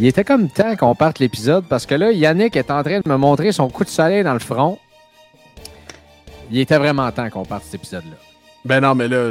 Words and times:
Il 0.00 0.06
était 0.06 0.24
comme 0.24 0.48
temps 0.48 0.76
qu'on 0.76 0.94
parte 0.94 1.18
l'épisode 1.18 1.66
parce 1.68 1.84
que 1.84 1.94
là, 1.94 2.10
Yannick 2.10 2.56
est 2.56 2.70
en 2.70 2.82
train 2.82 3.00
de 3.00 3.08
me 3.08 3.16
montrer 3.18 3.52
son 3.52 3.68
coup 3.68 3.84
de 3.84 3.90
soleil 3.90 4.24
dans 4.24 4.32
le 4.32 4.38
front. 4.38 4.78
Il 6.50 6.58
était 6.58 6.78
vraiment 6.78 7.12
temps 7.12 7.28
qu'on 7.28 7.44
parte 7.44 7.64
cet 7.64 7.74
épisode-là. 7.74 8.16
Ben 8.64 8.80
non, 8.80 8.94
mais 8.94 9.08
là, 9.08 9.30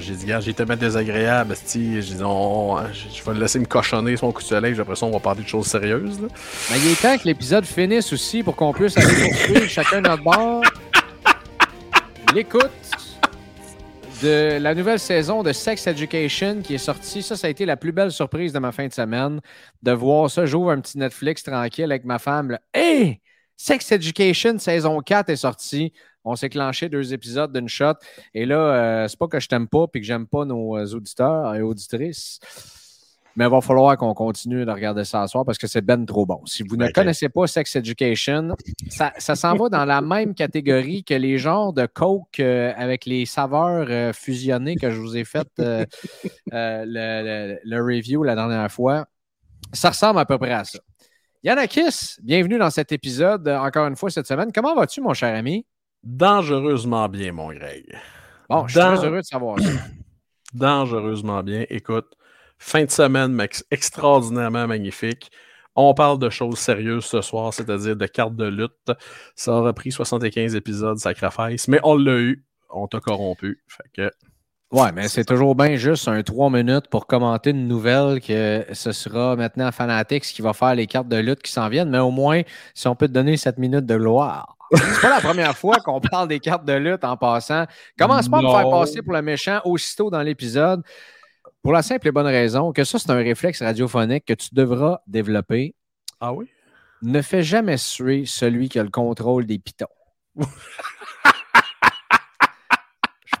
j'ai 0.00 0.14
dit, 0.14 0.26
gars, 0.26 0.40
j'ai 0.40 0.54
tellement 0.54 0.76
désagréable, 0.76 1.52
esti. 1.52 2.02
J'ai 2.02 2.14
dit, 2.14 2.22
on- 2.24 2.76
je 2.92 3.22
vais 3.24 3.34
le 3.34 3.40
laisser 3.40 3.58
me 3.60 3.64
cochonner 3.64 4.16
son 4.16 4.32
coup 4.32 4.42
de 4.42 4.46
soleil, 4.48 4.72
puis 4.72 4.80
après 4.82 4.96
ça, 4.96 5.06
on 5.06 5.10
va 5.12 5.18
parler 5.20 5.42
de 5.44 5.48
choses 5.48 5.66
sérieuses. 5.66 6.20
Là. 6.20 6.28
Mais 6.70 6.78
il 6.78 6.90
est 6.92 7.00
temps 7.00 7.16
que 7.16 7.24
l'épisode 7.24 7.64
finisse 7.64 8.12
aussi 8.12 8.42
pour 8.42 8.54
qu'on 8.56 8.72
puisse 8.72 8.96
aller 8.96 9.06
poursuivre 9.30 9.68
chacun 9.68 10.00
notre 10.00 10.22
bord. 10.24 10.62
L'écoute 12.34 12.70
de 14.22 14.58
la 14.60 14.74
nouvelle 14.74 14.98
saison 14.98 15.42
de 15.42 15.52
Sex 15.52 15.86
Education 15.86 16.62
qui 16.62 16.74
est 16.74 16.78
sortie. 16.78 17.22
Ça, 17.22 17.36
ça 17.36 17.46
a 17.46 17.50
été 17.50 17.64
la 17.66 17.76
plus 17.76 17.92
belle 17.92 18.10
surprise 18.10 18.52
de 18.52 18.58
ma 18.58 18.72
fin 18.72 18.86
de 18.86 18.92
semaine. 18.92 19.40
De 19.82 19.92
voir 19.92 20.30
ça, 20.30 20.46
j'ouvre 20.46 20.70
un 20.70 20.80
petit 20.80 20.98
Netflix 20.98 21.42
tranquille 21.42 21.84
avec 21.84 22.04
ma 22.04 22.18
femme. 22.18 22.52
Là. 22.52 22.60
Hey! 22.74 23.20
Sex 23.56 23.92
Education 23.92 24.58
saison 24.58 25.00
4 25.00 25.30
est 25.30 25.36
sortie. 25.36 25.92
On 26.24 26.36
s'est 26.36 26.48
clenché 26.48 26.88
deux 26.88 27.12
épisodes 27.12 27.52
d'une 27.52 27.68
shot. 27.68 27.94
Et 28.34 28.44
là, 28.46 28.56
euh, 28.56 29.08
c'est 29.08 29.18
pas 29.18 29.28
que 29.28 29.40
je 29.40 29.48
t'aime 29.48 29.68
pas 29.68 29.86
puis 29.86 30.00
que 30.00 30.06
j'aime 30.06 30.26
pas 30.26 30.44
nos 30.44 30.76
euh, 30.76 30.86
auditeurs 30.94 31.54
et 31.54 31.62
auditrices. 31.62 32.40
Mais 33.38 33.44
il 33.44 33.50
va 33.50 33.60
falloir 33.60 33.96
qu'on 33.96 34.14
continue 34.14 34.64
de 34.66 34.70
regarder 34.72 35.04
ça 35.04 35.24
ce 35.28 35.30
soir 35.30 35.44
parce 35.44 35.58
que 35.58 35.68
c'est 35.68 35.80
ben 35.80 36.04
trop 36.04 36.26
bon. 36.26 36.40
Si 36.44 36.64
vous 36.64 36.74
ne 36.76 36.86
Ben, 36.86 36.92
connaissez 36.92 37.28
pas 37.28 37.46
Sex 37.46 37.76
Education, 37.76 38.56
ça, 38.90 39.12
ça 39.16 39.36
s'en 39.36 39.54
va 39.54 39.68
dans 39.68 39.84
la 39.84 40.00
même 40.00 40.34
catégorie 40.34 41.04
que 41.04 41.14
les 41.14 41.38
genres 41.38 41.72
de 41.72 41.86
Coke 41.86 42.40
euh, 42.40 42.72
avec 42.76 43.06
les 43.06 43.26
saveurs 43.26 43.86
euh, 43.88 44.12
fusionnées 44.12 44.74
que 44.74 44.90
je 44.90 44.98
vous 45.00 45.16
ai 45.16 45.24
fait 45.24 45.46
euh, 45.60 45.86
euh, 46.52 46.84
le, 46.84 47.54
le- 47.54 47.58
le 47.62 47.80
review 47.80 48.24
la 48.24 48.34
dernière 48.34 48.68
fois. 48.72 49.06
Ça 49.72 49.90
ressemble 49.90 50.18
à 50.18 50.24
peu 50.24 50.36
près 50.36 50.52
à 50.52 50.64
ça. 50.64 50.80
Yannakis, 51.44 52.16
bienvenue 52.20 52.58
dans 52.58 52.70
cet 52.70 52.90
épisode, 52.90 53.46
encore 53.48 53.86
une 53.86 53.94
fois 53.94 54.10
cette 54.10 54.26
semaine. 54.26 54.50
Comment 54.52 54.74
vas-tu, 54.74 55.00
mon 55.00 55.14
cher 55.14 55.32
ami? 55.36 55.64
Dangereusement 56.02 57.08
bien, 57.08 57.30
mon 57.30 57.52
Greg. 57.52 57.84
Bon, 58.50 58.66
je 58.66 58.72
suis 58.72 58.80
Dans- 58.80 58.96
très 58.96 59.06
heureux 59.06 59.18
de 59.20 59.24
savoir 59.26 59.60
ça. 59.60 59.70
Dangereusement 60.54 61.44
bien. 61.44 61.64
Écoute, 61.70 62.06
fin 62.58 62.84
de 62.84 62.90
semaine 62.90 63.40
extraordinairement 63.70 64.66
magnifique. 64.66 65.30
On 65.76 65.94
parle 65.94 66.18
de 66.18 66.28
choses 66.28 66.58
sérieuses 66.58 67.04
ce 67.04 67.20
soir, 67.20 67.54
c'est-à-dire 67.54 67.94
de 67.94 68.06
cartes 68.06 68.34
de 68.34 68.46
lutte. 68.46 68.90
Ça 69.36 69.52
aura 69.52 69.72
pris 69.72 69.92
75 69.92 70.56
épisodes, 70.56 70.98
sacrifice, 70.98 71.68
mais 71.68 71.78
on 71.84 71.96
l'a 71.96 72.18
eu. 72.18 72.44
On 72.70 72.88
t'a 72.88 73.00
corrompu. 73.00 73.62
Fait 73.68 73.88
que 73.94 74.10
Ouais, 74.70 74.92
mais 74.92 75.08
c'est 75.08 75.24
toujours 75.24 75.54
bien 75.54 75.76
juste 75.76 76.08
un 76.08 76.22
3 76.22 76.50
minutes 76.50 76.88
pour 76.90 77.06
commenter 77.06 77.50
une 77.50 77.66
nouvelle 77.66 78.20
que 78.20 78.66
ce 78.72 78.92
sera 78.92 79.34
maintenant 79.34 79.72
Fanatics 79.72 80.24
qui 80.24 80.42
va 80.42 80.52
faire 80.52 80.74
les 80.74 80.86
cartes 80.86 81.08
de 81.08 81.16
lutte 81.16 81.40
qui 81.40 81.50
s'en 81.50 81.70
viennent, 81.70 81.88
mais 81.88 82.00
au 82.00 82.10
moins, 82.10 82.42
si 82.74 82.86
on 82.86 82.94
peut 82.94 83.08
te 83.08 83.12
donner 83.12 83.38
7 83.38 83.56
minutes 83.56 83.86
de 83.86 83.96
gloire. 83.96 84.56
C'est 84.74 85.00
pas 85.00 85.08
la 85.08 85.20
première 85.22 85.56
fois 85.56 85.76
qu'on 85.76 86.02
parle 86.02 86.28
des 86.28 86.40
cartes 86.40 86.66
de 86.66 86.74
lutte 86.74 87.02
en 87.02 87.16
passant. 87.16 87.64
Commence 87.98 88.28
pas 88.28 88.40
à 88.40 88.42
me 88.42 88.50
faire 88.50 88.68
passer 88.68 89.00
pour 89.00 89.14
le 89.14 89.22
méchant 89.22 89.60
aussitôt 89.64 90.10
dans 90.10 90.20
l'épisode. 90.20 90.82
Pour 91.62 91.72
la 91.72 91.82
simple 91.82 92.08
et 92.08 92.12
bonne 92.12 92.26
raison 92.26 92.72
que 92.72 92.84
ça, 92.84 92.98
c'est 92.98 93.10
un 93.10 93.16
réflexe 93.16 93.62
radiophonique 93.62 94.24
que 94.24 94.34
tu 94.34 94.48
devras 94.52 95.00
développer. 95.06 95.74
Ah 96.20 96.32
oui? 96.32 96.48
Ne 97.02 97.22
fais 97.22 97.42
jamais 97.42 97.76
suer 97.76 98.24
celui 98.26 98.68
qui 98.68 98.78
a 98.78 98.82
le 98.82 98.90
contrôle 98.90 99.46
des 99.46 99.58
pitons. 99.58 99.86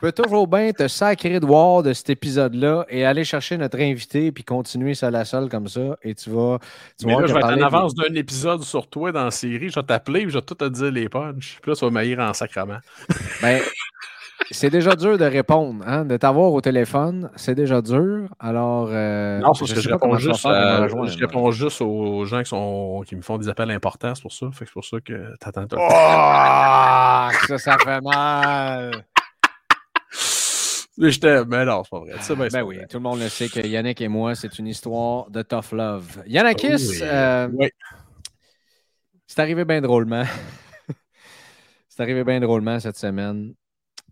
peux 0.00 0.12
toujours 0.12 0.46
bien 0.46 0.70
te 0.70 0.86
sacrer 0.86 1.40
de 1.40 1.46
voir 1.46 1.82
de 1.82 1.92
cet 1.92 2.10
épisode-là 2.10 2.86
et 2.88 3.04
aller 3.04 3.24
chercher 3.24 3.58
notre 3.58 3.80
invité 3.80 4.30
puis 4.30 4.44
continuer 4.44 4.94
ça 4.94 5.10
la 5.10 5.24
seule 5.24 5.48
comme 5.48 5.66
ça. 5.66 5.96
Et 6.04 6.14
tu 6.14 6.30
vas. 6.30 6.60
Tu 7.00 7.06
Mais 7.06 7.14
vas 7.16 7.22
là, 7.22 7.26
je 7.26 7.32
vais 7.32 7.40
être 7.40 7.46
en 7.46 7.62
avance 7.62 7.96
d'un 7.96 8.14
épisode 8.14 8.62
sur 8.62 8.86
toi 8.86 9.10
dans 9.10 9.24
la 9.24 9.32
série. 9.32 9.70
Je 9.70 9.80
vais 9.80 9.86
t'appeler 9.86 10.20
et 10.20 10.28
je 10.28 10.38
vais 10.38 10.42
tout 10.42 10.54
te 10.54 10.68
dire 10.68 10.92
les 10.92 11.08
punchs. 11.08 11.58
Puis 11.60 11.72
là, 11.72 11.74
tu 11.74 11.84
vas 11.84 11.90
m'haïr 11.90 12.20
en 12.20 12.32
sacrament. 12.32 12.78
Ben, 13.42 13.60
c'est 14.50 14.70
déjà 14.70 14.94
dur 14.96 15.18
de 15.18 15.24
répondre, 15.24 15.84
hein, 15.86 16.04
de 16.04 16.16
t'avoir 16.16 16.52
au 16.52 16.60
téléphone, 16.60 17.30
c'est 17.36 17.54
déjà 17.54 17.82
dur. 17.82 18.28
Alors, 18.38 18.88
euh, 18.90 19.38
Non, 19.38 19.52
parce 19.58 19.72
que 19.72 19.80
je 19.80 19.88
réponds, 19.90 20.16
juste, 20.16 20.46
à- 20.46 20.80
rejoindre. 20.82 21.10
je 21.10 21.18
réponds 21.18 21.50
juste 21.50 21.80
aux 21.82 22.24
gens 22.24 22.38
qui, 22.42 22.48
sont, 22.48 23.02
qui 23.06 23.16
me 23.16 23.22
font 23.22 23.36
des 23.38 23.48
appels 23.48 23.70
importants, 23.70 24.14
c'est 24.14 24.22
pour 24.22 24.32
ça. 24.32 24.46
Fait 24.52 24.64
que 24.64 24.70
c'est 24.70 24.72
pour 24.72 24.84
ça 24.84 25.00
que 25.00 25.36
t'attends. 25.38 25.66
Ah, 25.78 27.30
ça, 27.46 27.58
ça 27.58 27.76
fait 27.78 28.00
mal. 28.00 29.04
Mais 31.00 31.10
je 31.12 31.20
t'aime, 31.20 31.44
mais 31.48 31.64
non, 31.64 31.82
c'est 31.84 31.90
pas 31.90 32.00
vrai. 32.00 32.12
Ben, 32.28 32.48
Ben 32.52 32.62
oui, 32.64 32.76
vrai. 32.76 32.86
tout 32.88 32.96
le 32.96 33.02
monde 33.04 33.20
le 33.20 33.28
sait 33.28 33.48
que 33.48 33.60
Yannick 33.64 34.00
et 34.00 34.08
moi, 34.08 34.34
c'est 34.34 34.58
une 34.58 34.66
histoire 34.66 35.30
de 35.30 35.42
tough 35.42 35.70
love. 35.72 36.22
Yannakis, 36.26 36.74
Oui. 36.90 36.98
euh, 37.02 37.48
Oui. 37.52 37.68
c'est 39.26 39.40
arrivé 39.40 39.64
bien 39.64 39.80
drôlement. 39.80 40.24
c'est 41.88 42.02
arrivé 42.02 42.24
bien 42.24 42.40
drôlement 42.40 42.80
cette 42.80 42.96
semaine. 42.96 43.54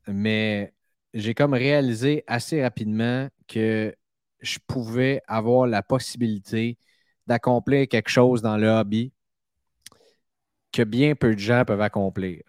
Mais 0.09 0.75
j'ai 1.15 1.35
comme 1.35 1.55
réalisé 1.55 2.25
assez 2.27 2.63
rapidement 2.63 3.29
que 3.49 3.95
je 4.41 4.59
pouvais 4.67 5.23
avoir 5.27 5.67
la 5.67 5.83
possibilité 5.83 6.79
d'accomplir 7.27 7.89
quelque 7.89 8.09
chose 8.11 8.43
dans 8.43 8.57
le 8.57 8.69
hobby 8.69 9.13
que 10.73 10.83
bien 10.83 11.15
peu 11.15 11.35
de 11.35 11.41
gens 11.41 11.65
peuvent 11.65 11.81
accomplir. 11.81 12.43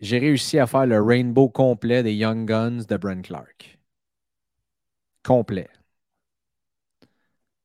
J'ai 0.00 0.18
réussi 0.18 0.58
à 0.58 0.66
faire 0.66 0.86
le 0.86 1.02
rainbow 1.02 1.48
complet 1.48 2.02
des 2.02 2.14
Young 2.14 2.46
Guns 2.46 2.84
de 2.88 2.96
Brent 2.96 3.22
Clark. 3.22 3.78
Complet. 5.22 5.68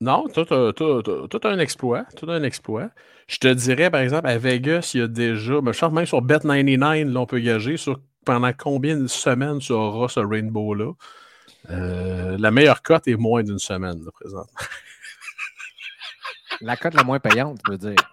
Non, 0.01 0.27
tout, 0.33 0.45
tout, 0.45 0.71
tout, 0.71 1.01
tout- 1.01 1.27
tout 1.27 1.47
un 1.47 1.59
exploit. 1.59 2.05
Tout 2.15 2.29
un 2.31 2.43
exploit. 2.43 2.89
Je 3.27 3.37
te 3.37 3.47
dirais, 3.47 3.91
par 3.91 4.01
exemple, 4.01 4.27
à 4.27 4.37
Vegas, 4.37 4.91
il 4.93 5.01
y 5.01 5.03
a 5.03 5.07
déjà, 5.07 5.59
mais 5.61 5.73
je 5.73 5.79
pense 5.79 5.91
même 5.91 6.05
sur 6.05 6.21
Bet99, 6.21 7.11
là, 7.11 7.19
on 7.19 7.25
peut 7.25 7.39
gager 7.39 7.77
sur 7.77 7.99
pendant 8.25 8.51
combien 8.53 8.97
de 8.97 9.07
semaines 9.07 9.59
tu 9.59 9.71
auras 9.73 10.07
ce 10.07 10.19
rainbow-là. 10.19 10.93
Euh, 11.69 12.37
la 12.39 12.51
meilleure 12.51 12.81
cote 12.81 13.07
est 13.07 13.15
moins 13.15 13.43
d'une 13.43 13.59
semaine, 13.59 14.03
là, 14.03 14.11
présentement. 14.11 14.45
La 16.61 16.75
cote 16.77 16.93
la 16.93 17.03
moins 17.03 17.19
payante, 17.19 17.59
je 17.65 17.71
veux 17.71 17.77
dire. 17.77 17.95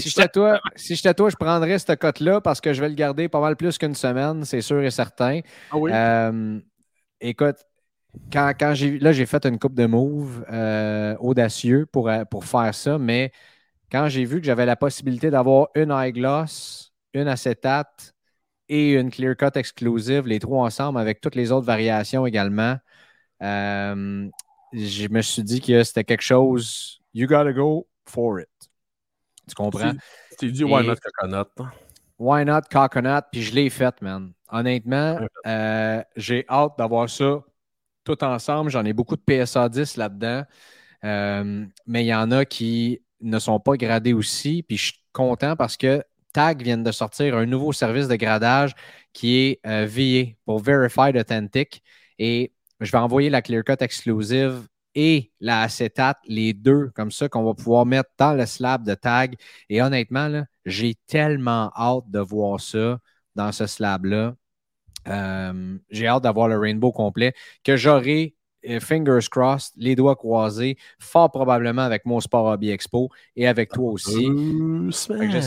Si 0.00 0.08
j'étais 0.08 0.28
toi, 0.28 0.60
si 0.76 0.96
toi, 1.14 1.28
je 1.30 1.36
prendrais 1.36 1.78
cette 1.78 2.00
cote-là 2.00 2.40
parce 2.40 2.60
que 2.60 2.72
je 2.72 2.80
vais 2.80 2.88
le 2.88 2.94
garder 2.94 3.28
pas 3.28 3.40
mal 3.40 3.54
plus 3.54 3.76
qu'une 3.76 3.94
semaine, 3.94 4.44
c'est 4.44 4.62
sûr 4.62 4.82
et 4.82 4.90
certain. 4.90 5.40
Ah 5.70 5.76
oui? 5.76 5.90
Euh, 5.92 6.58
écoute, 7.20 7.56
quand, 8.32 8.52
quand 8.58 8.74
j'ai 8.74 8.98
là, 8.98 9.12
j'ai 9.12 9.26
fait 9.26 9.44
une 9.46 9.58
coupe 9.58 9.74
de 9.74 9.86
moves 9.86 10.44
euh, 10.50 11.16
audacieux 11.20 11.86
pour, 11.86 12.08
euh, 12.08 12.24
pour 12.24 12.44
faire 12.44 12.74
ça, 12.74 12.98
mais 12.98 13.32
quand 13.90 14.08
j'ai 14.08 14.24
vu 14.24 14.40
que 14.40 14.46
j'avais 14.46 14.66
la 14.66 14.76
possibilité 14.76 15.30
d'avoir 15.30 15.68
une 15.74 15.90
eyegloss, 15.90 16.92
une 17.14 17.28
acétate 17.28 18.14
et 18.68 18.94
une 18.94 19.10
clear 19.10 19.36
cut 19.36 19.56
exclusive, 19.58 20.26
les 20.26 20.40
trois 20.40 20.64
ensemble 20.64 20.98
avec 20.98 21.20
toutes 21.20 21.34
les 21.34 21.52
autres 21.52 21.66
variations 21.66 22.26
également, 22.26 22.76
euh, 23.42 24.28
je 24.72 25.08
me 25.08 25.22
suis 25.22 25.42
dit 25.42 25.60
que 25.60 25.82
c'était 25.84 26.04
quelque 26.04 26.22
chose, 26.22 27.00
you 27.14 27.26
gotta 27.26 27.52
go 27.52 27.86
for 28.06 28.40
it. 28.40 28.48
Tu 29.48 29.54
comprends? 29.54 29.92
Tu 30.30 30.36
t'es 30.36 30.50
dit, 30.50 30.64
why 30.64 30.82
Et- 30.82 30.86
not 30.86 30.96
coconut? 30.96 31.70
Why 32.18 32.44
not 32.44 32.62
coconut? 32.70 33.22
Puis 33.32 33.42
je 33.42 33.54
l'ai 33.54 33.70
fait, 33.70 34.02
man. 34.02 34.32
Honnêtement, 34.50 35.20
euh, 35.46 36.02
j'ai 36.16 36.44
hâte 36.48 36.72
d'avoir 36.76 37.08
ça 37.08 37.42
tout 38.08 38.24
ensemble. 38.24 38.70
J'en 38.70 38.84
ai 38.84 38.92
beaucoup 38.92 39.16
de 39.16 39.22
PSA 39.22 39.68
10 39.68 39.96
là-dedans. 39.96 40.44
Euh, 41.04 41.66
mais 41.86 42.04
il 42.04 42.08
y 42.08 42.14
en 42.14 42.30
a 42.30 42.44
qui 42.44 43.02
ne 43.20 43.38
sont 43.38 43.60
pas 43.60 43.76
gradés 43.76 44.14
aussi. 44.14 44.62
Puis 44.62 44.76
je 44.76 44.84
suis 44.86 45.02
content 45.12 45.56
parce 45.56 45.76
que 45.76 46.02
Tag 46.32 46.62
vient 46.62 46.78
de 46.78 46.92
sortir 46.92 47.36
un 47.36 47.46
nouveau 47.46 47.72
service 47.72 48.08
de 48.08 48.16
gradage 48.16 48.74
qui 49.12 49.36
est 49.36 49.60
euh, 49.66 50.24
pour 50.44 50.60
Verified 50.60 51.16
Authentic. 51.16 51.82
Et 52.18 52.52
je 52.80 52.90
vais 52.90 52.98
envoyer 52.98 53.30
la 53.30 53.42
Clear 53.42 53.64
Cut 53.64 53.76
exclusive 53.80 54.66
et 54.94 55.30
la 55.40 55.62
acétate, 55.62 56.18
les 56.26 56.54
deux, 56.54 56.90
comme 56.94 57.10
ça, 57.12 57.28
qu'on 57.28 57.44
va 57.44 57.54
pouvoir 57.54 57.86
mettre 57.86 58.10
dans 58.18 58.32
le 58.34 58.46
slab 58.46 58.84
de 58.84 58.94
Tag. 58.94 59.36
Et 59.68 59.82
honnêtement, 59.82 60.44
j'ai 60.64 60.94
tellement 61.06 61.70
hâte 61.76 62.10
de 62.10 62.20
voir 62.20 62.60
ça 62.60 62.98
dans 63.34 63.52
ce 63.52 63.66
slab-là. 63.66 64.34
Euh, 65.06 65.78
j'ai 65.90 66.06
hâte 66.06 66.22
d'avoir 66.24 66.48
le 66.48 66.58
rainbow 66.58 66.92
complet 66.92 67.32
que 67.64 67.76
j'aurai, 67.76 68.34
euh, 68.68 68.80
fingers 68.80 69.28
crossed, 69.30 69.72
les 69.76 69.94
doigts 69.96 70.16
croisés, 70.16 70.76
fort 70.98 71.30
probablement 71.30 71.82
avec 71.82 72.04
mon 72.04 72.20
Sport 72.20 72.46
Hobby 72.46 72.70
Expo 72.70 73.10
et 73.36 73.46
avec 73.46 73.72
toi 73.72 73.90
aussi. 73.90 74.36
Deux. 75.20 75.40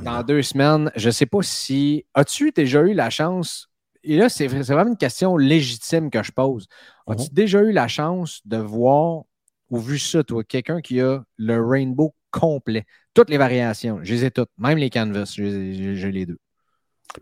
Dans 0.00 0.22
deux 0.22 0.42
semaines, 0.42 0.90
je 0.96 1.06
ne 1.08 1.12
sais 1.12 1.26
pas 1.26 1.42
si. 1.42 2.04
As-tu 2.14 2.52
déjà 2.52 2.82
eu 2.82 2.94
la 2.94 3.10
chance? 3.10 3.68
Et 4.02 4.16
là, 4.16 4.28
c'est 4.28 4.46
vraiment 4.48 4.90
une 4.90 4.96
question 4.96 5.36
légitime 5.36 6.10
que 6.10 6.22
je 6.22 6.32
pose. 6.32 6.68
As-tu 7.06 7.28
déjà 7.32 7.60
eu 7.62 7.72
la 7.72 7.88
chance 7.88 8.40
de 8.46 8.56
voir 8.56 9.24
ou 9.70 9.78
vu 9.78 9.98
ça, 9.98 10.24
toi, 10.24 10.42
quelqu'un 10.44 10.80
qui 10.80 11.00
a 11.00 11.22
le 11.36 11.64
rainbow 11.66 12.14
complet? 12.30 12.86
Toutes 13.14 13.30
les 13.30 13.38
variations, 13.38 14.00
je 14.02 14.14
les 14.14 14.24
ai 14.26 14.30
toutes, 14.30 14.50
même 14.58 14.78
les 14.78 14.90
canvas, 14.90 15.32
je 15.36 15.42
les 15.42 15.54
ai- 15.56 15.74
j'ai 15.74 15.96
j'ai 15.96 16.12
les 16.12 16.26
deux. 16.26 16.38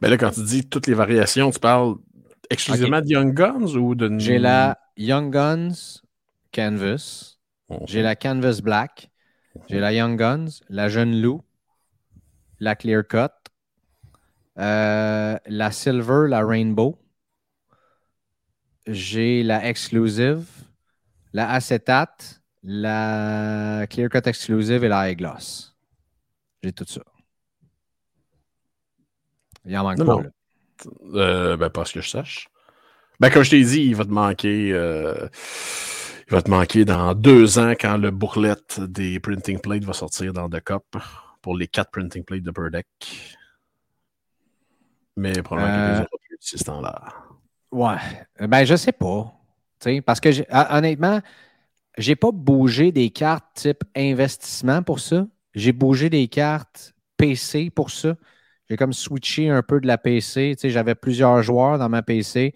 Ben 0.00 0.10
là, 0.10 0.16
quand 0.18 0.30
tu 0.30 0.42
dis 0.42 0.68
toutes 0.68 0.86
les 0.86 0.94
variations, 0.94 1.50
tu 1.50 1.58
parles 1.58 1.96
exclusivement 2.50 3.00
de 3.00 3.08
Young 3.08 3.34
Guns 3.34 3.74
ou 3.76 3.94
de. 3.94 4.18
J'ai 4.18 4.38
la 4.38 4.78
Young 4.96 5.32
Guns 5.32 6.00
Canvas, 6.52 7.36
Mhm. 7.70 7.78
j'ai 7.86 8.02
la 8.02 8.16
Canvas 8.16 8.60
Black, 8.62 9.10
j'ai 9.68 9.80
la 9.80 9.92
Young 9.92 10.18
Guns, 10.18 10.60
la 10.68 10.88
Jeune 10.88 11.20
Loup, 11.20 11.42
la 12.60 12.74
Clear 12.76 13.06
Cut, 13.06 13.28
euh, 14.58 15.38
la 15.46 15.70
Silver, 15.70 16.26
la 16.28 16.44
Rainbow, 16.44 16.98
j'ai 18.86 19.42
la 19.42 19.68
Exclusive, 19.68 20.46
la 21.32 21.50
Acetate, 21.50 22.40
la 22.62 23.86
Clear 23.88 24.08
Cut 24.08 24.26
Exclusive 24.26 24.84
et 24.84 24.88
la 24.88 25.10
High 25.10 25.18
Gloss. 25.18 25.76
J'ai 26.62 26.72
tout 26.72 26.86
ça. 26.86 27.02
Il 29.68 29.76
en 29.78 29.84
manque 29.84 29.98
Non, 29.98 30.04
pas. 30.06 30.12
non. 30.14 30.20
là. 30.22 30.30
Euh, 31.14 31.56
ben, 31.56 31.70
pas 31.70 31.84
ce 31.84 31.92
que 31.92 32.00
je 32.00 32.08
sache. 32.08 32.48
Ben, 33.20 33.30
comme 33.30 33.42
je 33.42 33.50
t'ai 33.50 33.62
dit, 33.64 33.82
il 33.82 33.94
va 33.96 34.04
te 34.04 34.10
manquer. 34.10 34.70
euh, 34.72 35.28
il 36.28 36.32
va 36.32 36.42
te 36.42 36.50
manquer 36.50 36.84
dans 36.84 37.14
deux 37.14 37.58
ans 37.58 37.70
quand 37.70 37.96
le 37.96 38.10
bourlette 38.10 38.80
des 38.80 39.18
printing 39.20 39.58
plates 39.60 39.84
va 39.84 39.92
sortir 39.92 40.32
dans 40.32 40.48
The 40.48 40.60
Cup 40.60 40.84
pour 41.42 41.56
les 41.56 41.66
quatre 41.68 41.90
printing 41.90 42.22
plates 42.24 42.42
de 42.42 42.50
Per 42.50 42.70
Deck. 42.70 42.86
Mais 45.16 45.42
probablement 45.42 45.74
Euh, 45.78 45.94
les 45.94 46.00
autres 46.02 46.18
plus 46.28 46.38
ce 46.40 46.64
temps-là. 46.64 47.12
Ouais. 47.72 47.96
Ben, 48.40 48.64
je 48.64 48.76
sais 48.76 48.92
pas. 48.92 49.32
Tu 49.80 49.90
sais, 49.96 50.00
parce 50.00 50.20
que 50.20 50.28
hon- 50.50 50.76
honnêtement, 50.76 51.20
j'ai 51.96 52.14
pas 52.16 52.30
bougé 52.32 52.92
des 52.92 53.10
cartes 53.10 53.46
type 53.54 53.82
investissement 53.96 54.82
pour 54.82 55.00
ça. 55.00 55.26
J'ai 55.54 55.72
bougé 55.72 56.08
des 56.10 56.28
cartes 56.28 56.94
PC 57.16 57.70
pour 57.70 57.90
ça. 57.90 58.14
J'ai 58.68 58.76
comme 58.76 58.92
switché 58.92 59.48
un 59.48 59.62
peu 59.62 59.80
de 59.80 59.86
la 59.86 59.98
PC. 59.98 60.54
Tu 60.56 60.62
sais, 60.62 60.70
j'avais 60.70 60.94
plusieurs 60.94 61.42
joueurs 61.42 61.78
dans 61.78 61.88
ma 61.88 62.02
PC. 62.02 62.54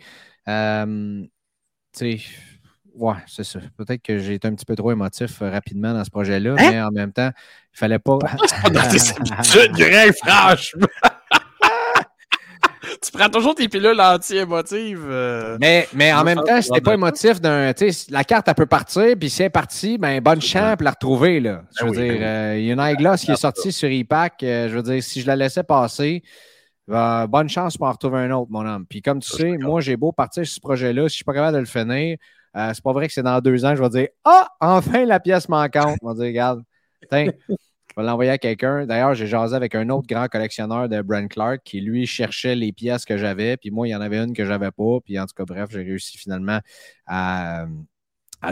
Euh, 0.49 1.23
tu 1.97 2.19
sais, 2.19 2.21
ouais, 2.95 3.15
c'est 3.27 3.45
ça. 3.45 3.61
Peut-être 3.77 4.03
que 4.03 4.19
j'ai 4.19 4.35
été 4.35 4.47
un 4.49 4.55
petit 4.55 4.67
peu 4.67 4.77
trop 4.77 4.93
émotif 4.93 5.41
euh, 5.41 5.51
rapidement 5.51 5.95
dans 5.95 6.05
ce 6.05 6.11
projet-là, 6.11 6.55
mais 6.57 6.81
en 6.83 6.91
même 6.91 7.13
temps, 7.13 7.31
il 7.73 7.79
fallait 7.79 7.99
pas. 7.99 8.19
Pas 8.19 8.37
dans 8.71 8.89
tes 8.91 9.11
habitudes, 9.11 9.73
Greg, 9.73 10.13
franchement! 10.15 10.87
Tu 13.03 13.11
prends 13.13 13.29
toujours 13.29 13.55
tes 13.55 13.69
pilules 13.69 14.01
anti-émotives. 14.01 15.05
euh. 15.09 15.59
Mais, 15.61 15.89
mais 15.93 16.13
en 16.13 16.25
même 16.25 16.39
je 16.39 16.43
temps, 16.45 16.55
pense 16.55 16.65
si 16.65 16.71
t'es 16.71 16.81
que 16.81 16.85
pas 16.85 16.95
émotif 16.95 17.41
d'un. 17.41 17.73
tu 17.73 17.93
sais, 17.93 18.11
La 18.11 18.25
carte, 18.25 18.49
elle 18.49 18.55
peut 18.55 18.67
partir, 18.67 19.17
puis 19.19 19.29
si 19.31 19.43
elle 19.43 19.47
est 19.47 19.51
partie, 19.51 19.99
ben, 19.99 20.21
bonne 20.21 20.41
chance 20.41 20.77
pour 20.77 20.85
la 20.85 20.91
retrouver. 20.93 21.41
Là. 21.41 21.65
Je 21.79 21.85
Ben 21.85 21.87
veux 21.87 21.91
oui, 21.91 21.97
dire, 21.97 22.15
ben 22.19 22.19
oui. 22.19 22.25
euh, 22.25 22.59
il 22.59 22.65
y 22.67 22.71
a 22.71 22.73
une 22.75 22.81
eyeglass 22.81 23.23
qui 23.25 23.33
est 23.33 23.37
sortie 23.37 23.73
sur 23.73 23.89
e-pack. 23.89 24.43
euh, 24.43 24.69
je 24.69 24.77
veux 24.77 24.83
dire, 24.83 25.03
si 25.03 25.21
je 25.21 25.27
la 25.27 25.37
laissais 25.37 25.63
passer, 25.65 26.23
ben, 26.89 27.27
bonne 27.27 27.49
chance 27.49 27.77
pour 27.77 27.87
en 27.89 27.93
retrouver 27.93 28.21
un 28.21 28.31
autre, 28.33 28.51
mon 28.51 28.67
homme. 28.67 28.87
Puis 28.87 29.03
comme 29.03 29.21
tu 29.21 29.31
Ça, 29.31 29.37
je 29.39 29.43
sais, 29.43 29.57
moi, 29.59 29.81
j'ai 29.81 29.97
beau 29.97 30.13
partir 30.13 30.45
sur 30.47 30.55
ce 30.55 30.61
projet-là, 30.61 31.03
si 31.09 31.13
je 31.13 31.17
suis 31.17 31.25
pas 31.25 31.35
capable 31.35 31.55
de 31.55 31.61
le 31.61 31.67
finir, 31.67 32.17
euh, 32.57 32.71
c'est 32.75 32.83
pas 32.85 32.93
vrai 32.93 33.09
que 33.09 33.15
c'est 33.15 33.23
dans 33.23 33.41
deux 33.41 33.65
ans, 33.65 33.75
je 33.77 33.83
vais 33.83 33.89
dire 33.91 34.09
Ah, 34.25 34.49
enfin 34.61 35.05
la 35.07 35.21
pièce 35.21 35.49
manquante. 35.49 35.99
On 36.03 36.09
va 36.09 36.15
dire, 36.15 36.25
regarde, 36.27 36.63
tiens, 37.11 37.29
je 37.95 38.01
vais 38.01 38.07
l'envoyer 38.07 38.31
à 38.31 38.39
quelqu'un. 38.39 38.87
D'ailleurs, 38.87 39.15
j'ai 39.15 39.27
jasé 39.27 39.55
avec 39.55 39.75
un 39.75 39.89
autre 39.91 40.07
grand 40.07 40.27
collectionneur 40.27 40.89
de 40.89 41.03
Brent 41.03 41.29
Clark 41.29 41.61
qui, 41.63 41.83
lui, 41.83 42.07
cherchait 42.07 42.55
les 42.55 42.73
pièces 42.73 43.05
que 43.05 43.19
j'avais. 43.19 43.59
Puis 43.59 43.71
moi, 43.71 43.87
il 43.87 43.91
y 43.91 43.95
en 43.95 44.01
avait 44.01 44.17
une 44.17 44.33
que 44.33 44.47
j'avais 44.47 44.71
pas. 44.71 45.01
Puis 45.05 45.19
en 45.19 45.27
tout 45.27 45.35
cas, 45.37 45.45
bref, 45.45 45.69
j'ai 45.71 45.83
réussi 45.83 46.17
finalement 46.17 46.61
à, 47.07 47.67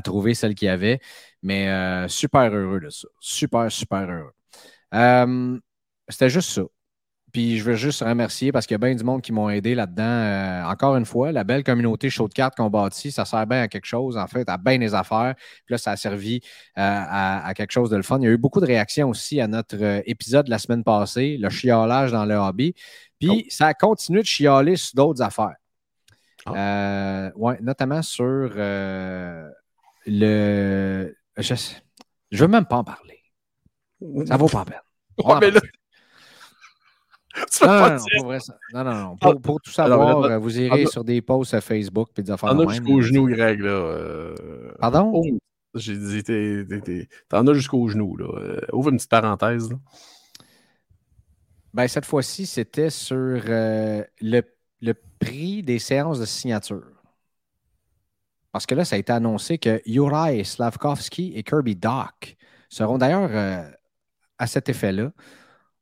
trouver 0.05 0.35
celle 0.35 0.55
qu'il 0.55 0.67
y 0.67 0.69
avait. 0.69 1.01
Mais 1.43 1.71
euh, 1.71 2.07
super 2.09 2.53
heureux 2.53 2.81
de 2.81 2.91
ça. 2.91 3.09
Super, 3.19 3.73
super 3.73 4.11
heureux. 4.11 4.33
Euh, 4.95 5.59
C'était 6.09 6.29
juste 6.31 6.51
ça. 6.51 6.63
Puis 7.33 7.59
je 7.59 7.65
veux 7.65 7.75
juste 7.75 8.03
remercier 8.03 8.53
parce 8.53 8.67
qu'il 8.67 8.75
y 8.75 8.77
a 8.77 8.79
bien 8.79 8.95
du 8.95 9.05
monde 9.05 9.23
qui 9.23 9.33
m'ont 9.33 9.49
aidé 9.51 9.75
là-dedans. 9.75 10.03
Euh, 10.03 10.65
encore 10.65 10.97
une 10.97 11.05
fois, 11.05 11.33
la 11.33 11.45
belle 11.45 11.63
communauté 11.65 12.11
show 12.11 12.29
de 12.29 12.33
cartes 12.33 12.57
qu'on 12.57 12.71
bâtit, 12.71 13.13
ça 13.13 13.25
sert 13.25 13.47
bien 13.47 13.63
à 13.63 13.69
quelque 13.69 13.85
chose, 13.85 14.17
en 14.17 14.27
fait, 14.27 14.49
à 14.49 14.57
bien 14.59 14.79
des 14.79 14.95
affaires. 14.95 15.35
Puis 15.37 15.73
là, 15.75 15.79
ça 15.79 15.93
a 15.93 15.97
servi 15.97 16.41
euh, 16.79 16.81
à, 16.83 17.47
à 17.47 17.55
quelque 17.55 17.73
chose 17.73 17.91
de 17.91 17.97
le 17.97 18.03
fun. 18.03 18.19
Il 18.21 18.25
y 18.25 18.27
a 18.29 18.31
eu 18.31 18.39
beaucoup 18.39 18.61
de 18.61 18.67
réactions 18.67 19.09
aussi 19.09 19.41
à 19.41 19.47
notre 19.47 19.77
euh, 19.81 20.03
épisode 20.07 20.47
de 20.47 20.51
la 20.51 20.59
semaine 20.59 20.83
passée, 20.85 21.37
le 21.39 21.49
chiolage 21.51 22.13
dans 22.13 22.25
le 22.25 22.35
hobby. 22.35 22.75
Puis 23.19 23.47
ça 23.51 23.67
a 23.69 23.75
continué 23.75 24.23
de 24.23 24.27
chialer 24.27 24.77
sur 24.77 24.97
d'autres 24.97 25.23
affaires. 25.23 25.57
Euh, 26.49 27.31
ouais, 27.37 27.59
notamment 27.61 28.03
sur 28.03 28.51
le. 30.07 31.15
Je, 31.37 31.55
je 32.31 32.45
veux 32.45 32.49
même 32.49 32.65
pas 32.65 32.77
en 32.79 32.85
parler. 32.85 33.23
Ça 34.27 34.37
vaut 34.37 34.49
pas 34.49 34.61
la 34.61 34.65
peine. 34.65 34.81
Ouais, 35.23 35.35
mais 35.41 35.51
là, 35.51 35.61
non, 37.63 37.67
pas 37.67 37.91
non, 37.91 37.97
non, 37.97 38.05
dire. 38.05 38.07
pour 38.19 38.27
vrai, 38.27 38.41
ça- 38.41 38.57
non, 38.75 38.85
non, 38.85 38.95
non. 38.95 39.17
Pour, 39.17 39.41
pour 39.41 39.61
tout 39.61 39.71
Alors, 39.79 40.07
savoir, 40.07 40.29
là, 40.29 40.35
euh, 40.35 40.39
vous 40.39 40.59
irez 40.59 40.87
sur 40.87 41.05
des 41.05 41.21
posts 41.23 41.51
sur 41.51 41.61
Facebook 41.63 42.11
puis 42.15 42.23
des 42.23 42.31
affaires 42.31 42.51
T'en 42.51 42.57
de 42.57 42.67
as 42.67 42.71
jusqu'au 42.71 43.01
genou, 43.01 43.27
Greg, 43.29 43.61
là. 43.61 43.71
euh, 43.71 44.35
Pardon? 44.79 45.23
J'ai 45.75 45.97
dit, 45.97 46.23
t'en 47.29 47.47
as 47.47 47.55
jusqu'au 47.55 47.87
genou, 47.89 48.17
là. 48.17 48.27
Euh, 48.39 48.61
Ouvre 48.73 48.91
une 48.91 48.97
petite 48.97 49.11
parenthèse, 49.11 49.71
là. 49.71 49.77
Ben, 51.73 51.87
cette 51.87 52.05
fois-ci, 52.07 52.47
c'était 52.47 52.91
sur 52.91 53.17
euh, 53.17 54.03
le, 54.21 54.43
le 54.81 54.95
prix 55.21 55.63
des 55.63 55.79
séances 55.79 56.19
de 56.19 56.25
signature. 56.25 56.83
Parce 58.51 58.67
que 58.67 58.75
là, 58.75 58.85
ça 58.85 58.97
a 58.97 58.99
été 58.99 59.13
annoncé 59.13 59.59
que 59.59 59.81
Uri 59.87 60.45
Slavkovski 60.45 61.33
et 61.37 61.45
Kirby 61.45 61.77
Doc 61.77 62.37
seront 62.69 62.99
d'ailleurs 62.99 63.31
euh, 63.33 63.71
à 64.39 64.47
cet 64.49 64.69
effet-là. 64.69 65.13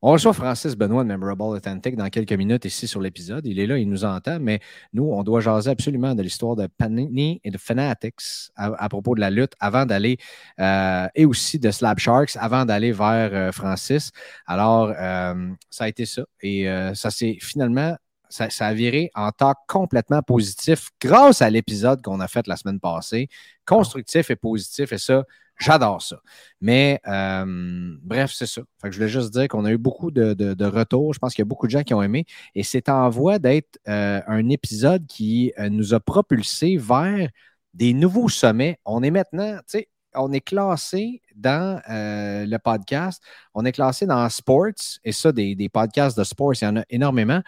On 0.00 0.12
reçoit 0.12 0.33
Francis 0.33 0.76
Benoît 0.76 1.02
de 1.02 1.09
Memorable 1.09 1.43
Authentic 1.43 1.97
dans 1.97 2.09
quelques 2.09 2.33
minutes 2.33 2.64
ici 2.64 2.87
sur 2.87 3.00
l'épisode. 3.00 3.45
Il 3.47 3.59
est 3.59 3.67
là, 3.67 3.78
il 3.78 3.88
nous 3.88 4.05
entend, 4.05 4.38
mais 4.38 4.61
nous, 4.93 5.11
on 5.11 5.25
doit 5.25 5.40
jaser 5.40 5.71
absolument 5.71 6.14
de 6.14 6.23
l'histoire 6.23 6.55
de 6.55 6.69
Panini 6.69 7.40
et 7.43 7.50
de 7.50 7.59
Fanatics 7.59 8.52
à, 8.55 8.88
propos 8.88 9.17
de 9.17 9.21
la 9.21 9.31
lutte 9.31 9.55
avant 9.59 9.87
d'aller, 9.87 10.19
euh, 10.61 11.09
et 11.17 11.26
aussi 11.26 11.59
de 11.59 11.73
Slab 11.73 11.99
Sharks 11.99 12.37
avant 12.37 12.64
d'aller 12.64 12.93
vers 12.93 13.31
euh, 13.33 13.50
Francis. 13.50 14.12
Alors, 14.47 14.93
euh, 14.97 15.50
ça 15.69 15.85
a 15.85 15.88
été 15.88 16.07
ça. 16.07 16.23
Et 16.43 16.69
euh, 16.69 16.95
ça 16.95 17.11
s'est 17.11 17.37
finalement, 17.40 17.97
ça, 18.28 18.50
ça 18.50 18.69
a 18.69 18.75
viré 18.75 19.11
en 19.17 19.33
temps 19.33 19.55
complètement 19.67 20.23
positif 20.23 20.90
grâce 21.00 21.43
à 21.43 21.50
l'épisode 21.50 22.02
qu'on 22.02 22.21
a 22.21 22.28
fait 22.28 22.47
la 22.47 22.55
semaine 22.55 22.78
passée. 22.78 23.28
Constructif 23.67 24.31
et 24.31 24.37
positif, 24.37 24.93
et 24.93 24.99
ça, 24.99 25.25
j'adore 25.59 26.03
ça. 26.03 26.21
Mais 26.61 27.00
euh, 27.07 27.97
bref, 28.03 28.33
c'est 28.35 28.47
ça. 28.47 28.62
Je 28.85 28.91
voulais 28.91 29.09
juste 29.09 29.33
dire 29.33 29.49
qu'on 29.49 29.65
a 29.65 29.73
eu 29.73 29.79
beaucoup 29.79 30.11
de, 30.11 30.65
retours. 30.65 31.15
Je 31.15 31.19
pense 31.19 31.35
qu'il 31.35 31.43
y 31.43 31.47
a 31.47 31.49
beaucoup 31.49 31.67
de 31.67 31.73
gens 31.73 31.83
qui 31.83 31.95
ont 31.95 32.03
aimé. 32.03 32.25
Et 32.55 32.62
c'est 32.62 32.88
en 32.88 33.09
voie 33.11 33.38
d'être 33.38 33.79
euh, 33.88 34.21
un 34.27 34.49
épisode 34.49 35.07
qui 35.07 35.53
euh, 35.59 35.69
nous 35.69 35.95
a 35.95 36.00
propulsés 36.00 36.77
vers 36.77 37.29
des 37.75 37.93
nouveaux 37.93 38.29
sommets. 38.29 38.79
On 38.85 39.03
est 39.03 39.11
maintenant, 39.11 39.57
tu 39.59 39.79
sais, 39.79 39.88
on 40.15 40.33
est 40.33 40.41
classé 40.41 41.23
dans 41.37 41.81
le 41.87 42.57
podcast, 42.57 43.23
on 43.55 43.65
est 43.65 43.73
classé 43.73 44.07
dans 44.07 44.29
sports, 44.31 44.73
et 45.05 45.12
ça, 45.12 45.31
des, 45.33 45.69
podcasts 45.69 46.19
de 46.19 46.25
sports, 46.25 46.55
il 46.55 46.65
y 46.65 46.67
en 46.67 46.77
a 46.77 46.85
énormément. 46.91 47.41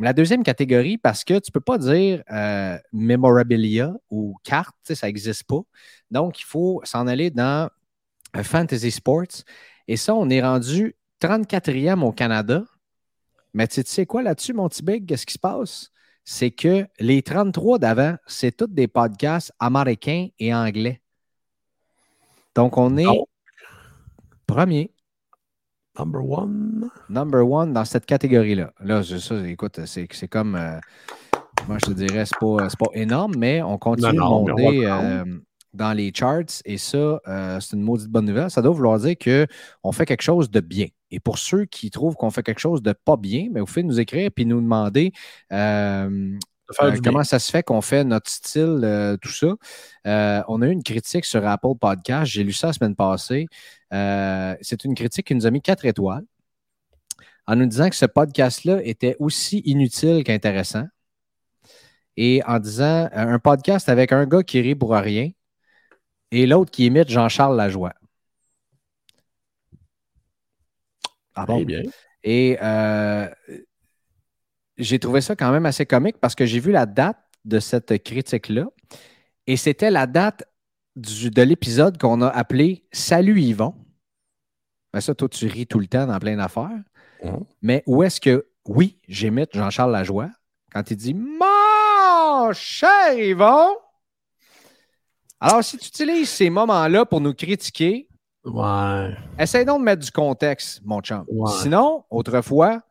La 0.00 0.12
deuxième 0.12 0.42
catégorie, 0.42 0.98
parce 0.98 1.24
que 1.24 1.34
tu 1.34 1.50
ne 1.50 1.52
peux 1.52 1.60
pas 1.60 1.78
dire 1.78 2.22
memorabilia 2.92 3.94
ou 4.10 4.36
carte, 4.44 4.76
ça 4.82 5.06
n'existe 5.06 5.44
pas. 5.44 5.62
Donc, 6.10 6.40
il 6.40 6.44
faut 6.44 6.80
s'en 6.84 7.06
aller 7.06 7.30
dans 7.30 7.70
euh, 8.36 8.42
Fantasy 8.42 8.90
Sports. 8.90 9.44
Et 9.86 9.96
ça, 9.96 10.14
on 10.14 10.28
est 10.30 10.42
rendu 10.42 10.96
34e 11.20 12.02
au 12.02 12.12
Canada. 12.12 12.64
Mais 13.54 13.66
tu 13.66 13.82
sais 13.84 14.06
quoi 14.06 14.22
là-dessus, 14.22 14.52
mon 14.52 14.68
petit 14.68 14.82
big? 14.82 15.06
Qu'est-ce 15.06 15.26
qui 15.26 15.34
se 15.34 15.38
passe? 15.38 15.90
C'est 16.24 16.50
que 16.50 16.86
les 17.00 17.22
33 17.22 17.78
d'avant, 17.78 18.16
c'est 18.26 18.56
tous 18.56 18.66
des 18.66 18.86
podcasts 18.86 19.52
américains 19.58 20.28
et 20.38 20.54
anglais. 20.54 21.00
Donc, 22.54 22.76
on 22.76 22.96
est 22.98 23.06
premier. 24.46 24.92
Number 25.98 26.22
one. 26.22 26.90
Number 27.08 27.50
one 27.50 27.72
dans 27.72 27.84
cette 27.84 28.06
catégorie-là. 28.06 28.72
Là, 28.80 29.02
ça, 29.02 29.48
écoute, 29.48 29.80
c'est 29.86 30.28
comme. 30.28 30.54
Euh, 30.54 30.78
moi, 31.66 31.78
je 31.80 31.86
te 31.86 31.92
dirais, 31.92 32.24
c'est 32.24 32.38
pas, 32.38 32.68
pas 32.78 32.90
énorme, 32.94 33.34
mais 33.36 33.62
on 33.62 33.78
continue 33.78 34.12
de 34.12 34.18
monter 34.18 34.86
euh, 34.86 35.24
dans 35.74 35.92
les 35.92 36.12
charts 36.14 36.62
et 36.64 36.78
ça, 36.78 37.20
euh, 37.28 37.60
c'est 37.60 37.76
une 37.76 37.82
maudite 37.82 38.08
bonne 38.08 38.24
nouvelle. 38.24 38.50
Ça 38.50 38.62
doit 38.62 38.72
vouloir 38.72 38.98
dire 38.98 39.16
qu'on 39.16 39.92
fait 39.92 40.06
quelque 40.06 40.22
chose 40.22 40.50
de 40.50 40.60
bien. 40.60 40.86
Et 41.10 41.20
pour 41.20 41.38
ceux 41.38 41.64
qui 41.64 41.90
trouvent 41.90 42.16
qu'on 42.16 42.30
fait 42.30 42.42
quelque 42.42 42.60
chose 42.60 42.82
de 42.82 42.92
pas 42.92 43.16
bien, 43.16 43.44
mais 43.44 43.54
ben, 43.54 43.60
vous 43.60 43.66
pouvez 43.66 43.82
nous 43.82 44.00
écrire 44.00 44.30
et 44.36 44.44
nous 44.44 44.60
demander 44.60 45.12
comment 45.50 47.24
ça 47.24 47.38
se 47.38 47.50
fait 47.50 47.62
qu'on 47.62 47.80
fait 47.80 48.04
notre 48.04 48.30
style, 48.30 49.16
tout 49.22 49.32
ça. 49.32 50.44
on 50.48 50.62
a 50.62 50.66
eu 50.66 50.70
une 50.70 50.82
critique 50.82 51.24
sur 51.24 51.46
Apple 51.46 51.76
Podcast. 51.80 52.30
J'ai 52.32 52.44
lu 52.44 52.52
ça 52.52 52.68
la 52.68 52.72
semaine 52.74 52.94
passée. 52.94 53.46
Euh, 53.92 54.54
c'est 54.60 54.84
une 54.84 54.94
critique 54.94 55.26
qui 55.26 55.34
nous 55.34 55.46
a 55.46 55.50
mis 55.50 55.62
quatre 55.62 55.84
étoiles 55.84 56.24
en 57.46 57.56
nous 57.56 57.66
disant 57.66 57.88
que 57.88 57.96
ce 57.96 58.04
podcast-là 58.04 58.80
était 58.84 59.16
aussi 59.18 59.60
inutile 59.64 60.22
qu'intéressant. 60.24 60.86
Et 62.16 62.42
en 62.46 62.58
disant 62.58 62.84
euh, 62.84 63.08
un 63.12 63.38
podcast 63.38 63.88
avec 63.88 64.12
un 64.12 64.26
gars 64.26 64.42
qui 64.42 64.60
rit 64.60 64.74
pour 64.74 64.90
rien 64.92 65.30
et 66.30 66.46
l'autre 66.46 66.70
qui 66.70 66.86
imite 66.86 67.08
Jean-Charles 67.08 67.56
Lajoie. 67.56 67.94
Ah 71.34 71.46
bon? 71.46 71.62
bien. 71.62 71.82
Et 72.24 72.58
euh, 72.60 73.28
j'ai 74.76 74.98
trouvé 74.98 75.20
ça 75.20 75.36
quand 75.36 75.50
même 75.50 75.66
assez 75.66 75.86
comique 75.86 76.18
parce 76.18 76.34
que 76.34 76.46
j'ai 76.46 76.60
vu 76.60 76.72
la 76.72 76.86
date 76.86 77.18
de 77.44 77.60
cette 77.60 78.02
critique-là. 78.02 78.66
Et 79.46 79.56
c'était 79.56 79.90
la 79.90 80.06
date 80.06 80.44
de 80.96 81.42
l'épisode 81.42 81.96
qu'on 81.96 82.20
a 82.22 82.28
appelé 82.28 82.84
Salut 82.92 83.40
Yvon. 83.40 83.74
Ben 84.92 85.00
ça, 85.00 85.14
toi, 85.14 85.28
tu 85.28 85.46
ris 85.46 85.66
tout 85.66 85.78
le 85.78 85.86
temps 85.86 86.06
dans 86.06 86.18
plein 86.18 86.36
d'affaires. 86.36 86.82
Mhm. 87.22 87.44
Mais 87.62 87.82
où 87.86 88.02
est-ce 88.02 88.20
que, 88.20 88.48
oui, 88.66 88.98
j'imite 89.08 89.54
Jean-Charles 89.54 89.92
Lajoie 89.92 90.30
quand 90.72 90.90
il 90.90 90.96
dit 90.96 91.14
Mon 91.14 92.52
cher 92.52 93.12
Yvon. 93.16 93.76
Alors, 95.40 95.62
si 95.62 95.78
tu 95.78 95.88
utilises 95.88 96.28
ces 96.28 96.50
moments-là 96.50 97.04
pour 97.04 97.20
nous 97.20 97.34
critiquer, 97.34 98.08
ouais. 98.44 99.16
essaye 99.38 99.64
donc 99.64 99.80
de 99.80 99.84
mettre 99.84 100.04
du 100.04 100.10
contexte, 100.10 100.80
mon 100.84 101.00
chum. 101.00 101.24
Sinon, 101.62 102.04
autrefois, 102.10 102.82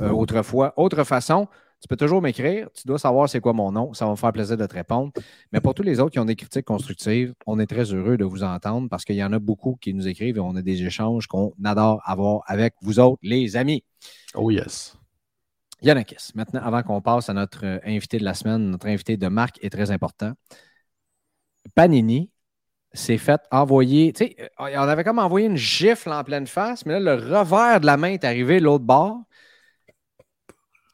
euh, 0.00 0.10
autrefois, 0.10 0.74
autre 0.76 1.04
façon, 1.04 1.46
tu 1.80 1.88
peux 1.88 1.96
toujours 1.96 2.20
m'écrire. 2.20 2.68
Tu 2.74 2.86
dois 2.86 2.98
savoir 2.98 3.28
c'est 3.28 3.40
quoi 3.40 3.52
mon 3.52 3.72
nom. 3.72 3.94
Ça 3.94 4.04
va 4.04 4.10
me 4.10 4.16
faire 4.16 4.32
plaisir 4.32 4.56
de 4.56 4.66
te 4.66 4.74
répondre. 4.74 5.12
Mais 5.52 5.60
pour 5.60 5.74
tous 5.74 5.82
les 5.82 5.98
autres 5.98 6.10
qui 6.10 6.18
ont 6.18 6.26
des 6.26 6.36
critiques 6.36 6.66
constructives, 6.66 7.32
on 7.46 7.58
est 7.58 7.66
très 7.66 7.84
heureux 7.94 8.18
de 8.18 8.24
vous 8.24 8.42
entendre 8.42 8.88
parce 8.90 9.04
qu'il 9.04 9.16
y 9.16 9.24
en 9.24 9.32
a 9.32 9.38
beaucoup 9.38 9.78
qui 9.80 9.94
nous 9.94 10.06
écrivent 10.06 10.36
et 10.36 10.40
on 10.40 10.56
a 10.56 10.62
des 10.62 10.82
échanges 10.82 11.26
qu'on 11.26 11.54
adore 11.64 12.02
avoir 12.04 12.42
avec 12.46 12.74
vous 12.82 12.98
autres, 12.98 13.18
les 13.22 13.56
amis. 13.56 13.82
Oh 14.34 14.50
yes. 14.50 14.96
Yannakis, 15.82 16.32
maintenant, 16.34 16.60
avant 16.62 16.82
qu'on 16.82 17.00
passe 17.00 17.30
à 17.30 17.32
notre 17.32 17.64
euh, 17.64 17.78
invité 17.86 18.18
de 18.18 18.24
la 18.24 18.34
semaine, 18.34 18.70
notre 18.70 18.86
invité 18.86 19.16
de 19.16 19.28
marque 19.28 19.58
est 19.62 19.70
très 19.70 19.90
important. 19.90 20.32
Panini 21.74 22.30
s'est 22.92 23.18
fait 23.18 23.40
envoyer, 23.50 24.12
tu 24.12 24.26
sais, 24.26 24.36
euh, 24.40 24.46
on 24.58 24.88
avait 24.88 25.04
comme 25.04 25.18
envoyé 25.18 25.46
une 25.46 25.56
gifle 25.56 26.10
en 26.10 26.24
pleine 26.24 26.46
face, 26.46 26.84
mais 26.86 26.98
là, 26.98 27.16
le 27.16 27.36
revers 27.38 27.80
de 27.80 27.86
la 27.86 27.96
main 27.96 28.10
est 28.10 28.24
arrivé 28.24 28.60
l'autre 28.60 28.84
bord 28.84 29.20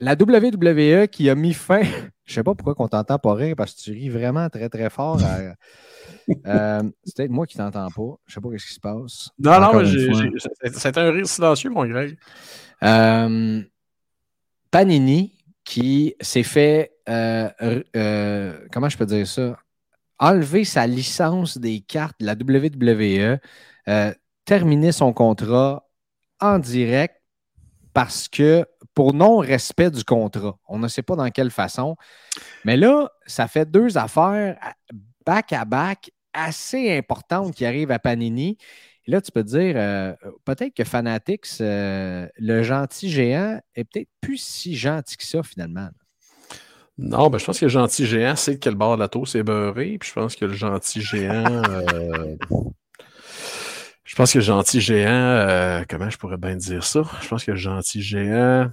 la 0.01 0.15
WWE 0.15 1.07
qui 1.07 1.31
a 1.31 1.35
mis 1.35 1.55
fin. 1.55 1.83
Je 2.25 2.35
sais 2.35 2.43
pas 2.43 2.55
pourquoi 2.55 2.75
on 2.85 2.89
t'entend 2.89 3.19
pas 3.19 3.35
rire 3.35 3.55
parce 3.57 3.75
que 3.75 3.83
tu 3.83 3.93
ris 3.93 4.09
vraiment 4.09 4.49
très 4.49 4.69
très 4.69 4.91
fort. 4.91 5.21
Euh, 6.45 6.83
c'est 7.05 7.17
peut-être 7.17 7.31
moi 7.31 7.47
qui 7.47 7.57
t'entends 7.57 7.89
pas. 7.89 8.19
Je 8.27 8.35
sais 8.35 8.41
pas 8.41 8.49
ce 8.57 8.67
qui 8.67 8.75
se 8.75 8.81
passe. 8.81 9.31
Non, 9.39 9.61
non, 9.61 9.85
c'est 10.73 10.99
un 10.99 11.11
rire 11.13 11.27
silencieux, 11.27 11.71
mon 11.71 11.87
Greg. 11.87 12.19
Euh, 12.83 13.63
Panini 14.73 15.37
qui 15.65 16.17
s'est 16.21 16.43
fait. 16.43 16.97
Euh, 17.09 18.59
comment 18.73 18.89
je 18.89 18.99
peux 18.99 19.07
dire 19.07 19.25
ça? 19.25 19.57
Enlever 20.19 20.65
sa 20.65 20.87
licence 20.87 21.59
des 21.59 21.81
cartes 21.81 22.19
de 22.21 22.27
la 22.27 22.33
WWE, 22.33 23.39
terminer 24.45 24.93
son 24.93 25.13
contrat 25.13 25.87
en 26.41 26.59
direct 26.59 27.17
parce 27.93 28.29
que 28.29 28.67
pour 28.95 29.13
non-respect 29.13 29.91
du 29.91 30.05
contrat. 30.05 30.59
On 30.69 30.79
ne 30.79 30.89
sait 30.89 31.03
pas 31.03 31.17
dans 31.17 31.31
quelle 31.31 31.51
façon. 31.51 31.97
Mais 32.65 32.77
là, 32.77 33.11
ça 33.27 33.47
fait 33.47 33.71
deux 33.71 33.99
affaires 33.99 34.59
back-à-back 35.27 36.11
assez 36.33 36.97
importantes 36.97 37.55
qui 37.55 37.67
arrivent 37.67 37.91
à 37.91 37.99
Panini. 37.99 38.57
Et 39.07 39.11
là, 39.11 39.21
tu 39.21 39.31
peux 39.33 39.43
te 39.45 39.49
dire, 39.49 39.75
euh, 39.77 40.15
peut-être 40.45 40.75
que 40.75 40.85
Fanatics, 40.85 41.61
euh, 41.61 42.27
le 42.37 42.63
gentil 42.63 43.11
géant, 43.11 43.61
est 43.75 43.85
peut-être 43.85 44.09
plus 44.21 44.39
si 44.39 44.77
gentil 44.77 45.17
que 45.17 45.25
ça 45.25 45.43
finalement. 45.43 45.89
Non, 46.99 47.29
ben, 47.29 47.39
je 47.39 47.45
pense 47.45 47.59
que 47.59 47.67
le 47.67 47.71
gentil 47.71 48.07
géant 48.07 48.37
sait 48.37 48.59
quel 48.59 48.75
bord 48.75 48.97
de 48.97 49.03
la 49.03 49.09
tour 49.09 49.29
c'est 49.29 49.43
beurré. 49.43 49.99
Puis 49.99 50.09
je 50.09 50.15
pense 50.15 50.37
que 50.37 50.45
le 50.47 50.55
gentil 50.55 51.03
géant. 51.03 51.63
Euh, 51.65 52.37
je 54.05 54.15
pense 54.15 54.33
que 54.33 54.39
le 54.39 54.45
gentil 54.45 54.81
géant. 54.81 55.85
comment 55.89 56.09
je 56.09 56.17
pourrais 56.17 56.39
bien 56.39 56.57
dire 56.57 56.85
ça? 56.85 57.03
Je 57.23 57.29
pense 57.29 57.45
que 57.45 57.51
le 57.51 57.57
gentil 57.59 58.03
géant 58.03 58.71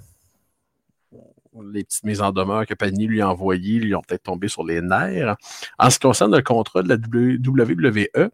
les 1.61 1.83
petites 1.83 2.03
mises 2.03 2.21
en 2.21 2.31
demeure 2.31 2.65
que 2.65 2.73
Panini 2.73 3.07
lui 3.07 3.21
a 3.21 3.29
envoyées 3.29 3.79
lui 3.79 3.95
ont 3.95 4.01
peut-être 4.01 4.23
tombé 4.23 4.47
sur 4.47 4.63
les 4.63 4.81
nerfs. 4.81 5.35
En 5.79 5.89
ce 5.89 5.99
qui 5.99 6.07
concerne 6.07 6.35
le 6.35 6.41
contrat 6.41 6.83
de 6.83 6.89
la 6.89 6.95
WWE, 6.95 8.29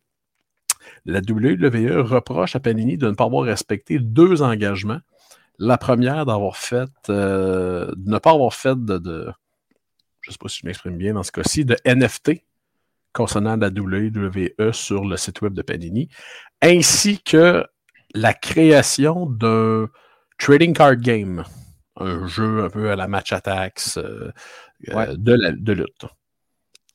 la 1.05 1.19
WWE 1.19 2.01
reproche 2.01 2.55
à 2.55 2.60
Panini 2.60 2.98
de 2.98 3.08
ne 3.08 3.15
pas 3.15 3.25
avoir 3.25 3.43
respecté 3.43 4.00
deux 4.00 4.41
engagements. 4.41 5.00
La 5.58 5.77
première, 5.77 6.25
d'avoir 6.25 6.55
fait, 6.55 6.89
euh, 7.10 7.91
de 7.96 8.12
ne 8.12 8.17
pas 8.17 8.31
avoir 8.31 8.53
fait 8.53 8.77
de, 8.77 9.29
je 10.22 10.30
ne 10.30 10.34
sais 10.34 10.38
pas 10.40 10.50
si 10.50 10.60
je 10.62 10.68
m'exprime 10.68 10.98
bien 10.98 11.14
dans 11.14 11.24
ce 11.24 11.32
cas-ci, 11.32 11.66
de 11.66 11.76
NFT 11.86 12.44
concernant 13.14 13.56
la 13.56 13.70
WWE 13.70 14.72
sur 14.72 15.04
le 15.04 15.18
site 15.18 15.42
web 15.42 15.54
de 15.54 15.62
Panini, 15.62 16.10
ainsi 16.62 17.22
que 17.22 17.66
la 18.14 18.34
création 18.34 19.26
d'un 19.26 19.90
trading 20.38 20.74
card 20.74 20.98
game 20.98 21.44
un 22.00 22.28
jeu 22.28 22.64
un 22.64 22.70
peu 22.70 22.92
à 22.92 22.96
la 22.96 23.08
match 23.08 23.34
attacks 23.34 23.98
euh, 23.98 24.32
euh, 24.90 25.16
de, 25.18 25.34
la, 25.34 25.52
de 25.52 25.74
lutte. 25.74 26.06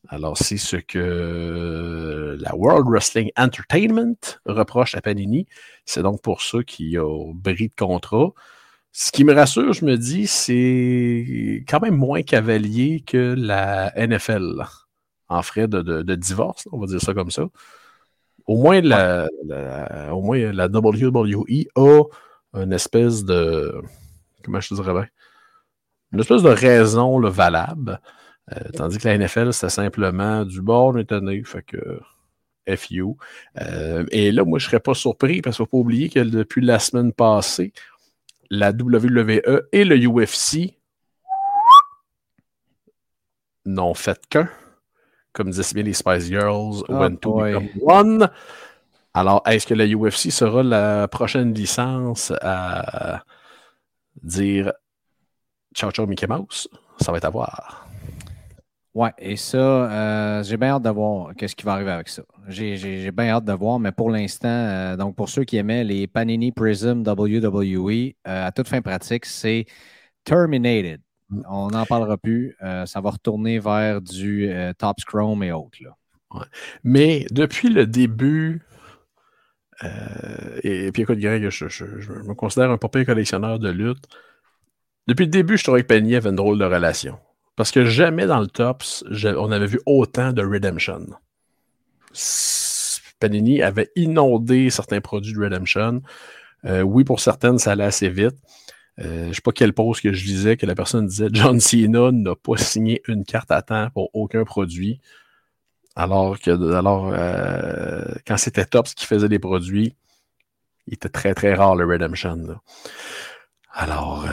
Alors, 0.08 0.36
c'est 0.36 0.58
ce 0.58 0.76
que 0.76 2.36
la 2.38 2.54
World 2.54 2.86
Wrestling 2.88 3.30
Entertainment 3.36 4.38
reproche 4.44 4.94
à 4.94 5.00
Panini. 5.00 5.46
C'est 5.86 6.02
donc 6.02 6.20
pour 6.22 6.42
ça 6.42 6.62
qu'il 6.62 6.88
y 6.88 6.98
a 6.98 7.32
bris 7.32 7.68
de 7.68 7.74
contrat. 7.74 8.32
Ce 8.96 9.10
qui 9.10 9.24
me 9.24 9.34
rassure, 9.34 9.72
je 9.72 9.84
me 9.84 9.96
dis, 9.96 10.28
c'est 10.28 11.64
quand 11.68 11.80
même 11.80 11.96
moins 11.96 12.22
cavalier 12.22 13.02
que 13.04 13.34
la 13.36 13.92
NFL 13.96 14.64
en 15.28 15.42
frais 15.42 15.66
de, 15.66 16.14
divorce, 16.14 16.68
on 16.70 16.78
va 16.78 16.86
dire 16.86 17.00
ça 17.00 17.12
comme 17.12 17.32
ça. 17.32 17.48
Au 18.46 18.56
moins, 18.56 18.80
la, 18.80 19.28
au 20.12 20.22
moins, 20.22 20.52
la 20.52 20.66
WWE 20.66 21.64
a 21.74 22.02
une 22.54 22.72
espèce 22.72 23.24
de, 23.24 23.82
comment 24.44 24.60
je 24.60 24.68
te 24.68 24.74
dirais 24.74 24.92
bien, 24.92 25.08
une 26.12 26.20
espèce 26.20 26.42
de 26.42 26.50
raison 26.50 27.18
valable. 27.18 28.00
Euh, 28.52 28.60
tandis 28.76 28.98
que 28.98 29.08
la 29.08 29.18
NFL, 29.18 29.52
c'est 29.52 29.70
simplement 29.70 30.44
du 30.44 30.62
bord 30.62 30.96
étonné, 31.00 31.42
fait 31.42 31.62
que 31.62 31.98
FU. 32.76 33.16
Euh, 33.60 34.04
et 34.12 34.30
là, 34.30 34.44
moi, 34.44 34.60
je 34.60 34.66
ne 34.66 34.70
serais 34.70 34.80
pas 34.80 34.94
surpris 34.94 35.42
parce 35.42 35.56
qu'il 35.56 35.64
ne 35.64 35.66
faut 35.66 35.78
pas 35.78 35.80
oublier 35.80 36.08
que 36.10 36.20
depuis 36.20 36.64
la 36.64 36.78
semaine 36.78 37.12
passée, 37.12 37.72
la 38.50 38.70
WWE 38.70 39.68
et 39.72 39.84
le 39.84 39.96
UFC 40.06 40.74
n'ont 43.64 43.94
fait 43.94 44.20
qu'un. 44.28 44.48
Comme 45.32 45.50
disaient 45.50 45.74
bien 45.74 45.82
les 45.82 45.94
Spice 45.94 46.26
Girls, 46.26 46.84
oh 46.88 46.94
when 46.94 47.18
two 47.18 47.34
become 47.34 47.68
one. 47.82 48.30
Alors, 49.14 49.42
est-ce 49.46 49.66
que 49.66 49.74
la 49.74 49.86
UFC 49.86 50.30
sera 50.30 50.62
la 50.62 51.08
prochaine 51.08 51.52
licence 51.54 52.32
à 52.40 53.24
dire 54.22 54.72
ciao 55.74 55.90
ciao 55.90 56.06
Mickey 56.06 56.26
Mouse, 56.26 56.68
ça 57.00 57.10
va 57.10 57.18
être 57.18 57.24
à 57.24 57.30
voir. 57.30 57.83
Ouais, 58.94 59.10
et 59.18 59.34
ça, 59.34 59.58
euh, 59.58 60.42
j'ai 60.44 60.56
bien 60.56 60.68
hâte 60.68 60.84
de 60.84 60.90
voir 60.90 61.34
qu'est-ce 61.34 61.56
qui 61.56 61.64
va 61.64 61.72
arriver 61.72 61.90
avec 61.90 62.08
ça. 62.08 62.22
J'ai 62.46 63.10
bien 63.10 63.30
hâte 63.30 63.44
de 63.44 63.52
voir, 63.52 63.80
mais 63.80 63.90
pour 63.90 64.08
l'instant, 64.08 64.48
euh, 64.48 64.96
donc 64.96 65.16
pour 65.16 65.28
ceux 65.28 65.42
qui 65.42 65.56
aimaient 65.56 65.82
les 65.82 66.06
Panini 66.06 66.52
Prism 66.52 67.02
WWE, 67.04 68.14
euh, 68.28 68.46
à 68.46 68.52
toute 68.52 68.68
fin 68.68 68.80
pratique, 68.82 69.26
c'est 69.26 69.66
terminated. 70.22 71.00
on 71.48 71.70
n'en 71.70 71.84
parlera 71.86 72.16
plus. 72.18 72.56
ça 72.86 73.00
va 73.00 73.10
retourner 73.10 73.58
vers 73.58 74.00
du 74.00 74.48
Top 74.78 74.96
Chrome 75.06 75.42
et 75.42 75.52
autres. 75.52 75.78
Mais 76.84 77.26
depuis 77.30 77.70
le 77.70 77.86
début, 77.86 78.62
et, 80.62 80.92
puis 80.92 81.02
écoute, 81.02 81.18
Greg, 81.18 81.48
je, 81.50 81.84
me 81.84 82.34
considère 82.34 82.70
un 82.70 82.78
papier 82.78 83.04
collectionneur 83.04 83.58
de 83.58 83.70
lutte. 83.70 84.06
Depuis 85.08 85.24
le 85.24 85.30
début, 85.30 85.58
je 85.58 85.64
trouvais 85.64 85.82
que 85.82 85.88
Penny 85.88 86.14
avait 86.14 86.30
une 86.30 86.36
drôle 86.36 86.58
de 86.58 86.64
relation. 86.64 87.18
Parce 87.56 87.70
que 87.70 87.84
jamais 87.84 88.26
dans 88.26 88.40
le 88.40 88.48
Tops, 88.48 89.04
on 89.24 89.52
avait 89.52 89.66
vu 89.66 89.80
autant 89.86 90.32
de 90.32 90.42
Redemption. 90.42 91.06
Panini 93.20 93.62
avait 93.62 93.90
inondé 93.96 94.70
certains 94.70 95.00
produits 95.00 95.34
de 95.34 95.40
Redemption. 95.40 96.02
Euh, 96.64 96.82
oui, 96.82 97.04
pour 97.04 97.20
certaines, 97.20 97.58
ça 97.58 97.72
allait 97.72 97.84
assez 97.84 98.08
vite. 98.08 98.36
Euh, 99.00 99.24
je 99.24 99.28
ne 99.28 99.32
sais 99.32 99.40
pas 99.40 99.52
quelle 99.52 99.72
pause 99.72 100.00
que 100.00 100.12
je 100.12 100.24
lisais 100.24 100.56
que 100.56 100.66
la 100.66 100.74
personne 100.74 101.06
disait 101.06 101.28
John 101.32 101.60
Cena 101.60 102.12
n'a 102.12 102.34
pas 102.34 102.56
signé 102.56 103.02
une 103.08 103.24
carte 103.24 103.50
à 103.50 103.62
temps 103.62 103.88
pour 103.90 104.10
aucun 104.14 104.44
produit. 104.44 105.00
Alors 105.96 106.40
que 106.40 106.74
alors, 106.74 107.12
euh, 107.12 108.04
quand 108.26 108.36
c'était 108.36 108.64
Tops 108.64 108.94
qui 108.94 109.06
faisait 109.06 109.28
des 109.28 109.38
produits, 109.38 109.94
il 110.86 110.94
était 110.94 111.08
très 111.08 111.34
très 111.34 111.54
rare 111.54 111.76
le 111.76 111.86
Redemption. 111.86 112.58
Alors, 113.72 114.26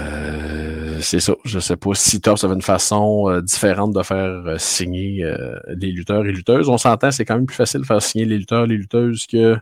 c'est 1.02 1.20
ça. 1.20 1.34
Je 1.44 1.58
ne 1.58 1.62
sais 1.62 1.78
pas 1.78 1.94
si 1.94 2.22
Tops 2.22 2.44
avait 2.44 2.54
une 2.54 2.62
façon 2.62 3.42
différente 3.42 3.94
de 3.94 4.04
faire 4.04 4.60
signer 4.60 5.26
les 5.68 5.92
lutteurs 5.92 6.26
et 6.26 6.32
lutteuses. 6.32 6.70
On 6.70 6.78
s'entend, 6.78 7.12
c'est 7.12 7.26
quand 7.26 7.36
même 7.36 7.46
plus 7.46 7.56
facile 7.56 7.82
de 7.82 7.86
faire 7.86 8.02
signer 8.02 8.26
les 8.26 8.38
lutteurs 8.38 8.66
et 8.66 8.68
les 8.68 8.78
lutteuses 8.78 9.28
que 9.28 9.58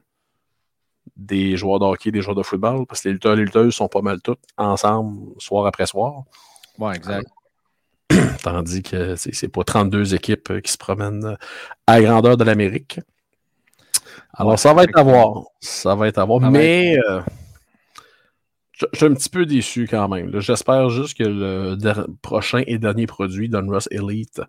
des 1.16 1.58
joueurs 1.58 1.80
de 1.80 1.86
hockey, 1.86 2.12
des 2.12 2.22
joueurs 2.22 2.36
de 2.36 2.44
football, 2.44 2.86
parce 2.88 3.02
que 3.02 3.10
les 3.10 3.14
lutteurs 3.14 3.34
et 3.34 3.38
les 3.38 3.44
lutteuses 3.44 3.74
sont 3.74 3.88
pas 3.88 4.02
mal 4.02 4.22
tous 4.22 4.38
ensemble, 4.58 5.34
soir 5.38 5.66
après 5.66 5.86
soir. 5.86 6.24
Oui, 6.78 6.96
exact. 6.96 7.28
Tandis 8.44 8.82
que 8.82 9.16
c'est 9.16 9.50
pas 9.50 9.64
32 9.64 10.16
équipes 10.16 10.50
euh, 10.50 10.62
qui 10.62 10.72
se 10.72 10.78
promènent 10.78 11.26
euh, 11.26 11.36
à 11.86 12.00
la 12.00 12.06
grandeur 12.06 12.38
de 12.38 12.44
l'Amérique. 12.44 13.00
Alors, 14.34 14.58
ça 14.58 14.74
va 14.74 14.84
être 14.84 14.98
à 14.98 15.04
voir. 15.04 15.44
Ça 15.60 15.96
va 15.96 16.08
être 16.08 16.18
à 16.18 16.26
voir. 16.26 16.40
mais 16.50 16.98
euh, 17.10 17.22
je 18.80 18.98
suis 18.98 19.06
un 19.06 19.14
petit 19.14 19.30
peu 19.30 19.46
déçu 19.46 19.88
quand 19.90 20.08
même. 20.08 20.40
J'espère 20.40 20.90
juste 20.90 21.18
que 21.18 21.24
le 21.24 21.78
prochain 22.22 22.64
et 22.68 22.78
dernier 22.78 23.08
produit 23.08 23.50
d'Unruss 23.50 23.88
Elite 23.92 24.42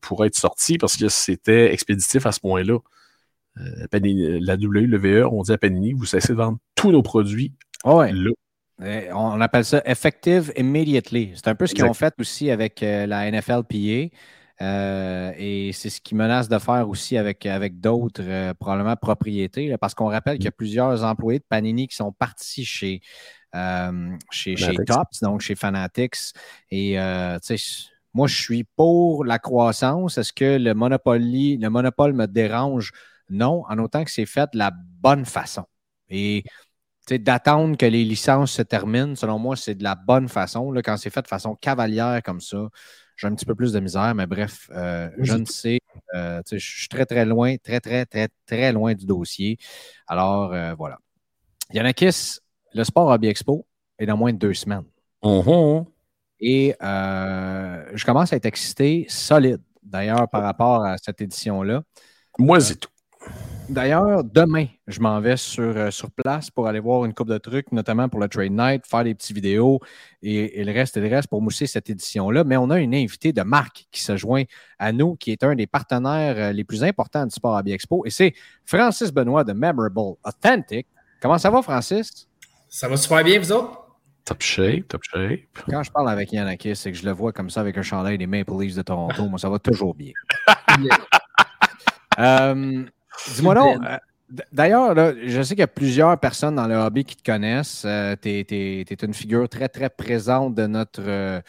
pourrait 0.00 0.28
être 0.28 0.36
sorti 0.36 0.78
parce 0.78 0.96
que 0.96 1.08
c'était 1.08 1.72
expéditif 1.72 2.26
à 2.26 2.32
ce 2.32 2.40
point-là. 2.40 2.78
Euh, 3.60 4.38
la 4.40 4.54
WWE, 4.54 5.26
on 5.30 5.42
dit 5.42 5.52
à 5.52 5.58
Panini, 5.58 5.92
vous 5.92 6.04
cessez 6.04 6.32
de 6.32 6.38
vendre 6.38 6.58
tous 6.74 6.92
nos 6.92 7.02
produits 7.02 7.52
oh 7.84 7.98
ouais. 7.98 8.12
On 9.12 9.40
appelle 9.40 9.64
ça 9.64 9.82
effective 9.84 10.52
immediately. 10.56 11.32
C'est 11.34 11.48
un 11.48 11.56
peu 11.56 11.66
ce 11.66 11.74
qu'ils 11.74 11.84
ont 11.84 11.94
fait 11.94 12.14
aussi 12.20 12.50
avec 12.50 12.82
euh, 12.82 13.06
la 13.06 13.28
NFLPA. 13.30 14.14
Euh, 14.60 15.32
et 15.36 15.72
c'est 15.72 15.90
ce 15.90 16.00
qu'ils 16.00 16.16
menacent 16.16 16.48
de 16.48 16.58
faire 16.58 16.88
aussi 16.88 17.16
avec, 17.16 17.46
avec 17.46 17.80
d'autres, 17.80 18.52
probablement 18.54 18.96
propriétés, 18.96 19.76
parce 19.78 19.94
qu'on 19.94 20.08
rappelle 20.08 20.36
qu'il 20.36 20.46
y 20.46 20.48
a 20.48 20.52
plusieurs 20.52 21.04
employés 21.04 21.38
de 21.38 21.44
Panini 21.48 21.86
qui 21.86 21.96
sont 21.96 22.12
partis 22.12 22.64
chez, 22.64 23.00
chez, 24.30 24.56
chez, 24.56 24.74
Tops, 24.86 25.20
donc 25.22 25.40
chez 25.40 25.54
Fanatics. 25.54 26.32
Et 26.70 26.96
moi, 28.14 28.26
je 28.26 28.42
suis 28.42 28.64
pour 28.64 29.24
la 29.24 29.38
croissance. 29.38 30.18
Est-ce 30.18 30.32
que 30.32 30.56
le, 30.58 30.72
le 30.72 31.68
monopole 31.68 32.12
me 32.14 32.26
dérange? 32.26 32.92
Non, 33.30 33.64
en 33.68 33.78
autant 33.78 34.04
que 34.04 34.10
c'est 34.10 34.26
fait 34.26 34.50
de 34.52 34.58
la 34.58 34.72
bonne 34.72 35.24
façon. 35.24 35.64
Et 36.08 36.42
d'attendre 37.10 37.76
que 37.76 37.86
les 37.86 38.04
licences 38.04 38.52
se 38.52 38.62
terminent, 38.62 39.14
selon 39.14 39.38
moi, 39.38 39.56
c'est 39.56 39.74
de 39.74 39.84
la 39.84 39.94
bonne 39.94 40.28
façon. 40.28 40.72
Là, 40.72 40.82
quand 40.82 40.96
c'est 40.96 41.10
fait 41.10 41.22
de 41.22 41.28
façon 41.28 41.54
cavalière 41.54 42.22
comme 42.22 42.40
ça, 42.40 42.68
j'ai 43.18 43.26
un 43.26 43.34
petit 43.34 43.44
peu 43.44 43.56
plus 43.56 43.72
de 43.72 43.80
misère, 43.80 44.14
mais 44.14 44.26
bref, 44.26 44.70
euh, 44.72 45.10
je 45.18 45.34
ne 45.34 45.44
sais. 45.44 45.80
Euh, 46.14 46.40
je 46.50 46.56
suis 46.56 46.88
très, 46.88 47.04
très 47.04 47.24
loin, 47.24 47.56
très, 47.56 47.80
très, 47.80 48.06
très, 48.06 48.28
très 48.46 48.72
loin 48.72 48.94
du 48.94 49.06
dossier. 49.06 49.58
Alors, 50.06 50.52
euh, 50.54 50.74
voilà. 50.74 50.98
Yanakis, 51.72 52.38
le 52.72 52.84
Sport 52.84 53.08
Hobby 53.08 53.26
Expo 53.26 53.66
est 53.98 54.06
dans 54.06 54.16
moins 54.16 54.32
de 54.32 54.38
deux 54.38 54.54
semaines. 54.54 54.84
Uh-huh. 55.22 55.84
Et 56.38 56.76
je 56.80 58.04
commence 58.04 58.32
à 58.32 58.36
être 58.36 58.46
excité, 58.46 59.04
solide, 59.08 59.60
d'ailleurs, 59.82 60.28
par 60.30 60.42
rapport 60.42 60.84
à 60.84 60.96
cette 60.96 61.20
édition-là. 61.20 61.82
Moi, 62.38 62.60
c'est 62.60 62.76
tout. 62.76 62.90
D'ailleurs, 63.68 64.24
demain, 64.24 64.66
je 64.86 64.98
m'en 65.00 65.20
vais 65.20 65.36
sur, 65.36 65.76
euh, 65.76 65.90
sur 65.90 66.10
place 66.10 66.50
pour 66.50 66.66
aller 66.66 66.80
voir 66.80 67.04
une 67.04 67.12
coupe 67.12 67.28
de 67.28 67.36
trucs, 67.36 67.70
notamment 67.70 68.08
pour 68.08 68.18
le 68.18 68.26
Trade 68.26 68.52
Night, 68.52 68.86
faire 68.86 69.04
des 69.04 69.14
petites 69.14 69.34
vidéos 69.34 69.80
et, 70.22 70.64
le 70.64 70.72
reste 70.72 70.96
et 70.96 71.00
le 71.00 71.08
reste 71.08 71.28
pour 71.28 71.42
mousser 71.42 71.66
cette 71.66 71.90
édition-là. 71.90 72.44
Mais 72.44 72.56
on 72.56 72.70
a 72.70 72.78
une 72.78 72.94
invitée 72.94 73.34
de 73.34 73.42
marque 73.42 73.86
qui 73.90 74.00
se 74.00 74.16
joint 74.16 74.44
à 74.78 74.90
nous, 74.92 75.16
qui 75.16 75.32
est 75.32 75.44
un 75.44 75.54
des 75.54 75.66
partenaires 75.66 76.36
euh, 76.38 76.52
les 76.52 76.64
plus 76.64 76.82
importants 76.82 77.26
du 77.26 77.30
Sport 77.30 77.58
Hobby 77.58 77.72
Expo, 77.72 78.06
et 78.06 78.10
c'est 78.10 78.32
Francis 78.64 79.12
Benoît 79.12 79.44
de 79.44 79.52
Memorable 79.52 80.16
Authentic. 80.24 80.86
Comment 81.20 81.36
ça 81.36 81.50
va, 81.50 81.60
Francis? 81.60 82.26
Ça 82.70 82.88
va 82.88 82.96
super 82.96 83.22
bien, 83.22 83.38
vous 83.38 83.52
autres? 83.52 83.84
Top 84.24 84.40
shape, 84.40 84.88
top 84.88 85.02
shape. 85.04 85.40
Quand 85.68 85.82
je 85.82 85.90
parle 85.90 86.08
avec 86.08 86.32
Yanakis, 86.32 86.76
c'est 86.76 86.92
que 86.92 86.98
je 86.98 87.04
le 87.04 87.12
vois 87.12 87.32
comme 87.32 87.50
ça 87.50 87.60
avec 87.60 87.76
un 87.76 87.82
chandail 87.82 88.16
des 88.16 88.26
Maple 88.26 88.52
Leafs 88.58 88.76
de 88.76 88.82
Toronto. 88.82 89.26
Moi, 89.28 89.38
ça 89.38 89.50
va 89.50 89.58
toujours 89.58 89.94
bien. 89.94 90.12
euh, 92.18 92.84
Dis-moi 93.34 93.54
non. 93.54 93.80
Euh, 93.84 93.96
d'ailleurs, 94.52 94.94
je 95.24 95.42
sais 95.42 95.54
qu'il 95.54 95.60
y 95.60 95.62
a 95.62 95.68
plusieurs 95.68 96.18
personnes 96.18 96.54
dans 96.54 96.66
le 96.66 96.76
hobby 96.76 97.04
qui 97.04 97.16
te 97.16 97.22
connaissent. 97.22 97.84
Euh, 97.86 98.14
tu 98.20 98.28
es, 98.28 98.82
une 99.02 99.14
figure 99.14 99.48
très, 99.48 99.68
très 99.68 99.90
présente 99.90 100.54
de 100.54 100.66
notre 100.66 101.02
euh, 101.02 101.40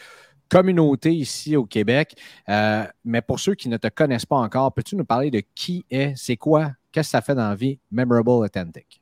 communauté 0.48 1.12
ici 1.12 1.56
au 1.56 1.64
Québec. 1.64 2.14
mais 2.48 3.22
pour 3.22 3.38
ceux 3.38 3.54
qui 3.54 3.68
ne 3.68 3.76
te 3.76 3.88
connaissent 3.88 4.26
pas 4.26 4.36
encore, 4.36 4.72
peux-tu 4.72 4.96
nous 4.96 5.04
parler 5.04 5.30
de 5.30 5.42
qui 5.54 5.84
est, 5.90 6.14
c'est 6.16 6.36
quoi, 6.36 6.72
qu'est-ce 6.92 7.08
que 7.08 7.10
ça 7.12 7.20
fait 7.20 7.34
dans 7.34 7.48
la 7.48 7.54
vie 7.54 7.78
Memorable 7.90 8.30
Authentic? 8.30 8.99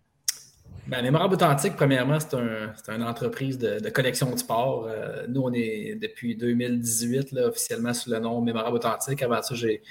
Ben, 0.89 1.03
Mémorable 1.03 1.35
Authentique, 1.35 1.77
premièrement, 1.77 2.19
c'est 2.19 2.35
un, 2.35 2.95
une 2.97 3.03
entreprise 3.03 3.59
de, 3.59 3.91
collection 3.91 4.31
de 4.31 4.39
sport. 4.39 4.89
Euh, 4.89 5.27
nous, 5.29 5.43
on 5.43 5.53
est 5.53 5.99
depuis 6.01 6.35
2018 6.35 7.33
là, 7.33 7.49
officiellement 7.49 7.93
sous 7.93 8.11
le 8.11 8.19
nom 8.19 8.41
Mémorable 8.41 8.77
Authentique. 8.77 9.23
Avant 9.23 9.43
ça, 9.43 9.55
j'ai 9.55 9.83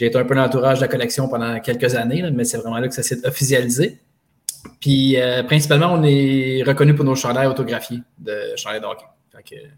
été 0.00 0.18
un 0.18 0.24
peu 0.24 0.34
l'entourage 0.34 0.78
de 0.78 0.82
la 0.82 0.88
collection 0.88 1.28
pendant 1.28 1.60
quelques 1.60 1.94
années, 1.94 2.28
mais 2.32 2.42
c'est 2.42 2.58
vraiment 2.58 2.80
là 2.80 2.88
que 2.88 2.94
ça 2.94 3.04
s'est 3.04 3.24
officialisé. 3.24 4.00
Puis, 4.80 5.20
euh, 5.20 5.44
principalement, 5.44 5.92
on 5.92 6.02
est 6.02 6.64
reconnu 6.64 6.96
pour 6.96 7.04
nos 7.04 7.14
chandails 7.14 7.46
autographiés 7.46 8.02
de 8.18 8.56
chandails 8.56 8.80
d'hockey. 8.80 9.06
Euh, 9.52 9.68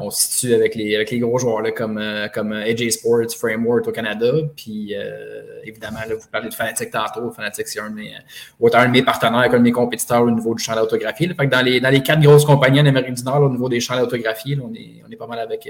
on 0.00 0.10
se 0.10 0.24
situe 0.24 0.54
avec 0.54 0.74
les, 0.74 0.94
avec 0.94 1.10
les 1.10 1.18
gros 1.18 1.38
joueurs 1.38 1.60
là, 1.60 1.70
comme, 1.72 1.98
euh, 1.98 2.28
comme 2.28 2.52
AJ 2.52 2.90
Sports, 2.90 3.34
Framework 3.38 3.86
au 3.86 3.92
Canada. 3.92 4.32
Puis 4.56 4.94
euh, 4.94 5.60
évidemment, 5.64 6.00
là, 6.08 6.14
vous 6.14 6.28
parlez 6.30 6.48
de 6.48 6.54
Fanatic 6.54 6.90
tantôt. 6.90 7.30
Fanatic, 7.30 7.68
c'est 7.68 7.80
un, 7.80 7.90
de 7.90 8.76
un 8.76 8.86
de 8.86 8.92
mes 8.92 9.02
partenaires 9.02 9.50
qu'un 9.50 9.58
de 9.58 9.62
mes 9.62 9.72
compétiteurs 9.72 10.22
au 10.22 10.30
niveau 10.30 10.54
du 10.54 10.62
champ 10.62 10.74
d'autographie. 10.74 11.28
Fait 11.28 11.34
que 11.34 11.50
dans, 11.50 11.60
les, 11.60 11.80
dans 11.80 11.90
les 11.90 12.02
quatre 12.02 12.20
grosses 12.20 12.44
compagnies 12.44 12.80
en 12.80 12.86
Amérique 12.86 13.14
du 13.14 13.24
Nord, 13.24 13.42
au 13.42 13.50
niveau 13.50 13.68
des 13.68 13.80
champs 13.80 13.98
d'autographie, 13.98 14.58
on 14.62 14.72
est, 14.74 15.02
on 15.06 15.10
est 15.10 15.16
pas 15.16 15.26
mal 15.26 15.40
avec, 15.40 15.68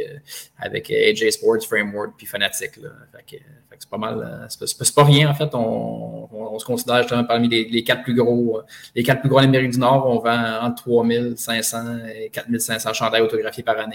avec 0.58 0.90
AJ 0.90 1.30
Sports, 1.30 1.64
Framework 1.66 2.12
puis 2.16 2.26
Fanatic. 2.26 2.76
Là. 2.76 2.90
Fait 3.12 3.36
que, 3.36 3.42
c'est 3.80 3.90
pas 3.90 3.98
mal. 3.98 4.46
C'est 4.48 4.94
pas, 4.94 5.04
rien, 5.04 5.30
en 5.30 5.34
fait. 5.34 5.50
On, 5.54 6.28
on, 6.32 6.58
se 6.58 6.64
considère 6.64 6.98
justement 7.02 7.24
parmi 7.24 7.48
les, 7.48 7.64
les, 7.64 7.84
quatre 7.84 8.02
plus 8.02 8.14
gros. 8.14 8.60
Les 8.94 9.02
quatre 9.02 9.20
plus 9.20 9.28
gros 9.28 9.38
en 9.38 9.44
Amérique 9.44 9.70
du 9.70 9.78
Nord, 9.78 10.06
on 10.06 10.18
vend 10.18 10.60
entre 10.62 10.82
3500 10.82 11.78
et 12.14 12.30
4500 12.30 12.92
chandails 12.92 13.22
autographiés 13.22 13.62
par 13.62 13.78
année. 13.78 13.87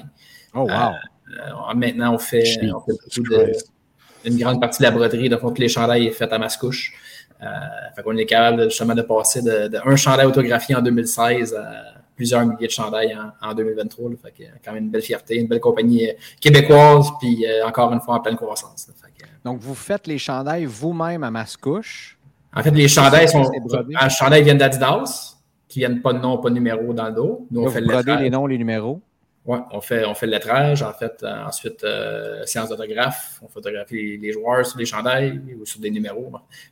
Oh, 0.53 0.61
wow. 0.61 0.67
Euh, 0.69 1.73
maintenant, 1.75 2.13
on 2.13 2.17
fait, 2.17 2.43
on 2.63 2.79
fait 2.81 3.53
une 4.25 4.37
grande 4.37 4.61
partie 4.61 4.79
de 4.79 4.83
la 4.83 4.91
broderie. 4.91 5.29
Donc, 5.29 5.41
tous 5.41 5.61
les 5.61 5.67
chandails 5.67 6.09
sont 6.11 6.17
faits 6.17 6.33
à 6.33 6.39
Mascouche. 6.39 6.93
Euh, 7.41 7.45
fait 7.95 8.03
qu'on 8.03 8.15
est 8.15 8.25
capable 8.25 8.63
justement 8.65 8.95
de 8.95 9.01
passer 9.01 9.41
de, 9.41 9.69
un 9.85 9.95
chandail 9.95 10.25
autographié 10.25 10.75
en 10.75 10.81
2016 10.81 11.55
à 11.55 11.99
plusieurs 12.15 12.45
milliers 12.45 12.67
de 12.67 12.71
chandails 12.71 13.17
en, 13.41 13.53
2023. 13.53 14.11
Fait 14.21 14.31
que, 14.31 14.43
quand 14.63 14.71
même 14.71 14.85
une 14.85 14.89
belle 14.91 15.01
fierté, 15.01 15.37
une 15.37 15.47
belle 15.47 15.59
compagnie 15.59 16.09
euh, 16.09 16.13
québécoise, 16.39 17.07
puis 17.19 17.45
euh, 17.45 17.65
encore 17.65 17.91
une 17.91 17.99
fois 17.99 18.15
en 18.15 18.19
pleine 18.19 18.35
croissance. 18.35 18.87
Donc, 19.43 19.59
vous 19.59 19.75
faites 19.75 20.07
les 20.07 20.17
chandails 20.17 20.65
vous-même 20.65 21.23
à 21.23 21.31
Mascouche? 21.31 22.17
En 22.55 22.63
fait, 22.63 22.71
les 22.71 22.87
chandails 22.87 23.27
sont. 23.27 23.51
Les 23.51 24.09
chandails 24.09 24.43
viennent 24.43 24.59
d'Adidas, 24.59 25.35
qui 25.67 25.79
viennent 25.79 26.01
pas 26.01 26.13
de 26.13 26.19
nom, 26.19 26.37
pas 26.37 26.49
de 26.49 26.55
numéro 26.55 26.93
dans 26.93 27.07
le 27.07 27.13
dos. 27.13 27.47
Nous, 27.51 27.61
on 27.61 27.69
fait 27.69 27.81
les 27.81 28.29
noms, 28.29 28.45
les 28.45 28.57
numéros? 28.57 29.01
Oui, 29.45 29.59
on 29.71 29.81
fait, 29.81 30.05
on 30.05 30.13
fait 30.13 30.25
le 30.25 30.33
lettrage. 30.33 30.83
En 30.83 30.93
fait, 30.93 31.21
euh, 31.21 31.43
ensuite, 31.43 31.83
euh, 31.83 32.45
séance 32.45 32.69
d'autographe. 32.69 33.39
On 33.41 33.49
photographie 33.49 34.17
les, 34.17 34.31
joueurs 34.31 34.65
sur 34.65 34.77
des 34.77 34.85
chandails 34.85 35.41
ou 35.59 35.65
sur 35.65 35.81
des 35.81 35.91
numéros. 35.91 36.31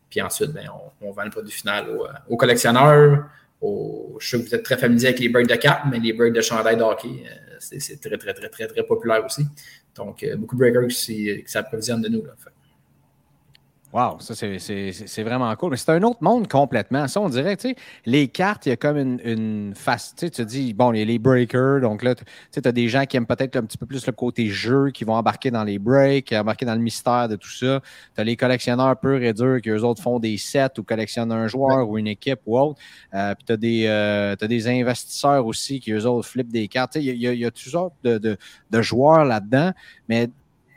Puis 0.10 0.22
ensuite, 0.22 0.52
ben, 0.52 0.70
on, 1.02 1.12
vend 1.12 1.24
le 1.26 1.30
produit 1.30 1.52
final 1.52 1.88
aux, 2.30 2.38
collectionneurs. 2.38 3.26
je 3.62 4.28
sais 4.28 4.38
que 4.38 4.48
vous 4.48 4.56
êtes 4.56 4.64
très 4.64 4.78
familier 4.78 5.08
avec 5.08 5.20
les 5.20 5.28
birds 5.28 5.48
de 5.48 5.56
cap, 5.56 5.82
mais 5.90 6.00
les 6.00 6.14
birds 6.14 6.32
de 6.32 6.42
chandail 6.42 6.78
de 6.78 6.84
hockey, 6.84 7.10
euh, 7.10 7.56
c'est 7.60 8.00
très, 8.00 8.18
très, 8.18 8.34
très, 8.34 8.48
très, 8.48 8.68
très 8.68 8.84
populaire 8.84 9.26
aussi. 9.26 9.46
Donc, 9.94 10.26
beaucoup 10.38 10.56
de 10.56 10.62
breakers 10.62 10.88
qui, 10.88 11.44
s'approvisionnent 11.46 12.02
de 12.02 12.08
nous. 12.08 12.24
Là, 12.24 12.34
Wow, 13.94 14.20
ça 14.22 14.34
c'est 14.36 15.24
vraiment 15.24 15.54
cool. 15.58 15.72
Mais 15.72 15.78
c'est 15.78 15.92
un 15.92 16.02
autre 16.04 16.20
monde 16.22 16.48
complètement. 16.48 17.10
Ça, 17.10 17.20
on 17.20 17.28
dirait, 17.28 17.58
tu 17.58 17.70
sais, 17.70 17.76
les 18.06 18.30
cartes, 18.30 18.66
il 18.66 18.70
y 18.70 18.72
a 18.72 18.78
comme 18.78 18.98
une, 18.98 19.20
une 19.26 19.74
face. 19.76 20.14
Tu 20.16 20.28
sais, 20.28 20.30
tu 20.32 20.46
dis, 20.46 20.74
bon, 20.74 20.94
il 20.94 21.00
y 21.00 21.02
a 21.02 21.06
les 21.06 21.20
breakers. 21.20 21.82
Donc 21.82 22.02
là, 22.02 22.16
tu 22.16 22.24
sais, 22.52 22.66
as 22.66 22.72
des 22.72 22.88
gens 22.88 23.06
qui 23.06 23.18
aiment 23.18 23.26
peut-être 23.26 23.58
un 23.58 23.64
petit 23.64 23.78
peu 23.78 23.86
plus 23.86 24.06
le 24.06 24.14
côté 24.14 24.48
jeu, 24.48 24.92
qui 24.92 25.04
vont 25.04 25.16
embarquer 25.16 25.52
dans 25.52 25.66
les 25.66 25.78
breaks, 25.78 26.32
embarquer 26.32 26.66
dans 26.66 26.76
le 26.76 26.80
mystère 26.80 27.28
de 27.28 27.36
tout 27.36 27.52
ça. 27.52 27.82
Tu 28.16 28.22
as 28.22 28.24
les 28.24 28.38
collectionneurs 28.38 28.98
purs 28.98 29.22
et 29.22 29.34
durs 29.34 29.60
qui, 29.62 29.70
eux 29.70 29.84
autres, 29.84 30.02
font 30.02 30.20
des 30.20 30.38
sets 30.38 30.80
ou 30.80 30.84
collectionnent 30.84 31.34
un 31.34 31.48
joueur 31.48 31.90
ou 31.90 31.98
une 31.98 32.08
équipe 32.08 32.40
ou 32.46 32.58
autre. 32.58 32.80
Euh, 33.14 33.36
puis 33.36 33.44
tu 33.46 33.52
as, 33.52 33.58
des, 33.58 33.84
euh, 33.88 34.36
des 34.38 34.68
investisseurs 34.70 35.46
aussi 35.46 35.82
qui, 35.82 35.92
eux 35.92 36.06
autres, 36.06 36.30
flippent 36.30 36.54
des 36.54 36.70
cartes. 36.70 36.96
Il 36.96 37.04
y, 37.04 37.28
a, 37.28 37.34
y 37.34 37.46
a 37.46 37.52
toutes 37.52 37.72
sortes 37.72 37.96
de, 38.06 38.18
de, 38.18 38.38
de 38.70 38.82
joueurs 38.82 39.26
là-dedans. 39.26 39.74
Mais 40.08 40.30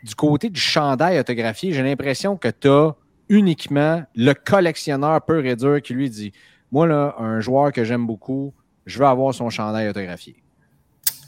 du 0.03 0.15
côté 0.17 0.51
du 0.51 0.61
chandail 0.61 1.19
autographié, 1.19 1.73
j'ai 1.73 1.83
l'impression 1.83 2.37
que 2.37 2.49
tu 2.49 2.69
as 2.69 2.95
uniquement 3.29 4.03
le 4.15 4.33
collectionneur 4.33 5.25
pur 5.25 5.45
et 5.45 5.57
dur 5.57 5.81
qui 5.83 5.95
lui 5.95 6.11
dit 6.11 6.33
Moi, 6.73 6.87
là, 6.87 7.15
un 7.19 7.41
joueur 7.41 7.73
que 7.73 7.85
j'aime 7.85 8.07
beaucoup, 8.07 8.53
je 8.87 8.99
veux 8.99 9.07
avoir 9.07 9.35
son 9.35 9.51
chandail 9.51 9.89
autographié. 9.89 10.37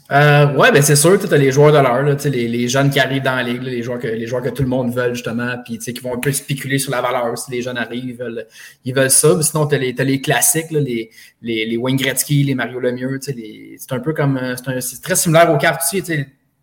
Euh, 0.09 0.53
ouais, 0.53 0.71
ben 0.71 0.81
c'est 0.81 0.95
sûr, 0.95 1.19
tu 1.19 1.33
as 1.33 1.37
les 1.37 1.51
joueurs 1.51 1.73
de 1.73 1.79
l'heure, 1.79 2.17
les, 2.25 2.47
les 2.47 2.67
jeunes 2.69 2.89
qui 2.89 2.97
arrivent 2.97 3.23
dans 3.23 3.35
la 3.35 3.43
ligue, 3.43 3.61
les, 3.61 3.83
joueurs 3.83 3.99
que, 3.99 4.07
les 4.07 4.25
joueurs 4.25 4.41
que 4.41 4.49
tout 4.49 4.63
le 4.63 4.69
monde 4.69 4.93
veut, 4.93 5.13
justement, 5.13 5.55
puis 5.65 5.79
qui 5.79 5.91
vont 5.99 6.15
un 6.15 6.19
peu 6.19 6.31
spéculer 6.31 6.79
sur 6.79 6.91
la 6.91 7.01
valeur. 7.01 7.37
Si 7.37 7.51
les 7.51 7.61
jeunes 7.61 7.77
arrivent, 7.77 8.05
ils 8.05 8.15
veulent, 8.15 8.47
ils 8.85 8.95
veulent 8.95 9.11
ça. 9.11 9.41
sinon, 9.41 9.67
tu 9.67 9.75
as, 9.75 9.79
as, 9.79 10.03
les 10.05 10.21
classiques, 10.21 10.71
là, 10.71 10.79
les, 10.79 11.09
les, 11.41 11.65
les 11.65 11.77
Wayne 11.77 11.97
Gretzky, 11.97 12.43
les 12.43 12.55
Mario 12.55 12.79
Lemieux. 12.79 13.19
C'est 13.21 13.91
un 13.91 13.99
peu 13.99 14.13
comme. 14.13 14.37
Euh, 14.37 14.55
c'est 14.79 15.01
très 15.01 15.17
similaire 15.17 15.51
aux 15.53 15.57
cartes 15.57 15.81
aussi 15.85 16.01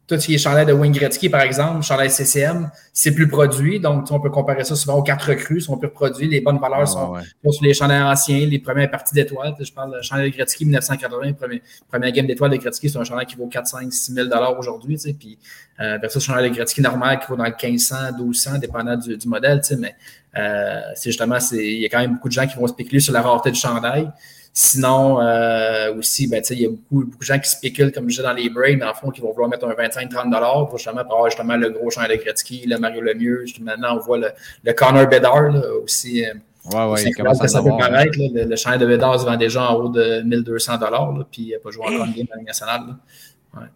tout 0.07 0.21
ce 0.21 0.27
qui 0.27 0.35
est 0.35 0.39
chandail 0.39 0.67
de 0.67 0.73
Wayne 0.73 0.93
Gretzky, 0.93 1.31
par 1.31 1.41
exemple, 1.41 1.83
chandail 1.83 2.11
CCM, 2.11 2.71
c'est 2.93 3.15
plus 3.15 3.27
produit. 3.27 3.81
Donc, 3.81 4.11
on 4.11 4.21
peut 4.21 4.29
comparer 4.29 4.63
ça 4.63 4.77
souvent 4.77 4.99
aux 4.99 5.03
quatre 5.03 5.31
recrues, 5.31 5.63
sont 5.63 5.79
plus 5.79 5.89
produits. 5.89 6.29
Les 6.29 6.43
bonnes 6.43 6.59
valeurs 6.59 6.81
ah, 6.81 6.87
sont, 6.87 7.53
sur 7.53 7.65
les 7.65 7.73
chandails 7.73 8.03
anciens, 8.03 8.47
les 8.47 8.59
premières 8.59 8.91
parties 8.91 9.15
d'étoiles. 9.15 9.55
Je 9.59 9.73
parle 9.73 9.97
de 9.97 10.03
chandail 10.03 10.31
de 10.31 10.37
Gretzky 10.37 10.67
1980, 10.67 11.33
premier, 11.33 11.63
première 11.89 12.13
game 12.13 12.27
d'étoiles 12.27 12.51
de 12.51 12.57
Gretzky, 12.57 12.91
c'est 12.91 12.99
un 12.99 13.05
chandail 13.05 13.25
qui 13.25 13.37
vaut 13.37 13.47
4, 13.47 13.67
5, 13.67 13.93
6 13.93 14.13
000 14.13 14.29
aujourd'hui. 14.59 14.99
Puis, 15.19 15.39
euh, 15.81 15.97
versus 15.99 16.17
le 16.17 16.33
chandail 16.35 16.51
de 16.51 16.55
Gretzky 16.55 16.83
normal 16.83 17.21
qui 17.21 17.27
vaut 17.27 17.37
dans 17.37 17.45
le 17.45 17.51
1500, 17.51 17.97
1200, 18.19 18.59
dépendant 18.59 18.97
du, 18.97 19.17
du 19.17 19.29
modèle. 19.29 19.63
Mais 19.79 19.95
euh, 20.37 20.81
c'est 20.97 21.11
justement, 21.11 21.39
il 21.53 21.81
y 21.81 21.87
a 21.87 21.89
quand 21.89 22.01
même 22.01 22.15
beaucoup 22.15 22.29
de 22.29 22.35
gens 22.35 22.47
qui 22.47 22.57
vont 22.57 22.67
spéculer 22.67 23.01
sur 23.01 23.15
la 23.15 23.23
rareté 23.23 23.51
du 23.51 23.59
chandail. 23.59 24.11
Sinon, 24.57 25.21
euh, 25.21 25.93
aussi, 25.97 26.29
ben, 26.29 26.41
il 26.51 26.61
y 26.61 26.65
a 26.65 26.69
beaucoup, 26.69 27.05
beaucoup 27.05 27.19
de 27.19 27.25
gens 27.25 27.41
qui 27.41 27.51
spéculent, 27.51 27.91
comme 27.91 28.05
je 28.05 28.11
disais 28.11 28.23
dans 28.23 28.33
les 28.33 28.49
breaks, 28.49 28.79
dans 28.79 28.87
le 28.87 28.95
fond, 28.95 29.11
qui 29.11 29.21
vont 29.21 29.33
vouloir 29.33 29.51
mettre 29.51 29.67
un 29.67 29.73
25-30$ 29.73 30.69
pour 30.69 30.79
justement 30.79 31.03
pour 31.03 31.15
avoir 31.15 31.29
justement 31.29 31.57
le 31.57 31.71
gros 31.71 31.91
champ 31.91 32.05
de 32.05 32.15
Gretzky, 32.15 32.65
le 32.65 32.79
Mario 32.79 33.01
Lemieux. 33.01 33.47
Maintenant, 33.61 33.97
on 33.97 33.99
voit 33.99 34.19
le, 34.19 34.29
le 34.63 34.73
Connor 34.73 35.09
Bedard 35.09 35.51
là, 35.51 35.61
aussi. 35.83 36.25
Euh, 36.25 36.35
ouais, 36.73 36.93
ouais, 36.93 37.03
il 37.03 37.17
commence 37.17 37.45
ça 37.45 37.63
peut 37.65 37.71
paraître. 37.77 38.17
le, 38.17 38.45
le 38.45 38.57
champ 38.57 38.77
de 38.77 38.87
Bedard 38.87 39.19
se 39.19 39.25
vend 39.25 39.37
déjà 39.37 39.73
en 39.73 39.75
haut 39.75 39.89
de 39.89 40.23
1200$, 40.23 41.25
puis 41.33 41.43
il 41.43 41.51
n'a 41.51 41.59
pas 41.59 41.71
joué 41.73 41.87
encore 41.87 42.07
une 42.07 42.13
game 42.13 42.29
nationale. 42.47 42.83
Ouais. 43.57 43.67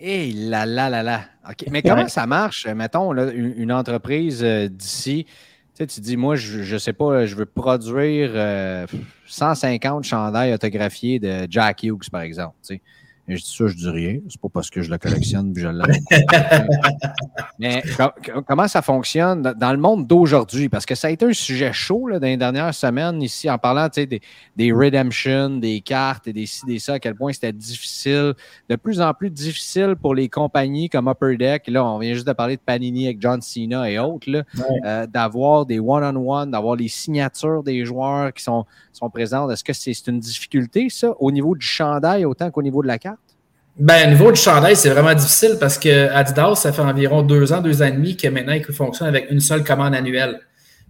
Et 0.00 0.32
là 0.32 0.66
là 0.66 0.90
là 0.90 1.04
là. 1.04 1.20
OK. 1.48 1.66
Mais 1.70 1.80
comment 1.80 2.08
ça 2.08 2.26
marche, 2.26 2.66
mettons, 2.66 3.12
là, 3.12 3.30
une, 3.30 3.54
une, 3.56 3.70
entreprise 3.70 4.42
euh, 4.42 4.66
d'ici? 4.66 5.26
Tu, 5.26 5.32
sais, 5.74 5.86
tu 5.86 6.00
dis, 6.00 6.16
moi, 6.16 6.34
je 6.34 6.74
ne 6.74 6.78
sais 6.78 6.92
pas, 6.92 7.24
je 7.24 7.36
veux 7.36 7.46
produire 7.46 8.32
150 9.32 10.04
euh, 10.04 10.08
chandails 10.08 10.52
autographiés 10.52 11.18
de 11.18 11.46
Jack 11.48 11.82
Hughes, 11.82 12.10
par 12.10 12.20
exemple. 12.20 12.56
Tu 12.62 12.76
sais. 12.76 12.82
Et 13.28 13.36
je 13.36 13.42
dis 13.42 13.54
ça, 13.56 13.68
je 13.68 13.76
dis 13.76 13.88
rien. 13.88 14.18
C'est 14.28 14.40
pas 14.40 14.48
parce 14.52 14.68
que 14.68 14.82
je 14.82 14.90
le 14.90 14.98
collectionne 14.98 15.52
puis 15.52 15.62
je 15.62 15.68
l'ai. 15.68 16.00
Mais 17.60 17.82
comment 18.46 18.66
ça 18.66 18.82
fonctionne 18.82 19.42
dans 19.42 19.72
le 19.72 19.78
monde 19.78 20.08
d'aujourd'hui? 20.08 20.68
Parce 20.68 20.84
que 20.84 20.96
ça 20.96 21.06
a 21.06 21.10
été 21.10 21.24
un 21.24 21.32
sujet 21.32 21.72
chaud 21.72 22.08
là, 22.08 22.18
dans 22.18 22.26
les 22.26 22.36
dernières 22.36 22.74
semaines 22.74 23.22
ici 23.22 23.48
en 23.48 23.58
parlant 23.58 23.88
des, 23.94 24.20
des 24.56 24.72
redemptions, 24.72 25.50
des 25.50 25.80
cartes 25.80 26.26
et 26.26 26.32
des 26.32 26.46
ci, 26.46 26.66
des 26.66 26.80
ça, 26.80 26.94
à 26.94 26.98
quel 26.98 27.14
point 27.14 27.32
c'était 27.32 27.52
difficile, 27.52 28.34
de 28.68 28.76
plus 28.76 29.00
en 29.00 29.14
plus 29.14 29.30
difficile 29.30 29.94
pour 30.00 30.16
les 30.16 30.28
compagnies 30.28 30.88
comme 30.88 31.06
Upper 31.08 31.36
Deck. 31.36 31.68
Là, 31.68 31.84
on 31.84 31.98
vient 31.98 32.14
juste 32.14 32.26
de 32.26 32.32
parler 32.32 32.56
de 32.56 32.62
Panini 32.62 33.06
avec 33.06 33.20
John 33.20 33.40
Cena 33.40 33.88
et 33.88 34.00
autres, 34.00 34.44
euh, 34.84 35.06
d'avoir 35.06 35.64
des 35.64 35.78
one-on-one, 35.78 36.50
d'avoir 36.50 36.74
les 36.74 36.88
signatures 36.88 37.62
des 37.62 37.84
joueurs 37.84 38.32
qui 38.32 38.42
sont, 38.42 38.66
sont 38.92 39.10
présentes. 39.10 39.50
Est-ce 39.52 39.62
que 39.62 39.72
c'est 39.72 39.92
une 40.08 40.18
difficulté, 40.18 40.88
ça, 40.90 41.14
au 41.20 41.30
niveau 41.30 41.54
du 41.54 41.64
chandail 41.64 42.24
autant 42.24 42.50
qu'au 42.50 42.62
niveau 42.62 42.82
de 42.82 42.88
la 42.88 42.98
carte? 42.98 43.11
Ben, 43.76 44.06
au 44.06 44.10
niveau 44.10 44.30
du 44.30 44.40
chandail, 44.40 44.76
c'est 44.76 44.90
vraiment 44.90 45.14
difficile 45.14 45.56
parce 45.58 45.78
que 45.78 46.10
Adidas, 46.10 46.56
ça 46.56 46.72
fait 46.72 46.82
environ 46.82 47.22
deux 47.22 47.52
ans, 47.52 47.62
deux 47.62 47.82
ans 47.82 47.86
et 47.86 47.92
demi 47.92 48.16
que 48.16 48.28
maintenant 48.28 48.52
il 48.52 48.64
fonctionne 48.64 49.08
avec 49.08 49.30
une 49.30 49.40
seule 49.40 49.64
commande 49.64 49.94
annuelle. 49.94 50.40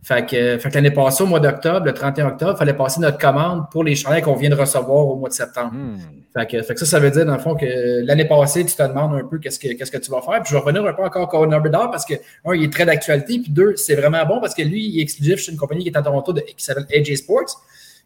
Fait 0.04 0.26
que, 0.26 0.58
fait 0.58 0.68
que 0.68 0.74
l'année 0.74 0.90
passée, 0.90 1.22
au 1.22 1.26
mois 1.26 1.38
d'octobre, 1.38 1.86
le 1.86 1.94
31 1.94 2.26
octobre, 2.26 2.54
il 2.56 2.58
fallait 2.58 2.74
passer 2.74 3.00
notre 3.00 3.18
commande 3.18 3.70
pour 3.70 3.84
les 3.84 3.94
chandails 3.94 4.22
qu'on 4.22 4.34
vient 4.34 4.50
de 4.50 4.56
recevoir 4.56 5.06
au 5.06 5.14
mois 5.14 5.28
de 5.28 5.34
septembre. 5.34 5.74
Hmm. 5.74 5.96
Fait, 6.36 6.46
que, 6.46 6.62
fait 6.62 6.74
que 6.74 6.80
ça, 6.80 6.86
ça 6.86 6.98
veut 6.98 7.12
dire, 7.12 7.24
dans 7.24 7.34
le 7.34 7.38
fond, 7.38 7.54
que 7.54 8.04
l'année 8.04 8.24
passée, 8.24 8.66
tu 8.66 8.74
te 8.74 8.82
demandes 8.82 9.14
un 9.14 9.24
peu 9.24 9.38
qu'est-ce 9.38 9.60
que, 9.60 9.68
qu'est-ce 9.74 9.92
que 9.92 9.98
tu 9.98 10.10
vas 10.10 10.20
faire. 10.20 10.42
Puis 10.42 10.50
je 10.50 10.54
vais 10.54 10.60
revenir 10.60 10.84
un 10.84 10.92
peu 10.92 11.04
encore 11.04 11.22
à 11.22 11.26
Conor 11.28 11.60
Bedard 11.60 11.92
parce 11.92 12.04
que, 12.04 12.14
un, 12.44 12.54
il 12.54 12.64
est 12.64 12.72
très 12.72 12.84
d'actualité. 12.84 13.38
Puis 13.38 13.52
deux, 13.52 13.76
c'est 13.76 13.94
vraiment 13.94 14.26
bon 14.26 14.40
parce 14.40 14.54
que 14.54 14.62
lui, 14.62 14.84
il 14.88 14.98
est 14.98 15.02
exclusif 15.02 15.38
chez 15.38 15.52
une 15.52 15.58
compagnie 15.58 15.84
qui 15.84 15.90
est 15.90 15.96
à 15.96 16.02
Toronto 16.02 16.32
de, 16.32 16.40
qui 16.40 16.64
s'appelle 16.64 16.86
AJ 16.92 17.14
Sports. 17.18 17.62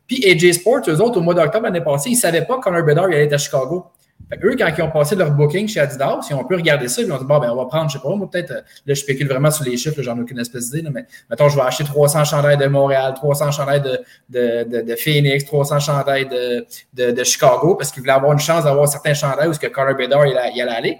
Puis 0.06 0.22
AJ 0.30 0.52
Sports, 0.52 0.82
eux 0.88 1.00
autres, 1.00 1.18
au 1.18 1.22
mois 1.22 1.32
d'octobre 1.32 1.64
l'année 1.64 1.80
passée, 1.80 2.10
ils 2.10 2.16
ne 2.16 2.20
savaient 2.20 2.44
pas 2.44 2.58
que 2.58 2.82
Bedard 2.82 3.06
allait 3.06 3.24
être 3.24 3.32
à 3.32 3.38
Chicago. 3.38 3.86
Fait 4.28 4.40
eux, 4.42 4.56
quand 4.58 4.68
ils 4.76 4.82
ont 4.82 4.90
passé 4.90 5.14
leur 5.14 5.30
booking 5.30 5.68
chez 5.68 5.78
Adidas, 5.78 6.18
ils 6.28 6.34
ont 6.34 6.44
pu 6.44 6.56
regarder 6.56 6.88
ça, 6.88 7.00
ils 7.00 7.12
ont 7.12 7.18
dit, 7.18 7.24
bon, 7.24 7.38
ben, 7.38 7.50
on 7.50 7.56
va 7.56 7.66
prendre, 7.66 7.88
je 7.88 7.96
sais 7.96 8.02
pas, 8.02 8.12
moi, 8.14 8.28
peut-être, 8.28 8.50
euh, 8.50 8.60
là, 8.86 8.94
je 8.94 8.94
spécule 8.94 9.28
vraiment 9.28 9.52
sur 9.52 9.64
les 9.64 9.76
chiffres, 9.76 10.02
j'en 10.02 10.16
ai 10.16 10.20
aucune 10.20 10.40
espèce 10.40 10.70
d'idée, 10.70 10.88
mais 10.90 11.06
mettons, 11.30 11.48
je 11.48 11.54
vais 11.54 11.62
acheter 11.62 11.84
300 11.84 12.24
chandails 12.24 12.56
de 12.56 12.66
Montréal, 12.66 13.14
300 13.14 13.52
chandails 13.52 13.82
de, 13.82 14.00
de, 14.28 14.64
de, 14.64 14.80
de 14.82 14.96
Phoenix, 14.96 15.44
300 15.44 15.78
chandails 15.78 16.26
de, 16.26 16.66
de, 16.94 17.12
de 17.12 17.24
Chicago, 17.24 17.76
parce 17.76 17.92
qu'ils 17.92 18.02
voulaient 18.02 18.14
avoir 18.14 18.32
une 18.32 18.40
chance 18.40 18.64
d'avoir 18.64 18.88
certains 18.88 19.14
chandails 19.14 19.48
où 19.48 19.52
ce 19.52 19.60
que 19.60 19.68
Carter 19.68 19.94
Bedard, 19.94 20.26
il, 20.26 20.36
allait 20.36 20.60
aller. 20.62 20.98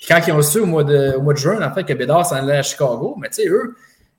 Puis 0.00 0.08
quand 0.08 0.20
ils 0.26 0.32
ont 0.32 0.42
su 0.42 0.58
au 0.58 0.66
mois 0.66 0.84
de, 0.84 1.14
au 1.16 1.22
mois 1.22 1.32
de 1.32 1.38
juin, 1.38 1.66
en 1.66 1.72
fait, 1.72 1.84
que 1.84 1.94
Bedard 1.94 2.26
s'en 2.26 2.36
allait 2.36 2.58
à 2.58 2.62
Chicago, 2.62 3.16
mais 3.18 3.28
tu 3.30 3.42
sais, 3.42 3.48
eux, 3.48 3.74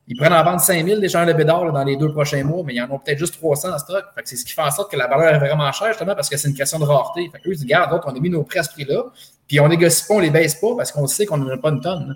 ils 0.10 0.16
prennent 0.16 0.34
en 0.34 0.44
vente 0.44 0.62
5000 0.62 1.02
des 1.02 1.08
de 1.08 1.34
Bédard 1.34 1.72
dans 1.74 1.84
les 1.84 1.98
deux 1.98 2.12
prochains 2.12 2.44
mois, 2.44 2.64
mais 2.66 2.76
ils 2.76 2.82
en 2.82 2.90
ont 2.92 3.00
peut-être 3.00 3.20
juste 3.20 3.36
300 3.36 3.74
en 3.74 3.78
stock. 3.78 4.06
c'est 4.24 4.38
ce 4.38 4.46
qui 4.46 4.54
fait 4.54 4.62
en 4.62 4.72
sorte 4.72 4.90
que 4.90 4.98
la 4.98 5.08
valeur 5.08 5.34
est 5.34 5.40
vraiment 5.40 5.70
chère, 5.74 5.90
justement, 5.90 6.16
parce 6.16 6.30
que 6.30 6.38
c'est 6.38 6.48
une 6.48 6.56
question 6.56 6.80
de 6.80 6.86
rareté. 6.86 7.30
Fait 7.30 7.40
eux, 7.40 7.52
ils 7.52 7.58
disent, 7.58 7.64
regarde, 7.64 7.92
d'autres, 7.92 8.08
on 8.10 8.16
a 8.16 8.20
mis 8.20 8.30
nos 8.30 8.44
prix 8.44 8.60
à 8.60 8.64
ce 8.64 8.72
prix-là, 8.72 9.04
puis 9.48 9.60
on 9.60 9.68
négocie 9.68 10.08
pas, 10.08 10.14
on 10.14 10.20
les 10.20 10.30
baisse 10.30 10.56
pas, 10.56 10.76
parce 10.78 10.94
qu'on 10.94 11.08
sait 11.08 11.26
qu'on 11.26 11.38
n'en 11.38 11.50
a 11.50 11.58
pas 11.58 11.70
une 11.70 11.82
tonne. 11.82 12.14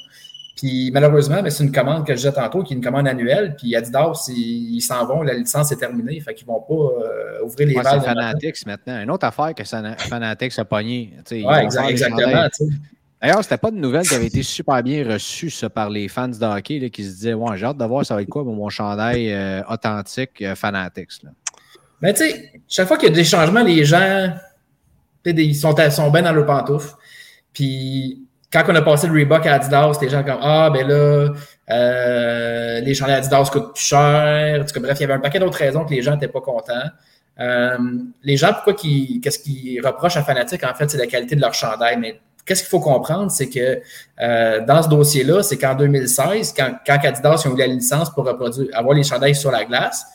Puis 0.56 0.92
malheureusement, 0.94 1.42
c'est 1.50 1.64
une 1.64 1.72
commande 1.72 2.06
que 2.06 2.14
je 2.14 2.18
disais 2.18 2.32
tantôt, 2.32 2.64
qui 2.64 2.74
est 2.74 2.78
une 2.78 2.84
commande 2.84 3.08
annuelle. 3.08 3.56
Puis 3.58 3.76
Adidas, 3.76 4.30
ils 4.30 4.82
s'en 4.82 5.06
vont, 5.06 5.24
la 5.24 5.34
licence 5.34 5.72
est 5.72 5.78
terminée. 5.78 6.20
Fait 6.20 6.34
qu'ils 6.34 6.48
ne 6.48 6.54
vont 6.54 6.62
pas 6.62 7.04
euh, 7.04 7.44
ouvrir 7.44 7.68
les 7.68 7.76
ouais, 7.76 7.84
C'est 7.84 8.00
Fanatics 8.00 8.66
maintenant. 8.66 9.02
Une 9.02 9.12
autre 9.12 9.26
affaire 9.26 9.56
que 9.56 9.64
Fanatics 9.64 10.60
a 10.60 10.66
pogné. 10.66 11.14
Oui, 11.32 11.44
exactement. 11.62 12.48
D'ailleurs, 13.22 13.44
c'était 13.44 13.58
pas 13.58 13.70
une 13.70 13.80
nouvelle 13.82 14.08
qui 14.08 14.16
avait 14.16 14.28
été 14.28 14.42
super 14.42 14.82
bien 14.82 15.08
reçue 15.08 15.52
par 15.70 15.90
les 15.90 16.08
fans 16.08 16.28
de 16.28 16.44
hockey 16.44 16.80
là, 16.80 16.90
qui 16.90 17.04
se 17.04 17.10
disaient 17.10 17.34
Ouais, 17.34 17.56
j'ai 17.56 17.66
hâte 17.66 17.78
de 17.78 17.86
voir 17.86 18.06
ça 18.06 18.16
va 18.16 18.24
être 18.24 18.30
quoi 18.30 18.44
mon 18.44 18.70
chandail 18.70 19.32
euh, 19.32 19.62
authentique 19.70 20.42
euh, 20.42 20.56
Fanatics. 20.56 21.22
Mais 22.02 22.14
tu 22.14 22.24
sais, 22.24 22.52
chaque 22.68 22.88
fois 22.88 22.98
qu'il 22.98 23.10
y 23.10 23.12
a 23.12 23.16
des 23.16 23.24
changements, 23.24 23.64
les 23.64 23.86
gens 23.86 24.34
ils 25.26 25.56
sont, 25.56 25.76
sont 25.92 26.10
bien 26.10 26.24
dans 26.24 26.34
leur 26.34 26.46
pantoufle. 26.48 26.96
Puis 27.54 28.26
quand 28.52 28.64
on 28.68 28.76
a 28.76 28.82
passé 28.82 29.08
le 29.08 29.14
Reebok 29.14 29.46
à 29.46 29.54
Adidas, 29.56 29.98
les 30.02 30.10
gens 30.10 30.24
comme 30.24 30.40
Ah, 30.42 30.70
ben 30.74 30.88
là, 30.88 31.30
euh, 31.70 32.80
les 32.82 32.94
chandails 32.94 33.18
Adidas 33.18 33.50
coûtent 33.52 33.74
plus 33.74 33.84
cher. 33.84 34.66
Bref, 34.76 34.98
il 35.00 35.02
y 35.02 35.04
avait 35.04 35.14
un 35.14 35.20
paquet 35.20 35.40
d'autres 35.40 35.60
raisons 35.60 35.86
que 35.86 35.92
les 35.92 36.02
gens 36.02 36.14
n'étaient 36.14 36.28
pas 36.28 36.42
contents. 36.42 36.90
Euh, 37.40 37.78
les 38.24 38.38
gens, 38.38 38.54
pourquoi 38.54 38.74
qu'est-ce 38.74 39.40
qu'ils 39.40 39.86
reprochent 39.86 40.18
à 40.18 40.24
Fanatic, 40.24 40.64
en 40.64 40.74
fait, 40.74 40.90
c'est 40.90 40.98
la 40.98 41.08
qualité 41.08 41.36
de 41.36 41.42
leur 41.42 41.54
chandail. 41.54 41.98
Mais 41.98 42.20
qu'est-ce 42.46 42.62
qu'il 42.62 42.70
faut 42.70 42.80
comprendre, 42.80 43.32
c'est 43.32 43.50
que 43.50 43.82
euh, 44.22 44.66
dans 44.66 44.82
ce 44.82 44.90
dossier-là, 44.90 45.44
c'est 45.44 45.58
qu'en 45.58 45.76
2016, 45.76 46.54
quand, 46.56 46.74
quand 46.86 46.98
Adidas 47.04 47.44
ont 47.48 47.56
eu 47.56 47.60
la 47.60 47.68
licence 47.68 48.10
pour 48.10 48.26
reproduire, 48.26 48.68
avoir 48.74 48.96
les 48.96 49.04
chandails 49.04 49.36
sur 49.36 49.52
la 49.52 49.66
glace, 49.66 50.06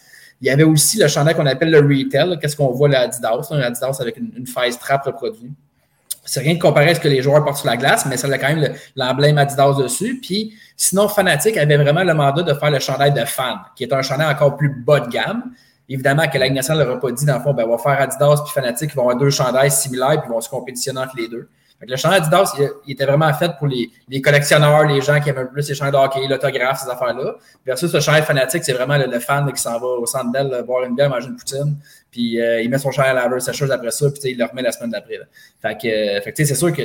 il 0.40 0.48
y 0.48 0.50
avait 0.50 0.64
aussi 0.64 0.98
le 0.98 1.08
chandail 1.08 1.34
qu'on 1.34 1.46
appelle 1.46 1.70
le 1.70 1.78
retail. 1.78 2.38
Qu'est-ce 2.40 2.56
qu'on 2.56 2.70
voit 2.70 2.88
là, 2.88 3.00
Adidas? 3.02 3.48
Un 3.50 3.60
Adidas 3.60 3.96
avec 4.00 4.18
une, 4.18 4.30
une 4.36 4.46
phase 4.46 4.78
trap 4.78 5.04
reproduite. 5.04 5.52
C'est 6.24 6.40
rien 6.40 6.54
de 6.54 6.58
comparé 6.58 6.90
à 6.90 6.94
ce 6.94 7.00
que 7.00 7.08
les 7.08 7.22
joueurs 7.22 7.44
portent 7.44 7.58
sur 7.58 7.68
la 7.68 7.76
glace, 7.76 8.04
mais 8.06 8.16
ça 8.16 8.26
a 8.26 8.36
quand 8.36 8.54
même 8.54 8.74
l'emblème 8.96 9.38
Adidas 9.38 9.74
dessus. 9.74 10.20
Puis, 10.20 10.54
sinon, 10.76 11.08
Fanatic 11.08 11.56
avait 11.56 11.76
vraiment 11.76 12.02
le 12.02 12.14
mandat 12.14 12.42
de 12.42 12.52
faire 12.52 12.70
le 12.70 12.80
chandail 12.80 13.12
de 13.12 13.24
fan, 13.24 13.58
qui 13.76 13.84
est 13.84 13.92
un 13.92 14.02
chandail 14.02 14.28
encore 14.28 14.56
plus 14.56 14.68
bas 14.68 15.00
de 15.00 15.08
gamme. 15.08 15.44
Évidemment 15.88 16.26
que 16.26 16.36
la 16.36 16.50
nationale 16.50 16.82
ne 16.82 16.88
leur 16.88 16.96
a 16.96 17.00
pas 17.00 17.12
dit, 17.12 17.24
dans 17.24 17.36
le 17.36 17.42
fond, 17.42 17.54
ben, 17.54 17.64
on 17.66 17.76
va 17.76 17.78
faire 17.78 18.00
Adidas 18.00 18.42
puis 18.44 18.52
Fanatic, 18.52 18.90
ils 18.92 18.96
vont 18.96 19.02
avoir 19.02 19.16
deux 19.16 19.30
chandails 19.30 19.70
similaires, 19.70 20.20
puis 20.20 20.28
ils 20.28 20.32
vont 20.32 20.40
se 20.40 20.48
compétitionner 20.48 20.98
entre 20.98 21.16
les 21.16 21.28
deux 21.28 21.48
le 21.80 21.96
chandail 21.96 22.20
Adidas, 22.20 22.56
il, 22.86 22.92
était 22.92 23.04
vraiment 23.04 23.32
fait 23.34 23.52
pour 23.58 23.66
les, 23.66 24.20
collectionneurs, 24.22 24.86
les 24.86 25.00
gens 25.02 25.20
qui 25.20 25.28
aiment 25.28 25.38
un 25.38 25.44
peu 25.44 25.52
plus 25.52 25.68
les 25.68 25.74
chandails 25.74 25.92
de 25.92 25.98
hockey, 25.98 26.26
l'autographe, 26.26 26.80
ces 26.82 26.88
affaires-là. 26.88 27.34
Versus 27.66 27.92
le 27.92 28.00
chandail 28.00 28.22
fanatique, 28.22 28.64
c'est 28.64 28.72
vraiment 28.72 28.96
le, 28.96 29.18
fan 29.18 29.52
qui 29.52 29.60
s'en 29.60 29.78
va 29.78 29.86
au 29.86 30.06
centre 30.06 30.32
d'elle 30.32 30.62
boire 30.66 30.84
une 30.84 30.94
bière, 30.94 31.10
manger 31.10 31.28
une 31.28 31.36
poutine, 31.36 31.76
puis 32.10 32.40
euh, 32.40 32.62
il 32.62 32.70
met 32.70 32.78
son 32.78 32.90
chandail 32.90 33.10
à 33.10 33.14
laver, 33.14 33.40
sa 33.40 33.52
chose 33.52 33.70
après 33.70 33.90
ça, 33.90 34.10
puis 34.10 34.32
il 34.32 34.38
le 34.38 34.44
remet 34.44 34.62
la 34.62 34.72
semaine 34.72 34.90
d'après. 34.90 35.18
Fait 35.60 35.76
que, 35.76 35.86
euh, 35.86 36.20
fait 36.22 36.34
c'est 36.36 36.54
sûr 36.54 36.72
que 36.72 36.82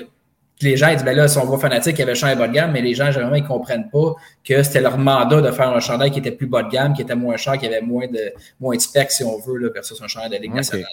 les 0.61 0.77
gens 0.77 0.89
ils 0.89 0.95
disent, 0.95 1.05
ben 1.05 1.15
là, 1.15 1.27
si 1.27 1.37
on 1.37 1.45
voit 1.45 1.57
fanatique, 1.57 1.95
il 1.97 1.99
y 1.99 2.03
avait 2.03 2.11
un 2.11 2.15
chandail 2.15 2.37
bas 2.37 2.47
de 2.47 2.53
gamme, 2.53 2.71
mais 2.71 2.81
les 2.81 2.93
gens, 2.93 3.11
généralement, 3.11 3.37
ils 3.37 3.43
ne 3.43 3.47
comprennent 3.47 3.89
pas 3.89 4.13
que 4.43 4.61
c'était 4.61 4.81
leur 4.81 4.97
mandat 4.97 5.41
de 5.41 5.51
faire 5.51 5.69
un 5.69 5.79
chandail 5.79 6.11
qui 6.11 6.19
était 6.19 6.31
plus 6.31 6.47
bas 6.47 6.63
de 6.63 6.69
gamme, 6.69 6.93
qui 6.93 7.01
était 7.01 7.15
moins 7.15 7.37
cher, 7.37 7.57
qui 7.57 7.65
avait 7.65 7.81
moins 7.81 8.07
de, 8.07 8.33
moins 8.59 8.75
de 8.75 8.81
specs, 8.81 9.11
si 9.11 9.23
on 9.23 9.39
veut, 9.39 9.57
là, 9.57 9.69
versus 9.73 9.99
un 10.01 10.07
chandail 10.07 10.29
de 10.29 10.43
Ligue 10.43 10.53
nationale. 10.53 10.85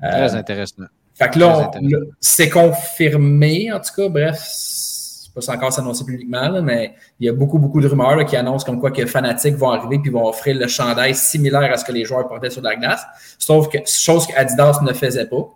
Très 0.00 0.34
euh, 0.34 0.38
intéressant. 0.38 0.84
Fait 1.18 1.28
que 1.30 1.38
là, 1.40 1.70
c'est 2.20 2.48
confirmé, 2.48 3.72
en 3.72 3.80
tout 3.80 3.92
cas, 3.96 4.08
bref, 4.08 4.38
c'est 4.40 5.34
pas 5.34 5.52
encore 5.52 5.72
s'annoncer 5.72 6.04
publiquement, 6.04 6.62
mais 6.62 6.94
il 7.18 7.26
y 7.26 7.28
a 7.28 7.32
beaucoup, 7.32 7.58
beaucoup 7.58 7.80
de 7.80 7.88
rumeurs 7.88 8.24
qui 8.24 8.36
annoncent 8.36 8.64
comme 8.64 8.78
quoi 8.78 8.92
que 8.92 9.04
Fanatic 9.04 9.56
vont 9.56 9.70
arriver 9.70 9.98
puis 9.98 10.10
vont 10.10 10.28
offrir 10.28 10.56
le 10.56 10.68
chandail 10.68 11.14
similaire 11.14 11.72
à 11.72 11.76
ce 11.76 11.84
que 11.84 11.90
les 11.90 12.04
joueurs 12.04 12.28
portaient 12.28 12.50
sur 12.50 12.62
la 12.62 12.76
glace, 12.76 13.02
sauf 13.36 13.68
que 13.68 13.78
chose 13.86 14.26
qu'Adidas 14.28 14.80
ne 14.82 14.92
faisait 14.92 15.26
pas. 15.26 15.48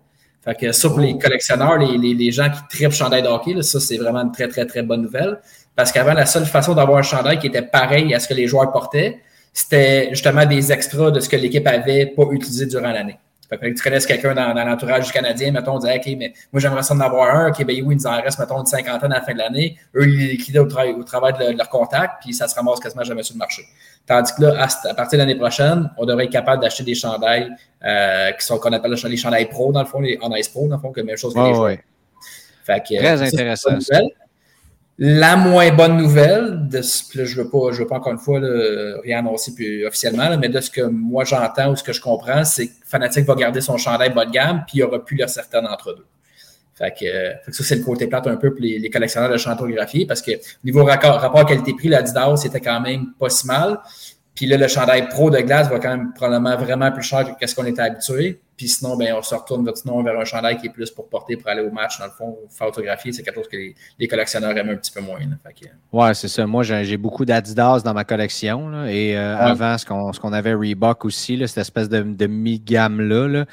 Fait 0.44 0.57
que 0.57 0.72
ça, 0.72 0.88
pour 0.88 0.98
les 0.98 1.16
collectionneurs, 1.16 1.79
les, 1.79 1.96
les, 1.96 2.14
les 2.14 2.33
gens 2.33 2.51
qui 2.51 2.61
tripent 2.68 2.90
chandail 2.92 3.22
de 3.22 3.29
hockey, 3.29 3.62
ça, 3.62 3.79
c'est 3.79 3.96
vraiment 3.96 4.22
une 4.22 4.33
très, 4.33 4.48
très, 4.48 4.66
très 4.66 4.83
bonne 4.83 5.03
nouvelle. 5.03 5.38
Parce 5.77 5.92
qu'avant, 5.92 6.12
la 6.12 6.27
seule 6.27 6.46
façon 6.46 6.75
d'avoir 6.75 6.98
un 6.98 7.03
chandail 7.03 7.38
qui 7.38 7.46
était 7.46 7.62
pareil 7.62 8.12
à 8.12 8.18
ce 8.18 8.27
que 8.27 8.35
les 8.35 8.48
joueurs 8.48 8.72
portaient, 8.72 9.20
c'était 9.53 10.09
justement 10.11 10.44
des 10.44 10.72
extras 10.72 11.12
de 11.12 11.20
ce 11.20 11.29
que 11.29 11.37
l'équipe 11.37 11.66
avait 11.68 12.07
pas 12.07 12.25
utilisé 12.33 12.66
durant 12.66 12.90
l'année. 12.90 13.18
Fait 13.58 13.70
que 13.70 13.76
tu 13.76 13.82
connaisses 13.82 14.06
quelqu'un 14.06 14.34
dans, 14.34 14.52
l'entourage 14.54 15.06
du 15.06 15.12
Canadien, 15.12 15.52
mettons, 15.52 15.74
on 15.74 15.78
dit, 15.78 15.88
OK, 15.88 16.06
mais 16.18 16.32
moi, 16.52 16.60
j'aimerais 16.60 16.82
ça 16.82 16.94
en 16.94 17.00
avoir 17.00 17.34
un. 17.34 17.48
OK, 17.50 17.64
ben 17.64 17.76
oui, 17.84 17.94
il 17.94 17.96
nous 17.96 18.06
en 18.06 18.20
reste, 18.20 18.38
mettons, 18.38 18.60
une 18.60 18.66
cinquantaine 18.66 19.12
à 19.12 19.16
la 19.16 19.20
fin 19.22 19.32
de 19.32 19.38
l'année. 19.38 19.76
Eux, 19.94 20.08
ils 20.08 20.30
liquidaient 20.30 20.58
au, 20.58 20.66
travail, 20.66 20.92
au 20.92 21.02
travail 21.02 21.32
de, 21.34 21.56
leur 21.56 21.68
contact, 21.68 22.22
puis 22.22 22.32
ça 22.32 22.48
se 22.48 22.54
ramasse 22.54 22.80
quasiment 22.80 23.04
jamais 23.04 23.22
sur 23.22 23.34
le 23.34 23.38
marché. 23.38 23.62
Tandis 24.06 24.32
que 24.34 24.42
là, 24.42 24.66
à, 24.88 24.94
partir 24.94 25.18
de 25.18 25.24
l'année 25.24 25.36
prochaine, 25.36 25.90
on 25.98 26.06
devrait 26.06 26.24
être 26.24 26.32
capable 26.32 26.62
d'acheter 26.62 26.84
des 26.84 26.94
chandails 26.94 27.50
euh, 27.84 28.30
qui 28.32 28.46
sont 28.46 28.58
qu'on 28.58 28.72
appelle 28.72 28.92
les 28.92 29.16
chandails 29.16 29.48
pro, 29.48 29.72
dans 29.72 29.80
le 29.80 29.86
fond, 29.86 30.00
les 30.00 30.18
on 30.22 30.34
ice 30.34 30.48
pro, 30.48 30.68
dans 30.68 30.76
le 30.76 30.80
fond, 30.80 30.92
que 30.92 31.00
même 31.00 31.16
chose 31.16 31.34
que 31.34 31.40
les 31.40 31.54
joueurs. 31.54 31.76
Fait 32.64 32.80
que, 32.80 32.96
Très 32.96 33.22
intéressant. 33.22 33.70
La 34.98 35.37
moins 35.37 35.70
bonne 35.72 35.96
nouvelle, 35.96 36.68
de 36.68 36.83
ce, 36.83 37.18
là, 37.18 37.24
je 37.24 37.38
ne 37.38 37.44
veux, 37.44 37.50
pas, 37.50 37.70
veux 37.70 37.87
pas 37.87 37.96
encore 37.96 38.12
une 38.12 38.18
fois 38.18 38.40
rien 39.02 39.20
annoncer 39.20 39.55
plus 39.55 39.87
officiellement, 39.87 40.37
mais 40.38 40.48
de 40.48 40.61
ce 40.61 40.70
que 40.70 40.83
moi 40.83 41.24
j'entends 41.24 41.72
ou 41.72 41.76
ce 41.76 41.83
que 41.83 41.92
je 41.92 42.00
comprends, 42.00 42.44
c'est 42.44 42.68
que 42.68 42.72
Fnatic 42.85 43.24
va 43.24 43.35
garder 43.35 43.61
son 43.61 43.78
chandail 43.78 44.12
bas 44.12 44.26
de 44.26 44.31
gamme, 44.31 44.64
puis 44.66 44.78
il 44.78 44.81
n'y 44.81 44.83
aura 44.83 45.02
plus 45.02 45.16
le 45.16 45.26
certain 45.26 45.64
entre 45.64 45.94
deux. 45.94 46.07
Fait 46.74 46.90
que, 46.90 47.07
fait 47.44 47.50
que 47.50 47.52
ça, 47.52 47.64
c'est 47.64 47.76
le 47.76 47.85
côté 47.85 48.07
plate 48.07 48.26
un 48.26 48.37
peu 48.37 48.52
pour 48.52 48.61
les, 48.62 48.90
collectionneurs 48.90 49.31
de 49.31 49.38
chantographies, 49.38 50.05
parce 50.05 50.20
que 50.20 50.33
niveau 50.64 50.85
rapport, 50.85 51.20
rapport 51.20 51.46
qualité-prix, 51.46 51.88
l'Adidas, 51.88 52.37
c'était 52.37 52.61
quand 52.61 52.81
même 52.81 53.12
pas 53.18 53.31
si 53.31 53.46
mal. 53.46 53.78
Puis 54.34 54.46
là, 54.46 54.56
le 54.56 54.66
chandail 54.66 55.08
pro 55.08 55.30
de 55.30 55.38
glace 55.38 55.68
va 55.68 55.78
quand 55.78 55.90
même 55.90 56.12
probablement 56.14 56.56
vraiment 56.56 56.90
plus 56.90 57.02
cher 57.02 57.36
que 57.38 57.46
ce 57.46 57.54
qu'on 57.54 57.66
était 57.66 57.82
habitué. 57.82 58.40
Puis 58.56 58.68
sinon, 58.68 58.96
ben, 58.96 59.14
on 59.18 59.22
se 59.22 59.34
retourne 59.34 59.68
sinon 59.74 60.02
vers 60.02 60.18
un 60.18 60.24
chandail 60.24 60.56
qui 60.56 60.66
est 60.66 60.70
plus 60.70 60.90
pour 60.90 61.08
porter 61.08 61.36
pour 61.36 61.50
aller 61.50 61.62
au 61.62 61.70
match. 61.70 61.98
Dans 61.98 62.06
le 62.06 62.12
fond, 62.12 62.38
photographier, 62.48 63.12
c'est 63.12 63.22
quelque 63.22 63.34
chose 63.34 63.48
que 63.48 63.56
les, 63.98 64.08
collectionneurs 64.08 64.56
aiment 64.56 64.70
un 64.70 64.76
petit 64.76 64.92
peu 64.92 65.00
moins. 65.00 65.18
Ouais, 65.92 66.14
c'est 66.14 66.28
ça. 66.28 66.46
Moi, 66.46 66.62
j'ai 66.62 66.96
beaucoup 66.96 67.24
d'Adidas 67.24 67.80
dans 67.80 67.92
ma 67.92 68.04
collection. 68.04 68.86
et 68.86 69.16
euh, 69.16 69.36
avant, 69.36 69.76
ce 69.78 69.84
qu'on 69.84 70.32
avait 70.32 70.54
Reebok 70.54 71.04
aussi, 71.04 71.36
là, 71.36 71.46
cette 71.46 71.58
espèce 71.58 71.88
de, 71.88 72.02
de 72.02 72.26
mi-gamme-là. 72.26 73.28
Là, 73.28 73.44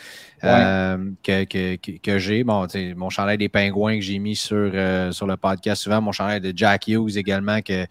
euh, 0.43 1.11
que, 1.23 1.43
que, 1.45 1.97
que, 1.97 2.19
j'ai. 2.19 2.43
Bon, 2.43 2.65
mon 2.95 3.09
chandail 3.09 3.37
des 3.37 3.49
pingouins 3.49 3.95
que 3.95 4.01
j'ai 4.01 4.19
mis 4.19 4.35
sur, 4.35 4.71
euh, 4.73 5.11
sur 5.11 5.27
le 5.27 5.37
podcast 5.37 5.83
souvent, 5.83 6.01
mon 6.01 6.11
chandail 6.11 6.39
de 6.39 6.53
Jack 6.55 6.87
Hughes 6.87 7.17
également 7.17 7.61
que, 7.61 7.85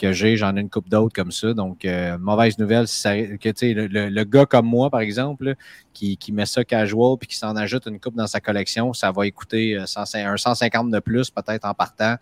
que 0.00 0.12
j'ai. 0.12 0.36
J'en 0.36 0.56
ai 0.56 0.60
une 0.60 0.70
coupe 0.70 0.88
d'autres 0.88 1.14
comme 1.14 1.32
ça. 1.32 1.54
Donc, 1.54 1.84
euh, 1.84 2.18
mauvaise 2.18 2.58
nouvelle, 2.58 2.88
si 2.88 3.00
ça, 3.00 3.16
que 3.16 3.72
le, 3.72 3.86
le, 3.86 4.08
le, 4.08 4.24
gars 4.24 4.46
comme 4.46 4.66
moi, 4.66 4.90
par 4.90 5.00
exemple, 5.00 5.54
qui, 5.92 6.16
qui 6.16 6.32
met 6.32 6.46
ça 6.46 6.64
casual 6.64 7.16
puis 7.18 7.28
qui 7.28 7.36
s'en 7.36 7.56
ajoute 7.56 7.86
une 7.86 8.00
coupe 8.00 8.16
dans 8.16 8.26
sa 8.26 8.40
collection, 8.40 8.92
ça 8.92 9.12
va 9.12 9.30
coûter 9.30 9.76
un 9.76 9.86
150 10.36 10.90
de 10.90 10.98
plus 10.98 11.30
peut-être 11.30 11.64
en 11.64 11.74
partant. 11.74 12.16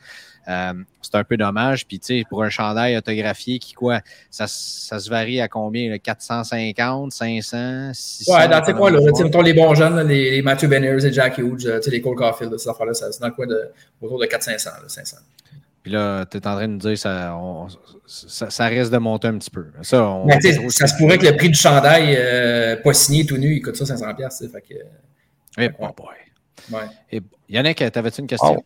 Euh, 0.49 0.73
c'est 1.03 1.15
un 1.15 1.25
peu 1.25 1.37
dommage. 1.37 1.87
Puis, 1.87 1.99
tu 1.99 2.19
sais, 2.19 2.25
pour 2.29 2.43
un 2.43 2.51
chandail 2.51 2.97
autographié 2.97 3.59
qui, 3.59 3.75
quoi, 3.75 4.01
ça, 4.31 4.47
ça 4.47 4.99
se 4.99 5.11
varie 5.11 5.41
à 5.41 5.49
combien? 5.49 5.97
450, 5.99 7.13
500, 7.13 7.91
600? 7.93 8.35
Ouais, 8.35 8.49
dans 8.49 8.63
tes 8.63 8.73
coins, 8.73 8.91
là, 8.91 9.01
mettons 9.01 9.43
les 9.43 9.55
bons 9.55 9.75
jeunes, 9.75 10.07
les, 10.09 10.31
les, 10.31 10.43
Matthew 10.43 10.67
Benners 10.67 11.05
et 11.05 11.13
Jack 11.13 11.39
Hughes, 11.39 11.67
euh, 11.67 11.81
les 11.87 12.01
Cole 12.01 12.17
Caulfield, 12.17 12.57
ces 12.59 12.69
affaires-là, 12.69 12.95
c'est 12.95 13.21
dans 13.21 13.29
le 13.29 13.33
coin 13.33 13.47
de, 13.47 13.71
autour 14.01 14.19
de 14.19 14.27
400-500, 14.27 14.89
500. 14.89 15.17
Puis 15.83 15.93
là, 15.93 16.27
tu 16.27 16.37
es 16.37 16.47
en 16.47 16.55
train 16.57 16.69
de 16.69 16.73
nous 16.73 16.79
dire 16.79 16.99
ça, 16.99 17.35
ça, 18.07 18.51
ça, 18.51 18.67
risque 18.67 18.93
de 18.93 18.99
monter 18.99 19.29
un 19.29 19.39
petit 19.39 19.51
peu. 19.51 19.67
Ça, 19.81 20.05
on, 20.05 20.29
ça 20.69 20.87
se 20.87 20.97
pourrait 20.99 21.17
que 21.17 21.27
le 21.27 21.37
prix 21.37 21.49
du 21.49 21.59
chandail 21.59 22.15
euh, 22.19 22.77
pas 22.77 22.93
signé 22.93 23.25
tout 23.25 23.39
nu, 23.39 23.57
il 23.57 23.63
coûte 23.63 23.77
ça 23.77 23.85
500$. 23.85 24.51
Fait 24.51 24.61
que, 24.61 24.75
eh, 25.57 25.69
bon, 25.71 25.89
boy. 25.97 26.09
Ouais. 26.71 26.87
Et, 27.11 27.23
Yannick, 27.49 27.83
t'avais-tu 27.91 28.21
une 28.21 28.27
question? 28.27 28.57
Oh. 28.59 28.65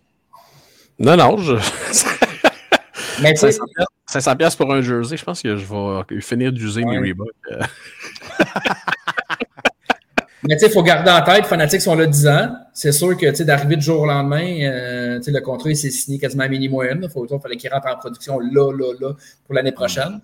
Non, 0.99 1.17
non, 1.17 1.37
je. 1.39 1.55
Mais 3.23 3.35
500 3.37 4.37
pièces 4.37 4.57
pour 4.57 4.73
un 4.73 4.81
jersey, 4.81 5.17
je 5.17 5.25
pense 5.25 5.43
que 5.43 5.57
je 5.57 5.65
vais 5.65 6.21
finir 6.21 6.53
d'user 6.53 6.85
mes 6.85 6.99
Reebok. 6.99 7.29
Euh. 7.53 7.61
Mais 10.47 10.57
tu 10.57 10.61
sais, 10.61 10.67
il 10.67 10.73
faut 10.73 10.83
garder 10.83 11.11
en 11.11 11.23
tête, 11.23 11.47
Fanatics 11.47 11.81
sont 11.81 11.95
là 11.95 12.07
10 12.07 12.29
ans. 12.29 12.55
C'est 12.75 12.93
sûr 12.93 13.17
que 13.17 13.43
d'arriver 13.43 13.77
du 13.77 13.83
jour 13.85 14.03
au 14.03 14.07
lendemain, 14.07 14.45
euh, 14.63 15.19
le 15.27 15.41
contrat 15.41 15.75
s'est 15.75 15.91
signé 15.91 16.19
quasiment 16.19 16.45
à 16.45 16.49
minimum. 16.49 17.01
Il 17.03 17.41
fallait 17.41 17.57
qu'il 17.57 17.73
rentre 17.73 17.89
en 17.89 17.97
production 17.97 18.39
là, 18.41 18.71
là, 18.73 18.93
là 19.01 19.13
pour 19.47 19.55
l'année 19.55 19.73
prochaine. 19.73 20.21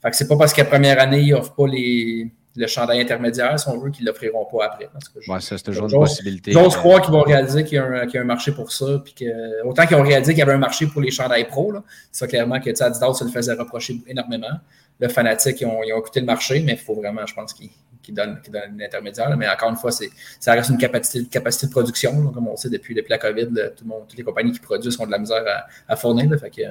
Fait 0.00 0.10
que 0.10 0.16
c'est 0.16 0.28
pas 0.28 0.36
parce 0.36 0.52
qu'à 0.52 0.64
première 0.64 1.00
année, 1.00 1.22
ils 1.22 1.32
n'offrent 1.32 1.54
pas 1.54 1.66
les, 1.66 2.30
le 2.56 2.66
chandail 2.66 3.00
intermédiaire, 3.00 3.58
si 3.58 3.68
on 3.68 3.78
veut, 3.78 3.90
qu'ils 3.90 4.04
ne 4.04 4.10
l'offriront 4.10 4.44
pas 4.44 4.66
après. 4.66 4.88
ouais, 5.28 5.40
ça, 5.40 5.58
c'est 5.58 5.64
toujours 5.64 5.88
une 5.88 5.92
possibilité. 5.92 6.52
J'ose 6.52 6.76
croire 6.76 7.00
qu'ils 7.00 7.12
vont 7.12 7.22
réaliser 7.22 7.64
qu'il 7.64 7.76
y, 7.76 7.78
a 7.78 8.20
un, 8.20 8.24
marché 8.24 8.52
pour 8.52 8.70
ça. 8.70 9.00
Puis 9.02 9.14
que, 9.14 9.66
autant 9.66 9.86
qu'ils 9.86 9.96
ont 9.96 10.02
réalisé 10.02 10.32
qu'il 10.32 10.38
y 10.38 10.42
avait 10.42 10.52
un 10.52 10.58
marché 10.58 10.86
pour 10.86 11.00
les 11.00 11.10
chandails 11.10 11.46
pro, 11.48 11.72
c'est 12.12 12.28
clairement 12.28 12.60
que 12.60 12.70
Adidas 12.70 13.14
se 13.14 13.24
le 13.24 13.30
faisait 13.30 13.54
reprocher 13.54 14.00
énormément. 14.06 14.60
Le 15.00 15.08
fanatique, 15.08 15.60
ils 15.60 15.66
ont, 15.66 15.82
ils 15.82 15.92
ont 15.92 15.98
écouté 15.98 16.20
le 16.20 16.26
marché, 16.26 16.62
mais 16.64 16.72
il 16.72 16.78
faut 16.78 16.94
vraiment, 16.94 17.26
je 17.26 17.34
pense, 17.34 17.52
qu'ils 17.52 17.70
donnent, 18.14 18.40
qu 18.40 18.50
donnent 18.50 18.78
l'intermédiaire. 18.78 19.36
Mais 19.36 19.48
encore 19.48 19.70
une 19.70 19.76
fois, 19.76 19.90
ça 19.90 20.52
reste 20.52 20.70
une 20.70 20.78
capacité, 20.78 21.26
capacité 21.28 21.66
de 21.66 21.72
production. 21.72 22.28
comme 22.28 22.46
on 22.46 22.56
sait 22.56 22.70
depuis, 22.70 22.94
depuis 22.94 23.10
la 23.10 23.18
COVID, 23.18 23.48
tout 23.76 23.84
le 23.84 23.88
monde, 23.88 24.04
toutes 24.08 24.18
les 24.18 24.24
compagnies 24.24 24.52
qui 24.52 24.60
produisent 24.60 24.98
ont 25.00 25.06
de 25.06 25.10
la 25.10 25.18
misère 25.18 25.42
à, 25.88 25.96
fournir. 25.96 26.30
fait 26.38 26.50
que, 26.50 26.62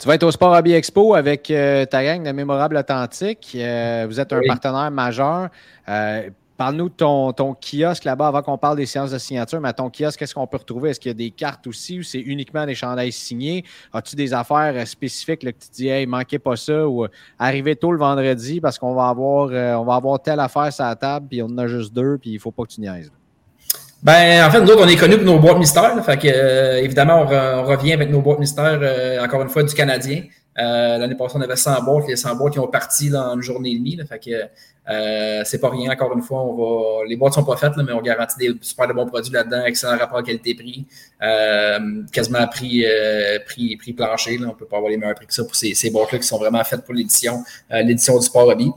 tu 0.00 0.06
vas 0.06 0.14
être 0.14 0.22
au 0.22 0.30
Sport 0.30 0.56
Hobby 0.56 0.72
Expo 0.72 1.14
avec 1.14 1.50
euh, 1.50 1.84
ta 1.84 2.02
gang 2.02 2.24
de 2.24 2.32
Mémorables 2.32 2.78
Authentiques. 2.78 3.52
Euh, 3.54 4.06
vous 4.08 4.18
êtes 4.18 4.32
un 4.32 4.40
partenaire 4.46 4.90
majeur. 4.90 5.50
Euh, 5.90 6.30
parle-nous 6.56 6.88
de 6.88 6.94
ton, 6.94 7.34
ton 7.34 7.54
kiosque 7.54 8.04
là-bas 8.04 8.28
avant 8.28 8.40
qu'on 8.40 8.56
parle 8.56 8.78
des 8.78 8.86
séances 8.86 9.10
de 9.10 9.18
signature. 9.18 9.60
Mais 9.60 9.74
ton 9.74 9.90
kiosque, 9.90 10.18
qu'est-ce 10.18 10.34
qu'on 10.34 10.46
peut 10.46 10.56
retrouver? 10.56 10.88
Est-ce 10.88 11.00
qu'il 11.00 11.10
y 11.10 11.14
a 11.14 11.14
des 11.14 11.30
cartes 11.30 11.66
aussi 11.66 11.98
ou 11.98 12.02
c'est 12.02 12.18
uniquement 12.18 12.64
des 12.64 12.74
chandails 12.74 13.12
signés? 13.12 13.62
As-tu 13.92 14.16
des 14.16 14.32
affaires 14.32 14.88
spécifiques 14.88 15.42
là, 15.42 15.52
que 15.52 15.58
tu 15.58 15.68
dis, 15.70 15.88
hey, 15.88 16.06
manquez 16.06 16.38
pas 16.38 16.56
ça 16.56 16.88
ou 16.88 17.06
arrivez 17.38 17.76
tôt 17.76 17.92
le 17.92 17.98
vendredi 17.98 18.58
parce 18.58 18.78
qu'on 18.78 18.94
va 18.94 19.08
avoir, 19.08 19.50
on 19.78 19.84
va 19.84 19.94
avoir 19.96 20.22
telle 20.22 20.40
affaire 20.40 20.72
sur 20.72 20.86
la 20.86 20.96
table 20.96 21.26
puis 21.28 21.42
on 21.42 21.46
en 21.46 21.58
a 21.58 21.66
juste 21.66 21.92
deux 21.92 22.16
puis 22.16 22.30
il 22.30 22.38
faut 22.38 22.52
pas 22.52 22.62
que 22.62 22.72
tu 22.72 22.80
niaises. 22.80 23.12
Ben, 24.02 24.46
en 24.46 24.50
fait, 24.50 24.60
nous 24.62 24.70
autres, 24.70 24.82
on 24.82 24.88
est 24.88 24.96
connus 24.96 25.16
pour 25.16 25.26
nos 25.26 25.38
boîtes 25.38 25.58
mystères. 25.58 26.02
fait 26.04 26.16
que, 26.16 26.28
euh, 26.28 26.82
évidemment, 26.82 27.20
on, 27.20 27.64
revient 27.64 27.92
avec 27.92 28.10
nos 28.10 28.22
boîtes 28.22 28.38
mystères, 28.38 28.78
euh, 28.80 29.22
encore 29.22 29.42
une 29.42 29.50
fois, 29.50 29.62
du 29.62 29.74
Canadien. 29.74 30.22
Euh, 30.58 30.96
L'année 30.98 31.14
passée, 31.14 31.34
on 31.36 31.42
avait 31.42 31.56
100 31.56 31.82
boîtes. 31.82 32.08
Les 32.08 32.16
100 32.16 32.34
boîtes 32.36 32.54
qui 32.54 32.58
ont 32.58 32.66
parti 32.66 33.14
en 33.14 33.34
une 33.34 33.42
journée 33.42 33.72
et 33.72 33.78
demie. 33.78 33.96
Là, 33.96 34.06
fait 34.06 34.18
que 34.18 34.30
euh, 34.90 35.42
c'est 35.44 35.60
pas 35.60 35.68
rien. 35.68 35.90
Encore 35.92 36.14
une 36.14 36.22
fois, 36.22 36.42
on 36.42 36.54
va. 36.54 37.04
Les 37.06 37.16
boîtes 37.16 37.34
sont 37.34 37.44
pas 37.44 37.56
faites, 37.56 37.76
là, 37.76 37.82
mais 37.82 37.92
on 37.92 38.00
garantit 38.00 38.38
des 38.38 38.54
super 38.62 38.88
de 38.88 38.94
bons 38.94 39.06
produits 39.06 39.32
là-dedans, 39.32 39.64
excellent 39.66 39.98
rapport 39.98 40.22
qualité-prix, 40.22 40.86
quasiment 42.10 42.46
prix, 42.48 42.84
prix, 43.46 43.76
prix 43.76 43.92
plancher. 43.92 44.38
Là. 44.38 44.48
On 44.48 44.54
peut 44.54 44.66
pas 44.66 44.78
avoir 44.78 44.90
les 44.90 44.96
meilleurs 44.96 45.14
prix 45.14 45.26
que 45.26 45.34
ça 45.34 45.44
pour 45.44 45.54
ces, 45.54 45.74
ces 45.74 45.90
boîtes-là 45.90 46.18
qui 46.18 46.26
sont 46.26 46.38
vraiment 46.38 46.64
faites 46.64 46.84
pour 46.84 46.94
l'édition, 46.94 47.44
l'édition 47.70 48.18
du 48.18 48.24
sport 48.24 48.48
hobby. 48.48 48.72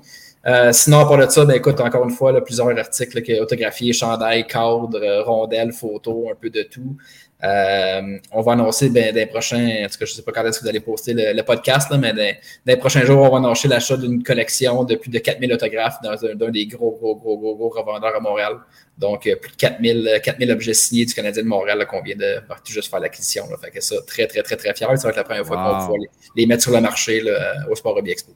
Euh, 0.46 0.74
sinon, 0.74 1.00
à 1.00 1.06
part 1.06 1.18
de 1.18 1.32
ça, 1.32 1.46
ben, 1.46 1.56
écoute, 1.56 1.80
encore 1.80 2.04
une 2.04 2.14
fois, 2.14 2.34
là, 2.34 2.42
plusieurs 2.42 2.78
articles 2.78 3.22
qui 3.22 3.40
autographiés, 3.40 3.94
chandail, 3.94 4.46
cadre, 4.46 5.02
euh, 5.02 5.24
rondelles, 5.24 5.72
photos, 5.72 6.32
un 6.32 6.36
peu 6.36 6.50
de 6.50 6.64
tout. 6.64 6.98
Euh, 7.44 8.18
on 8.32 8.42
va 8.42 8.54
annoncer 8.54 8.90
ben, 8.90 9.14
des 9.14 9.26
prochains, 9.26 9.86
en 9.86 9.88
tout 9.88 9.98
cas, 10.00 10.06
je 10.06 10.12
ne 10.12 10.16
sais 10.16 10.22
pas 10.22 10.34
quand 10.34 10.46
est-ce 10.46 10.60
que 10.60 10.64
vous 10.64 10.70
allez 10.70 10.82
poster 10.82 11.14
le, 11.14 11.42
podcast, 11.44 11.90
là, 11.90 11.98
mais 11.98 12.12
dans, 12.12 12.36
les 12.66 12.78
prochains 12.78 13.06
jours, 13.06 13.22
on 13.22 13.30
va 13.30 13.38
annoncer 13.38 13.70
l'achat 13.70 13.96
d'une 13.96 14.22
collection 14.22 14.84
de 14.84 14.96
plus 14.96 15.10
de 15.10 15.20
4000 15.20 15.54
autographes 15.54 16.02
dans 16.04 16.26
un, 16.26 16.36
des 16.50 16.68
gros, 16.68 16.92
gros, 16.92 17.16
gros, 17.16 17.38
gros, 17.38 17.56
gros 17.56 17.70
revendeurs 17.70 18.16
à 18.16 18.20
Montréal. 18.20 18.58
Donc, 18.98 19.22
plus 19.22 19.52
de 19.52 19.56
4000, 19.56 20.22
4000 20.24 20.52
objets 20.52 20.74
signés 20.74 21.06
du 21.06 21.14
Canadien 21.14 21.44
de 21.44 21.48
Montréal 21.48 21.86
qu'on 21.90 22.02
vient 22.02 22.16
de 22.16 22.40
tout 22.64 22.72
juste 22.74 22.90
faire 22.90 23.00
l'acquisition. 23.00 23.46
Fait 23.62 23.72
que 23.72 23.82
ça, 23.82 23.96
très, 24.06 24.28
très, 24.28 24.44
très, 24.44 24.58
très 24.58 24.74
fier. 24.74 24.90
Ça 24.98 25.04
va 25.04 25.10
être 25.10 25.16
la 25.16 25.24
première 25.24 25.46
fois 25.46 25.56
qu'on 25.56 25.72
va 25.72 25.80
pouvoir 25.80 25.98
les, 26.36 26.46
mettre 26.46 26.64
sur 26.64 26.74
le 26.74 26.82
marché 26.82 27.22
là, 27.22 27.54
au 27.70 27.76
Sport 27.76 27.98
Hobby 27.98 28.12
Expo. 28.12 28.34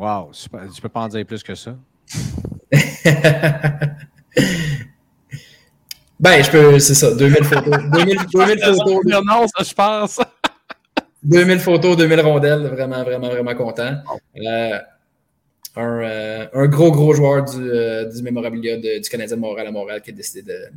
Wow, 0.00 0.30
tu 0.32 0.80
peux 0.80 0.88
pas 0.88 1.00
en 1.00 1.08
dire 1.08 1.26
plus 1.26 1.42
que 1.42 1.54
ça? 1.54 1.76
ben, 6.18 6.42
je 6.42 6.50
peux, 6.50 6.78
c'est 6.78 6.94
ça, 6.94 7.14
2000 7.14 7.44
photos. 7.44 7.76
2000, 7.92 8.16
2000 8.32 8.58
photos. 8.64 9.04
Non, 9.22 9.46
ça, 9.46 9.62
je 9.62 9.74
pense. 9.74 10.18
2000 11.22 11.58
photos, 11.58 11.98
2000 11.98 12.20
rondelles, 12.20 12.66
vraiment, 12.68 13.04
vraiment, 13.04 13.28
vraiment 13.28 13.54
content. 13.54 13.98
Euh, 14.38 14.78
un, 15.76 16.66
gros, 16.68 16.92
gros 16.92 17.12
joueur 17.12 17.44
du, 17.44 17.58
du 17.58 18.22
mémorabilia 18.22 18.78
du 18.78 19.06
Canadien 19.10 19.36
de 19.36 19.42
Montréal 19.42 19.66
à 19.66 19.70
Montréal 19.70 20.00
qui 20.00 20.12
a 20.12 20.14
décidé 20.14 20.40
de, 20.40 20.70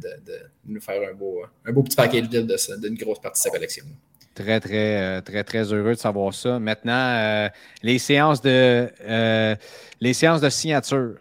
nous 0.65 0.81
faire 0.81 1.01
un 1.09 1.13
beau, 1.13 1.43
un 1.65 1.71
beau 1.71 1.83
petit 1.83 1.95
paquet 1.95 2.23
de 2.23 2.41
d'une 2.81 2.95
grosse 2.95 3.21
partie 3.21 3.39
de 3.39 3.43
sa 3.43 3.49
collection. 3.51 3.85
Très, 4.35 4.59
très, 4.59 4.99
euh, 4.99 5.21
très, 5.21 5.43
très 5.43 5.71
heureux 5.71 5.91
de 5.91 5.99
savoir 5.99 6.33
ça. 6.33 6.57
Maintenant, 6.57 6.91
euh, 6.93 7.49
les 7.83 7.99
séances 7.99 8.41
de 8.41 8.91
euh, 9.07 9.55
les 10.01 10.13
séances 10.13 10.41
de 10.41 10.49
signature 10.49 11.15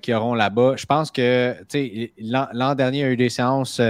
qui 0.00 0.14
auront 0.14 0.34
là-bas, 0.34 0.76
je 0.76 0.86
pense 0.86 1.10
que 1.10 1.54
l'an 2.18 2.74
dernier, 2.74 2.98
il 2.98 3.02
y 3.02 3.04
a 3.04 3.10
eu 3.10 3.16
des 3.16 3.28
séances 3.28 3.80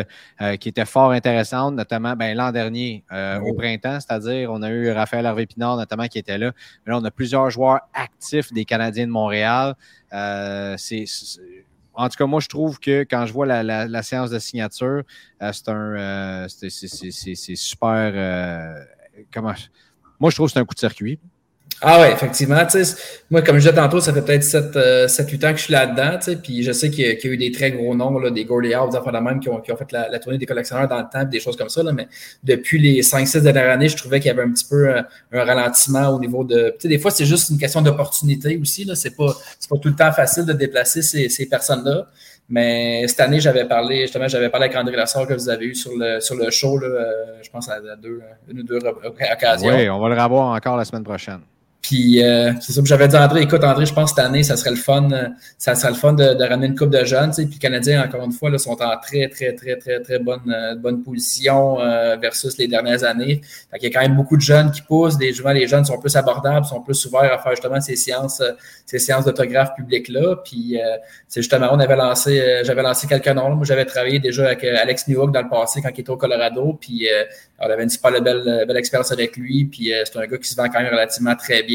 qui 0.59 0.69
étaient 0.69 0.87
fort 0.87 1.11
intéressantes, 1.11 1.75
notamment 1.75 2.17
ben, 2.17 2.35
l'an 2.35 2.51
dernier 2.51 3.05
au 3.13 3.53
printemps, 3.53 3.99
c'est-à-dire 4.01 4.51
on 4.51 4.63
a 4.63 4.71
eu 4.71 4.91
Raphaël 4.91 5.27
Harvey 5.27 5.47
Pinard 5.47 5.77
notamment 5.77 6.09
qui 6.09 6.19
était 6.19 6.39
là. 6.39 6.53
Mais 6.85 6.93
là, 6.93 6.99
on 6.99 7.05
a 7.05 7.11
plusieurs 7.11 7.51
joueurs 7.51 7.81
actifs 7.93 8.53
des 8.53 8.65
Canadiens 8.65 9.07
de 9.07 9.13
Montréal. 9.13 9.75
c'est 10.11 11.05
en 11.95 12.09
tout 12.09 12.17
cas, 12.17 12.27
moi, 12.27 12.41
je 12.41 12.49
trouve 12.49 12.79
que 12.79 13.03
quand 13.03 13.27
je 13.27 13.33
vois 13.33 13.47
la, 13.47 14.03
séance 14.03 14.31
de 14.31 14.39
signature, 14.39 15.03
euh, 15.43 15.53
c'est 15.53 15.69
un. 15.69 15.97
Euh, 15.97 16.49
c'est 16.49 17.57
super. 17.57 18.13
Euh, 18.15 18.85
comment. 19.33 19.55
Moi, 20.19 20.31
je 20.31 20.37
trouve 20.37 20.49
que 20.49 20.53
c'est 20.53 20.59
un 20.59 20.65
coup 20.65 20.75
de 20.75 20.81
circuit. 20.81 21.19
Ah 21.83 22.01
ouais, 22.01 22.13
effectivement. 22.13 22.61
Moi, 23.31 23.41
comme 23.41 23.57
je 23.57 23.61
disais 23.61 23.75
tantôt, 23.75 24.01
ça 24.01 24.13
fait 24.13 24.21
peut-être 24.21 24.43
7-8 24.43 24.77
euh, 24.77 25.49
ans 25.49 25.53
que 25.53 25.59
je 25.59 25.63
suis 25.63 25.73
là-dedans. 25.73 26.19
Puis 26.43 26.63
je 26.63 26.73
sais 26.73 26.91
qu'il 26.91 27.07
y, 27.07 27.09
a 27.09 27.27
eu 27.27 27.37
des 27.39 27.51
très 27.53 27.71
gros 27.71 27.95
noms, 27.95 28.19
là, 28.19 28.31
des 28.31 28.45
Gordy 28.45 28.75
Howe, 28.75 28.91
des 28.91 28.97
enfants 28.99 29.13
de 29.13 29.19
même 29.19 29.41
qui 29.41 29.49
ont, 29.49 29.61
qui 29.61 29.73
ont 29.73 29.77
fait 29.77 29.91
la, 29.93 30.19
tournée 30.19 30.37
des 30.37 30.45
collectionneurs 30.45 30.89
dans 30.89 30.99
le 30.99 31.07
temps, 31.11 31.25
des 31.25 31.41
choses 31.41 31.57
comme 31.57 31.71
ça. 31.71 31.83
Là, 31.83 31.93
mais 31.93 32.07
depuis 32.45 32.79
les 32.79 33.01
5-6 33.01 33.41
dernières 33.41 33.71
années, 33.71 33.89
je 33.89 33.97
trouvais 33.97 34.21
qu'il 34.21 34.29
y 34.29 34.31
avait 34.31 34.43
un 34.43 34.51
petit 34.51 34.67
peu 34.69 34.89
euh, 34.89 35.03
un 35.33 35.45
ralentissement 35.45 36.09
au 36.11 36.21
niveau 36.21 36.45
de. 36.45 36.77
Des 36.85 36.99
fois, 36.99 37.11
c'est 37.11 37.25
juste 37.25 37.49
une 37.49 37.59
question 37.59 37.81
d'opportunité 37.81 38.59
aussi. 38.61 38.85
Ce 38.95 39.09
n'est 39.09 39.15
pas, 39.15 39.33
pas 39.71 39.77
tout 39.79 39.89
le 39.89 39.97
temps 39.97 40.13
facile 40.13 40.45
de 40.45 40.53
déplacer 40.53 41.01
ces, 41.01 41.31
ces 41.31 41.49
personnes-là. 41.49 42.09
Mais 42.51 43.07
cette 43.07 43.21
année, 43.21 43.41
j'avais 43.41 43.65
parlé, 43.65 44.03
justement, 44.03 44.27
j'avais 44.27 44.51
parlé 44.51 44.67
avec 44.67 44.77
André 44.77 44.97
Lassard 44.97 45.27
que 45.27 45.35
vous 45.35 45.49
avez 45.49 45.67
eu 45.67 45.75
sur 45.75 45.93
le, 45.97 46.19
sur 46.19 46.35
le 46.35 46.51
show, 46.51 46.79
là, 46.79 46.89
euh, 46.89 47.15
je 47.43 47.49
pense 47.49 47.69
à 47.69 47.79
deux, 47.97 48.21
une 48.51 48.61
ou 48.61 48.63
deux 48.65 48.81
occasions. 48.85 49.71
Oui, 49.73 49.89
on 49.89 50.01
va 50.01 50.09
le 50.09 50.21
revoir 50.21 50.49
encore 50.49 50.77
la 50.77 50.85
semaine 50.85 51.05
prochaine. 51.05 51.39
Puis 51.83 52.23
euh, 52.23 52.53
c'est 52.61 52.73
ça 52.73 52.83
que 52.83 52.87
j'avais 52.87 53.09
dit 53.09 53.17
à 53.17 53.25
André, 53.25 53.43
écoute 53.43 53.65
André, 53.65 53.87
je 53.87 53.95
pense 53.95 54.13
que 54.13 54.17
cette 54.17 54.27
année, 54.27 54.43
ça 54.43 54.57
serait 54.57 54.71
le 54.71 54.77
fun, 54.77 55.11
euh, 55.13 55.29
ça 55.57 55.75
serait 55.75 55.89
le 55.89 55.95
fun 55.95 56.13
de, 56.13 56.45
ramener 56.45 56.67
une 56.67 56.77
coupe 56.77 56.91
de 56.91 57.05
jeunes. 57.05 57.33
Puis 57.33 57.47
les 57.47 57.59
Canadiens, 57.59 58.05
encore 58.05 58.23
une 58.23 58.33
fois, 58.33 58.51
là, 58.51 58.59
sont 58.59 58.77
en 58.83 58.99
très, 58.99 59.29
très, 59.29 59.55
très, 59.55 59.77
très, 59.77 60.01
très 60.01 60.19
bonne, 60.19 60.41
euh, 60.49 60.75
bonne 60.75 61.03
position 61.03 61.77
versus 62.21 62.59
les 62.59 62.69
dernières 62.69 63.05
années. 63.05 63.41
Fait 63.71 63.79
Il 63.79 63.85
y 63.85 63.87
a 63.87 63.91
quand 63.91 64.07
même 64.07 64.17
beaucoup 64.17 64.37
de 64.37 64.43
jeunes 64.43 64.71
qui 64.71 64.83
poussent. 64.83 65.19
Les, 65.19 65.33
les 65.33 65.67
jeunes 65.67 65.85
sont 65.85 65.99
plus 65.99 66.15
abordables, 66.17 66.67
sont 66.67 66.83
plus 66.83 67.05
ouverts 67.07 67.33
à 67.33 67.39
faire 67.39 67.53
justement 67.53 67.81
ces 67.81 67.97
séances, 67.97 68.43
ces 68.85 68.99
séances 68.99 69.25
d'autographe 69.25 69.71
publiques-là. 69.75 70.37
Puis 70.45 70.79
c'est 71.29 71.41
justement, 71.41 71.69
on 71.73 71.79
avait 71.79 71.97
lancé, 71.97 72.61
j'avais 72.65 72.83
lancé 72.83 73.07
quelques 73.07 73.29
noms. 73.29 73.55
Moi, 73.55 73.65
j'avais 73.65 73.87
travaillé 73.87 74.19
déjà 74.19 74.47
avec 74.47 74.65
Alex 74.65 75.09
Newhook 75.09 75.33
dans 75.33 75.43
le 75.43 75.49
passé 75.49 75.81
quand 75.83 75.91
il 75.95 76.01
était 76.01 76.11
au 76.11 76.17
Colorado. 76.17 76.77
Puis 76.81 77.09
on 77.59 77.71
avait 77.71 77.85
une 77.85 77.91
super 77.91 78.11
belle, 78.21 78.65
belle 78.67 78.77
expérience 78.77 79.13
avec 79.13 79.37
lui. 79.37 79.65
Puis 79.65 79.93
c'est 80.05 80.19
un 80.19 80.27
gars 80.27 80.39
qui 80.39 80.49
se 80.49 80.57
vend 80.57 80.69
quand 80.69 80.81
même 80.81 80.93
relativement 80.93 81.35
très 81.37 81.63
bien. 81.63 81.70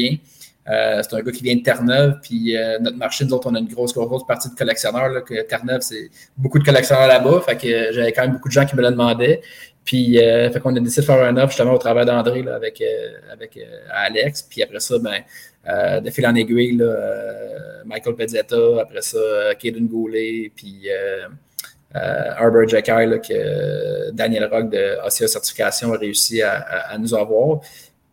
Euh, 0.68 1.00
c'est 1.02 1.14
un 1.14 1.22
gars 1.22 1.32
qui 1.32 1.44
vient 1.44 1.54
de 1.54 1.62
Terre-Neuve, 1.62 2.18
puis 2.22 2.56
euh, 2.56 2.78
notre 2.80 2.96
marché, 2.96 3.24
nous 3.24 3.32
autres, 3.34 3.48
on 3.48 3.54
a 3.54 3.60
une 3.60 3.68
grosse, 3.68 3.94
grosse 3.94 4.26
partie 4.26 4.50
de 4.50 4.54
collectionneurs. 4.54 5.08
Là, 5.10 5.20
que 5.20 5.42
Terre-Neuve, 5.42 5.80
c'est 5.80 6.10
beaucoup 6.36 6.58
de 6.58 6.64
collectionneurs 6.64 7.06
là-bas. 7.06 7.40
Fait 7.46 7.56
que 7.56 7.68
euh, 7.68 7.92
j'avais 7.92 8.12
quand 8.12 8.22
même 8.22 8.32
beaucoup 8.32 8.48
de 8.48 8.52
gens 8.52 8.66
qui 8.66 8.74
me 8.74 8.82
le 8.82 8.90
demandaient. 8.90 9.42
Puis, 9.84 10.16
fait 10.16 10.60
qu'on 10.60 10.74
a 10.74 10.80
décidé 10.80 11.02
de 11.02 11.06
faire 11.06 11.22
un 11.22 11.36
offre 11.36 11.50
justement 11.50 11.74
au 11.74 11.78
travail 11.78 12.04
d'André 12.04 12.44
avec, 12.48 12.82
avec 13.32 13.56
Alex. 13.88 14.42
Puis 14.42 14.60
après 14.60 14.80
ça, 14.80 14.96
ben, 14.98 16.00
de 16.00 16.10
fil 16.10 16.26
en 16.26 16.34
aiguille, 16.34 16.82
Michael 17.84 18.16
Pezzetta, 18.16 18.80
après 18.80 19.02
ça, 19.02 19.54
Kaden 19.56 19.86
Goulet, 19.86 20.50
puis 20.56 20.88
Arbor 21.94 22.66
Jacky, 22.66 22.90
que 22.90 24.10
Daniel 24.10 24.46
Rock 24.46 24.70
de 24.70 24.98
ACA 25.04 25.28
Certification 25.28 25.92
a 25.92 25.98
réussi 25.98 26.42
à 26.42 26.96
nous 26.98 27.14
avoir. 27.14 27.60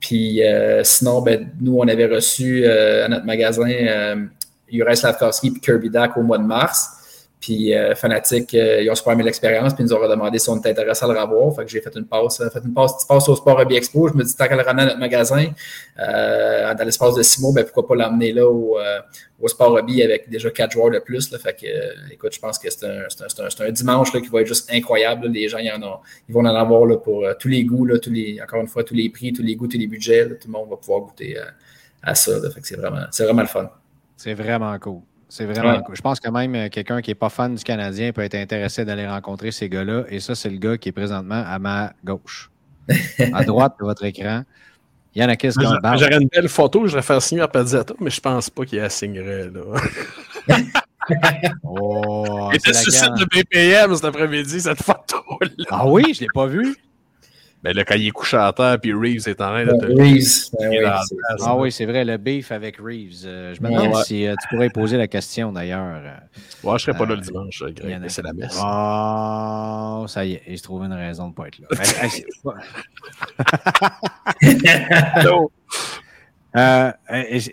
Puis 0.03 0.43
euh, 0.43 0.83
sinon, 0.83 1.21
ben, 1.21 1.49
nous, 1.61 1.77
on 1.77 1.87
avait 1.87 2.07
reçu 2.07 2.65
euh, 2.65 3.05
à 3.05 3.07
notre 3.07 3.25
magasin 3.25 3.69
euh, 3.69 4.25
Juraj 4.69 4.99
et 5.43 5.59
Kirby 5.61 5.89
Dak 5.89 6.17
au 6.17 6.23
mois 6.23 6.37
de 6.37 6.43
mars. 6.43 6.89
Puis 7.43 7.73
euh, 7.73 7.93
Fanatic, 7.93 8.53
ils 8.53 8.89
ont 8.89 8.95
super 8.95 9.13
aimé 9.13 9.23
l'expérience, 9.23 9.73
puis 9.73 9.83
ils 9.83 9.87
nous 9.87 9.93
ont 9.93 10.07
demandé 10.07 10.39
si 10.39 10.49
on 10.49 10.57
était 10.57 10.69
intéressé 10.69 11.03
à 11.03 11.07
le 11.09 11.19
revoir. 11.19 11.53
Fait 11.55 11.65
que 11.65 11.71
j'ai 11.71 11.81
fait 11.81 11.93
une 11.95 12.05
passe, 12.05 12.37
fait 12.37 12.63
une 12.63 12.73
passe, 12.73 12.93
petite 12.93 13.07
passe 13.07 13.27
au 13.27 13.35
Sport 13.35 13.59
Hobby 13.59 13.75
Expo. 13.75 14.07
Je 14.07 14.13
me 14.13 14.23
dis, 14.23 14.33
tant 14.35 14.47
qu'elle 14.47 14.57
le 14.57 14.63
ramener 14.63 14.83
à 14.83 14.85
notre 14.85 14.99
magasin, 14.99 15.47
dans 15.97 16.85
l'espace 16.85 17.15
de 17.15 17.23
six 17.23 17.41
mois, 17.41 17.51
ben, 17.53 17.65
pourquoi 17.65 17.85
pas 17.85 17.95
l'emmener 17.95 18.31
là 18.31 18.47
au, 18.47 18.77
Sport 19.47 19.73
Hobby 19.73 20.01
avec 20.03 20.29
déjà 20.29 20.49
quatre 20.51 20.71
joueurs 20.71 20.91
de 20.91 20.99
plus. 20.99 21.29
Fait 21.37 21.53
que, 21.53 21.65
euh, 21.65 21.93
écoute, 22.11 22.33
je 22.33 22.39
pense 22.39 22.57
que 22.57 22.69
c'est 22.69 22.85
un, 22.85 23.65
un, 23.65 23.71
dimanche 23.71 24.13
là, 24.13 24.21
qui 24.21 24.27
va 24.27 24.41
être 24.41 24.47
juste 24.47 24.71
incroyable. 24.71 25.27
Les 25.27 25.47
gens, 25.49 25.57
ils, 25.57 25.71
en 25.71 25.81
ont, 25.83 25.99
ils 26.27 26.33
vont 26.33 26.41
en 26.41 26.55
avoir 26.55 26.85
là, 26.85 26.97
pour 26.97 27.25
euh, 27.25 27.33
tous 27.37 27.47
les 27.47 27.63
goûts, 27.63 27.85
là, 27.85 27.99
tous 27.99 28.09
les, 28.09 28.39
encore 28.41 28.61
une 28.61 28.67
fois, 28.67 28.83
tous 28.83 28.93
les 28.93 29.09
prix, 29.09 29.33
tous 29.33 29.43
les 29.43 29.55
goûts, 29.55 29.67
tous 29.67 29.77
les 29.77 29.87
budgets. 29.87 30.27
tout 30.29 30.47
le 30.47 30.51
monde 30.51 30.69
va 30.69 30.77
pouvoir 30.77 31.01
goûter 31.01 31.37
euh, 31.37 31.43
à 32.01 32.15
ça. 32.15 32.31
Fait 32.51 32.61
que 32.61 32.67
c'est 32.67 32.75
vraiment, 32.77 33.05
vraiment 33.19 33.41
le 33.41 33.47
fun. 33.47 33.69
C'est 34.15 34.33
vraiment 34.33 34.77
cool. 34.79 35.01
C'est 35.33 35.45
vraiment 35.45 35.81
cool. 35.81 35.95
Je 35.95 36.01
pense 36.03 36.19
que 36.19 36.29
même 36.29 36.69
quelqu'un 36.69 37.01
qui 37.01 37.09
n'est 37.09 37.15
pas 37.15 37.29
fan 37.29 37.55
du 37.55 37.63
Canadien 37.63 38.11
peut 38.11 38.21
être 38.21 38.35
intéressé 38.35 38.85
d'aller 38.85 39.07
rencontrer 39.07 39.51
ces 39.51 39.67
gars-là. 39.67 40.03
Et 40.09 40.19
ça, 40.19 40.35
c'est 40.35 40.51
le 40.51 40.57
gars 40.57 40.77
qui 40.77 40.89
est 40.89 40.91
présentement 40.91 41.43
à 41.43 41.57
ma 41.57 41.93
gauche. 42.03 42.51
à 43.33 43.43
droite 43.45 43.73
de 43.79 43.85
votre 43.85 44.05
écran. 44.05 44.43
Il 45.15 45.23
y 45.23 45.25
en 45.25 45.29
a 45.29 45.35
qui 45.35 45.49
J'aurais 45.49 46.21
une 46.21 46.27
belle 46.27 46.47
photo, 46.47 46.81
je 46.81 46.89
voudrais 46.89 47.01
faire 47.01 47.19
signer 47.19 47.41
à 47.41 47.47
Pazzato, 47.47 47.95
mais 47.99 48.11
je 48.11 48.21
pense 48.21 48.51
pas 48.51 48.63
qu'il 48.63 48.77
la 48.81 48.91
signerait. 48.91 49.49
Là. 49.49 50.59
oh, 51.63 52.51
était 52.53 52.73
sur 52.73 52.91
le 52.91 52.91
site 52.91 53.13
de 53.15 53.25
BPM 53.25 53.95
cet 53.95 54.05
après-midi, 54.05 54.61
cette 54.61 54.83
photo-là. 54.83 55.65
Ah 55.71 55.87
oui, 55.87 56.13
je 56.13 56.19
ne 56.19 56.19
l'ai 56.21 56.27
pas 56.31 56.45
vue. 56.45 56.75
Ben 57.63 57.73
là, 57.73 57.85
quand 57.85 57.95
il 57.95 58.07
est 58.07 58.11
couché 58.11 58.35
à 58.35 58.51
terre, 58.51 58.77
puis 58.77 58.91
Reeves 58.93 59.25
est 59.29 59.39
en 59.39 59.47
train 59.47 59.63
de 59.63 59.71
te. 59.71 59.85
Reeves. 59.85 60.49
Ben 60.59 60.99
ah 61.39 61.55
oui, 61.55 61.71
c'est 61.71 61.85
vrai, 61.85 62.03
le 62.03 62.17
beef 62.17 62.51
avec 62.51 62.75
Reeves. 62.77 63.23
Euh, 63.23 63.53
je 63.53 63.61
me 63.61 63.69
demande 63.69 64.03
si 64.03 64.27
euh, 64.27 64.35
tu 64.41 64.49
pourrais 64.49 64.69
poser 64.69 64.97
la 64.97 65.07
question 65.07 65.53
d'ailleurs. 65.53 66.01
Euh, 66.03 66.13
ouais, 66.63 66.77
je 66.77 66.83
serais 66.83 66.97
pas 66.97 67.05
là 67.05 67.15
le 67.15 67.21
dimanche, 67.21 67.63
Greg, 67.73 68.01
c'est 68.09 68.21
la 68.21 68.33
messe. 68.33 68.59
Oh, 68.61 70.05
ça 70.09 70.25
y 70.25 70.33
est, 70.33 70.41
il 70.45 70.57
se 70.57 70.63
trouve 70.63 70.83
une 70.83 70.91
raison 70.91 71.23
de 71.23 71.29
ne 71.29 71.35
pas 71.35 71.47
être 71.47 71.59
là. 71.59 71.67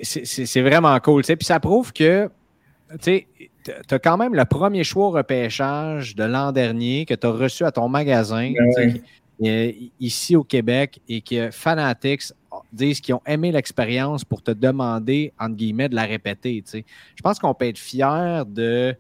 c'est 0.03 0.63
vraiment 0.63 0.99
cool. 0.99 1.23
Puis 1.23 1.37
ça 1.43 1.61
prouve 1.61 1.93
que 1.93 2.29
tu 2.99 3.25
as 3.91 3.99
quand 3.99 4.17
même 4.17 4.35
le 4.35 4.45
premier 4.45 4.85
choix 4.85 5.11
repêchage 5.11 6.15
de 6.17 6.25
l'an 6.25 6.53
dernier 6.53 7.05
que 7.05 7.15
tu 7.15 7.27
as 7.27 7.31
reçu 7.31 7.65
à 7.65 7.73
ton 7.73 7.89
magasin. 7.89 8.53
Euh, 8.79 8.93
ici 9.41 10.37
au 10.37 10.45
Québec 10.45 11.01
et 11.09 11.21
que 11.21 11.51
Fanatics 11.51 12.33
disent 12.73 13.01
qu'ils 13.01 13.15
ont 13.15 13.23
aimé 13.27 13.53
l'expérience 13.53 14.25
pour 14.25 14.43
te 14.43 14.51
demander, 14.51 15.33
entre 15.39 15.57
guillemets, 15.57 15.89
de 15.89 15.95
la 15.95 16.05
répéter. 16.05 16.63
Je 16.73 17.23
pense 17.23 17.39
qu'on 17.39 17.55
peut 17.55 17.67
être 17.67 17.79
fier 17.79 18.45
de 18.45 18.95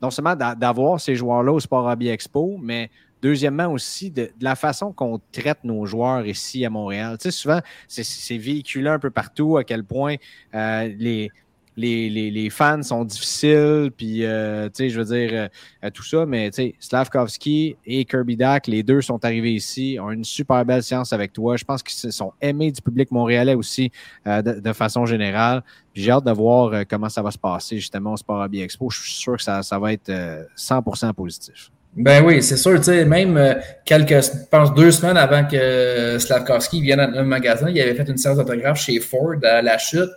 non 0.00 0.10
seulement 0.10 0.34
d'avoir 0.34 1.00
ces 1.00 1.14
joueurs-là 1.14 1.52
au 1.52 1.60
Sport 1.60 1.86
Hobby 1.86 2.08
Expo, 2.08 2.58
mais 2.60 2.90
deuxièmement 3.22 3.68
aussi 3.68 4.10
de, 4.10 4.30
la 4.40 4.56
façon 4.56 4.92
qu'on 4.92 5.20
traite 5.30 5.62
nos 5.62 5.86
joueurs 5.86 6.26
ici 6.26 6.64
à 6.64 6.70
Montréal. 6.70 7.16
Souvent, 7.30 7.60
c'est 7.86 8.36
véhiculé 8.36 8.88
un 8.88 8.98
peu 8.98 9.10
partout 9.10 9.56
à 9.56 9.64
quel 9.64 9.84
point 9.84 10.16
euh, 10.54 10.92
les, 10.98 11.30
les, 11.76 12.50
fans 12.50 12.82
sont 12.82 13.04
difficiles, 13.04 13.90
puis, 13.96 14.24
euh, 14.24 14.68
je 14.78 14.98
veux 14.98 15.04
dire, 15.04 15.48
euh, 15.84 15.90
tout 15.90 16.02
ça, 16.02 16.26
mais, 16.26 16.50
Slavkovski 16.78 17.76
et 17.86 18.04
Kirby 18.04 18.36
Dak, 18.36 18.66
les 18.66 18.82
deux 18.82 19.00
sont 19.00 19.24
arrivés 19.24 19.52
ici, 19.52 19.98
ont 20.00 20.10
une 20.10 20.24
super 20.24 20.64
belle 20.64 20.82
séance 20.82 21.12
avec 21.12 21.32
toi. 21.32 21.56
Je 21.56 21.64
pense 21.64 21.82
qu'ils 21.82 22.12
sont 22.12 22.32
aimés 22.40 22.72
du 22.72 22.82
public 22.82 23.10
montréalais 23.10 23.54
aussi, 23.54 23.90
euh, 24.26 24.42
de, 24.42 24.72
façon 24.72 25.06
générale. 25.06 25.62
J'ai 25.94 26.10
hâte 26.10 26.24
de 26.24 26.32
voir 26.32 26.86
comment 26.88 27.08
ça 27.08 27.22
va 27.22 27.30
se 27.30 27.38
passer, 27.38 27.76
justement, 27.76 28.14
au 28.14 28.16
Sport 28.16 28.40
Hobby 28.40 28.62
Expo. 28.62 28.88
Je 28.90 29.00
suis 29.02 29.12
sûr 29.12 29.36
que 29.36 29.42
ça, 29.42 29.62
ça 29.62 29.78
va 29.78 29.92
être 29.92 30.10
100% 30.56 31.12
positif. 31.12 31.70
Ben 31.94 32.24
oui, 32.24 32.42
c'est 32.42 32.56
sûr. 32.56 32.78
Tu 32.78 32.84
sais, 32.84 33.04
même 33.04 33.38
quelques, 33.84 34.22
je 34.22 34.30
pense 34.50 34.72
deux 34.72 34.90
semaines 34.90 35.18
avant 35.18 35.44
que 35.46 36.16
Slavkovski 36.18 36.80
vienne 36.80 37.10
dans 37.12 37.20
le 37.20 37.26
magasin, 37.26 37.68
il 37.68 37.78
avait 37.82 37.94
fait 37.94 38.08
une 38.08 38.16
séance 38.16 38.38
d'autographe 38.38 38.80
chez 38.80 38.98
Ford 38.98 39.34
à 39.42 39.60
la 39.60 39.76
chute 39.76 40.08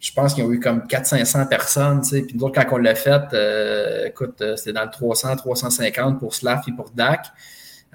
je 0.00 0.12
pense 0.12 0.34
qu'ils 0.34 0.44
ont 0.44 0.52
eu 0.52 0.60
comme 0.60 0.80
400-500 0.80 1.48
personnes. 1.48 2.02
Puis 2.02 2.26
nous 2.34 2.48
quand 2.48 2.64
on 2.72 2.76
l'a 2.76 2.94
fait, 2.94 3.22
euh, 3.32 4.06
écoute, 4.06 4.40
euh, 4.40 4.56
c'était 4.56 4.72
dans 4.72 4.84
le 4.84 4.90
300-350 4.90 6.18
pour 6.18 6.34
Slav 6.34 6.62
et 6.68 6.72
pour 6.72 6.90
DAC. 6.90 7.26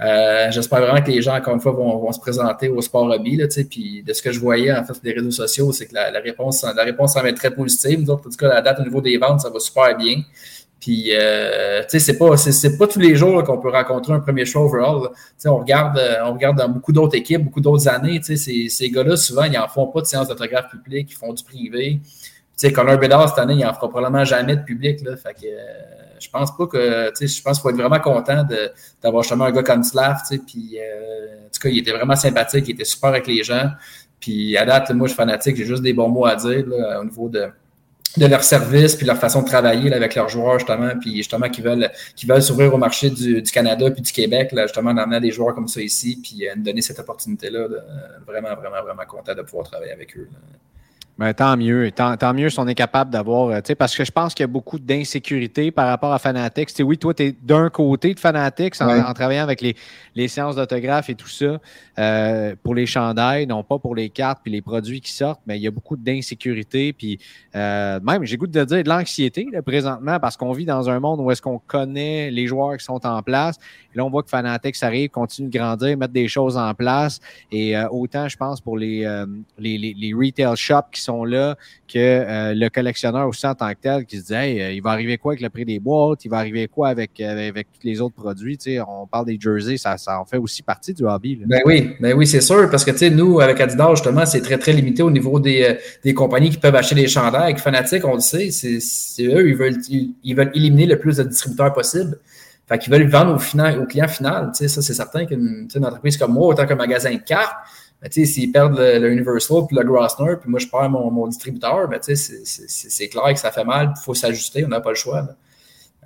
Euh, 0.01 0.49
j'espère 0.49 0.79
vraiment 0.79 1.01
que 1.01 1.12
les 1.12 1.21
gens, 1.21 1.35
encore 1.35 1.53
une 1.53 1.59
fois, 1.59 1.73
vont, 1.73 2.12
se 2.12 2.19
présenter 2.19 2.69
au 2.69 2.81
sport 2.81 3.03
hobby. 3.03 3.35
Là, 3.35 3.47
puis 3.69 4.02
de 4.02 4.13
ce 4.13 4.21
que 4.21 4.31
je 4.31 4.39
voyais 4.39 4.71
en 4.71 4.83
fait 4.83 4.93
des 5.04 5.12
réseaux 5.12 5.31
sociaux, 5.31 5.71
c'est 5.73 5.87
que 5.87 5.93
la, 5.93 6.19
réponse, 6.19 6.63
la 6.63 6.83
réponse 6.83 7.13
semble 7.13 7.27
être 7.27 7.37
très 7.37 7.52
positive. 7.52 8.00
Nous 8.00 8.10
autres, 8.10 8.27
en 8.27 8.29
tout 8.29 8.37
cas, 8.37 8.47
la 8.47 8.62
date 8.62 8.79
au 8.79 8.83
niveau 8.83 9.02
des 9.02 9.17
ventes, 9.17 9.41
ça 9.41 9.50
va 9.50 9.60
super 9.60 9.97
bien. 9.97 10.21
Puis, 10.80 11.10
euh, 11.12 11.82
tu 11.82 11.90
sais, 11.90 12.00
c'est 12.00 12.17
pas, 12.17 12.38
c'est, 12.38 12.77
pas 12.77 12.88
tous 12.88 13.00
les 13.00 13.15
jours 13.15 13.44
qu'on 13.44 13.58
peut 13.58 13.69
rencontrer 13.69 14.13
un 14.13 14.21
premier 14.21 14.46
choix 14.46 14.63
overall. 14.63 15.10
Tu 15.12 15.17
sais, 15.38 15.50
on 15.50 15.58
regarde, 15.58 15.98
euh, 15.98 16.23
on 16.23 16.34
regarde 16.34 16.58
dans 16.58 16.69
beaucoup 16.69 16.94
d'autres 16.94 17.15
équipes, 17.17 17.44
beaucoup 17.44 17.60
d'autres 17.60 17.90
années. 17.90 18.19
Tu 18.19 18.25
sais, 18.25 18.38
ces, 18.38 18.69
ces 18.69 18.90
gars-là, 18.90 19.17
souvent, 19.17 19.44
ils 19.44 19.58
en 19.58 19.67
font 19.67 19.88
pas 19.88 20.02
de 20.02 20.06
séance 20.06 20.30
d'autographe 20.30 20.69
publique, 20.69 21.12
ils 21.12 21.15
font 21.15 21.34
du 21.34 21.44
privé. 21.44 22.00
Tu 22.02 22.10
sais, 22.56 22.71
Connor 22.71 22.98
Bedard, 22.98 23.27
cette 23.27 23.40
année, 23.40 23.56
il 23.56 23.65
n'en 23.65 23.73
fera 23.73 23.90
probablement 23.90 24.23
jamais 24.23 24.56
de 24.56 24.63
public. 24.63 25.02
Là, 25.02 25.17
fait 25.17 25.34
que, 25.34 25.48
je 26.19 26.30
pense 26.30 26.56
pas 26.56 26.67
que, 26.67 27.10
tu 27.10 27.15
sais, 27.15 27.27
je 27.27 27.42
pense 27.44 27.58
qu'il 27.58 27.63
faut 27.63 27.69
être 27.71 27.75
vraiment 27.75 28.00
content 28.00 28.46
d'avoir 29.02 29.23
justement 29.23 29.46
un 29.46 29.52
gars 29.52 29.63
comme 29.63 29.84
Slav, 29.84 30.19
tu 30.21 30.36
sais, 30.36 30.42
puis, 30.46 30.77
en 30.80 31.50
tout 31.50 31.60
cas, 31.62 31.69
il 31.69 31.80
était 31.80 31.92
vraiment 31.92 32.15
sympathique, 32.15 32.65
il 32.69 32.71
était 32.71 32.86
super 32.86 33.10
avec 33.10 33.27
les 33.27 33.44
gens. 33.44 33.69
Puis 34.21 34.58
à 34.58 34.65
date, 34.65 34.92
moi, 34.92 35.08
je 35.08 35.13
suis 35.13 35.17
fanatique, 35.17 35.56
j'ai 35.58 35.65
juste 35.65 35.84
des 35.84 35.94
bons 35.94 36.10
mots 36.10 36.25
à 36.25 36.36
dire 36.36 36.65
au 37.00 37.04
niveau 37.04 37.30
de, 37.30 37.50
de 38.19 38.25
leur 38.25 38.43
service 38.43 38.95
puis 38.95 39.05
leur 39.05 39.17
façon 39.17 39.41
de 39.41 39.47
travailler 39.47 39.91
avec 39.93 40.15
leurs 40.15 40.29
joueurs, 40.29 40.59
justement, 40.59 40.91
puis 40.99 41.17
justement 41.17 41.49
qui 41.49 41.61
veulent, 41.61 41.89
qui 42.15 42.25
veulent 42.25 42.43
s'ouvrir 42.43 42.73
au 42.73 42.77
marché 42.77 43.09
du, 43.09 43.41
Canada 43.43 43.89
puis 43.91 44.01
du 44.01 44.11
Québec, 44.11 44.51
là, 44.51 44.63
justement, 44.63 44.93
d'amener 44.93 45.19
des 45.19 45.31
joueurs 45.31 45.55
comme 45.55 45.67
ça 45.67 45.81
ici, 45.81 46.19
puis 46.21 46.47
euh, 46.47 46.53
donner 46.57 46.81
cette 46.81 46.99
opportunité-là. 46.99 47.67
vraiment, 48.27 48.55
vraiment, 48.55 48.83
vraiment 48.83 49.05
content 49.07 49.33
de 49.33 49.41
pouvoir 49.41 49.67
travailler 49.67 49.91
avec 49.91 50.15
eux. 50.17 50.29
Ben, 51.19 51.33
tant 51.33 51.57
mieux. 51.57 51.91
Tant, 51.91 52.15
tant 52.15 52.33
mieux 52.33 52.49
si 52.49 52.57
on 52.61 52.67
est 52.69 52.75
capable 52.75 53.11
d'avoir. 53.11 53.49
Euh, 53.49 53.75
parce 53.77 53.93
que 53.93 54.05
je 54.05 54.11
pense 54.11 54.33
qu'il 54.33 54.45
y 54.45 54.45
a 54.45 54.47
beaucoup 54.47 54.79
d'insécurité 54.79 55.69
par 55.69 55.87
rapport 55.87 56.13
à 56.13 56.17
Fanatics. 56.17 56.69
oui, 56.79 56.97
toi, 56.97 57.13
tu 57.13 57.23
es 57.23 57.35
d'un 57.43 57.69
côté 57.69 58.13
de 58.13 58.19
Fanatics 58.21 58.79
en, 58.79 59.13
travaillant 59.13 59.43
avec 59.43 59.59
les, 59.59 59.75
les 60.15 60.29
séances 60.29 60.55
d'autographe 60.55 61.09
et 61.09 61.15
tout 61.15 61.27
ça 61.27 61.59
euh, 61.99 62.55
pour 62.63 62.73
les 62.73 62.85
chandails, 62.85 63.47
non 63.47 63.65
pas 63.65 63.79
pour 63.79 63.95
les 63.95 64.09
cartes 64.09 64.39
puis 64.43 64.53
les 64.53 64.61
produits 64.61 65.01
qui 65.01 65.11
sortent, 65.11 65.41
mais 65.45 65.57
il 65.57 65.61
y 65.61 65.67
a 65.67 65.71
beaucoup 65.71 65.97
d'insécurité. 65.97 66.93
Puis 66.93 67.19
euh, 67.53 67.99
même, 67.99 68.23
j'ai 68.23 68.37
goût 68.37 68.47
de 68.47 68.63
dire 68.63 68.81
de 68.81 68.89
l'anxiété 68.89 69.45
présentement 69.65 70.21
parce 70.21 70.37
qu'on 70.37 70.53
vit 70.53 70.65
dans 70.65 70.89
un 70.89 71.01
monde 71.01 71.19
où 71.19 71.29
est-ce 71.31 71.41
qu'on 71.41 71.59
connaît 71.59 72.31
les 72.31 72.47
joueurs 72.47 72.77
qui 72.77 72.85
sont 72.85 73.05
en 73.05 73.21
place. 73.23 73.57
Et 73.93 73.97
là, 73.97 74.05
on 74.05 74.09
voit 74.09 74.23
que 74.23 74.29
Fanatics 74.29 74.81
arrive, 74.83 75.09
continue 75.09 75.49
de 75.49 75.57
grandir, 75.57 75.97
mettre 75.97 76.13
des 76.13 76.29
choses 76.29 76.55
en 76.55 76.73
place. 76.73 77.19
Et 77.51 77.75
autant, 77.91 78.29
je 78.29 78.37
pense, 78.37 78.61
pour 78.61 78.77
les, 78.77 79.01
les, 79.57 79.77
les, 79.77 79.93
les 79.97 80.13
retail 80.13 80.55
shops 80.55 80.91
qui 80.93 81.01
sont 81.01 81.08
là 81.25 81.55
que 81.87 81.97
euh, 81.97 82.53
le 82.53 82.69
collectionneur 82.69 83.27
aussi 83.27 83.45
en 83.47 83.55
tant 83.55 83.69
que 83.69 83.79
tel 83.81 84.05
qui 84.05 84.17
se 84.17 84.25
dit 84.27 84.33
euh, 84.33 84.71
il 84.71 84.81
va 84.81 84.91
arriver 84.91 85.17
quoi 85.17 85.33
avec 85.33 85.41
le 85.41 85.49
prix 85.49 85.65
des 85.65 85.79
boîtes, 85.79 86.23
il 86.25 86.29
va 86.29 86.37
arriver 86.37 86.67
quoi 86.67 86.89
avec, 86.89 87.19
euh, 87.19 87.49
avec 87.49 87.67
les 87.83 88.01
autres 88.01 88.15
produits? 88.15 88.57
on 88.87 89.07
parle 89.07 89.25
des 89.25 89.39
jerseys, 89.39 89.77
ça, 89.77 89.97
ça 89.97 90.19
en 90.19 90.25
fait 90.25 90.37
aussi 90.37 90.62
partie 90.63 90.93
du 90.93 91.05
hobby. 91.05 91.41
Ben 91.45 91.62
oui, 91.65 91.95
ben 91.99 92.15
oui, 92.15 92.27
c'est 92.27 92.41
sûr, 92.41 92.69
parce 92.69 92.85
que 92.85 93.10
nous, 93.10 93.39
avec 93.39 93.60
Adidas, 93.60 93.91
justement, 93.91 94.25
c'est 94.25 94.41
très, 94.41 94.57
très 94.57 94.73
limité 94.73 95.03
au 95.03 95.12
niveau 95.12 95.39
des, 95.39 95.77
compagnies 96.15 96.49
qui 96.49 96.57
peuvent 96.57 96.75
acheter 96.75 96.95
des 96.95 97.07
chandails. 97.07 97.43
Avec 97.43 97.60
Fnatic, 97.60 98.05
on 98.05 98.15
le 98.15 98.19
sait, 98.19 98.51
c'est 98.51 99.23
eux, 99.23 99.49
ils 99.49 99.55
veulent, 99.55 99.77
ils, 100.23 100.33
veulent 100.35 100.51
éliminer 100.53 100.85
le 100.85 100.99
plus 100.99 101.17
de 101.17 101.23
distributeurs 101.23 101.73
possible. 101.73 102.17
Fait 102.67 102.77
qu'ils 102.77 102.93
veulent 102.93 103.07
vendre 103.10 103.33
au, 103.33 103.39
final, 103.39 103.79
au 103.79 103.85
client 103.85 104.07
final. 104.07 104.51
Ça, 104.53 104.67
c'est 104.67 104.93
certain 104.93 105.25
qu'une 105.25 105.67
entreprise 105.81 106.17
comme 106.17 106.33
moi, 106.33 106.47
autant 106.47 106.67
qu'un 106.67 106.75
magasin 106.75 107.12
de 107.12 107.17
cartes, 107.17 107.55
ben, 108.02 108.10
s'ils 108.12 108.52
perdent 108.52 108.77
le, 108.77 109.12
Universal 109.12 109.63
puis 109.67 109.75
le 109.75 109.83
Grossner, 109.83 110.35
puis 110.39 110.50
moi 110.50 110.60
je 110.60 110.67
perds 110.67 110.89
mon, 110.89 111.12
mon 111.12 111.27
distributeur, 111.27 111.87
ben, 111.87 112.00
c'est 112.02 113.10
clair 113.10 113.33
que 113.33 113.39
ça 113.39 113.52
fait 113.52 113.65
mal, 113.65 113.93
il 113.95 114.02
faut 114.02 114.13
s'ajuster, 114.13 114.63
on 114.63 114.69
n'a 114.69 114.79
pas 114.79 114.89
le 114.89 114.95
choix. 114.95 115.21
Ben, 115.21 115.35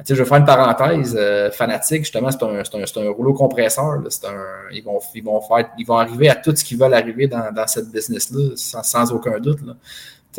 je 0.10 0.16
vais 0.16 0.26
faire 0.26 0.38
une 0.38 0.46
parenthèse 0.46 1.16
euh, 1.20 1.52
justement, 2.00 2.32
c'est 2.32 2.44
un, 2.44 2.48
un, 2.48 3.08
un, 3.08 3.10
rouleau 3.12 3.34
compresseur. 3.34 3.92
Un, 3.94 4.04
ils, 4.72 4.84
vont, 4.84 5.00
ils, 5.14 5.24
vont 5.24 5.40
faire, 5.40 5.70
ils 5.78 5.86
vont 5.86 5.98
arriver 5.98 6.30
à 6.30 6.36
tout 6.36 6.56
ce 6.56 6.64
qu'ils 6.64 6.80
veulent 6.80 6.96
arriver 6.96 7.28
dans, 7.28 7.54
dans 7.54 7.68
cette 7.68 7.92
business-là, 7.92 8.56
sans, 8.56 8.82
sans, 8.82 9.12
aucun 9.12 9.40
doute. 9.40 9.60
Là. 9.62 9.76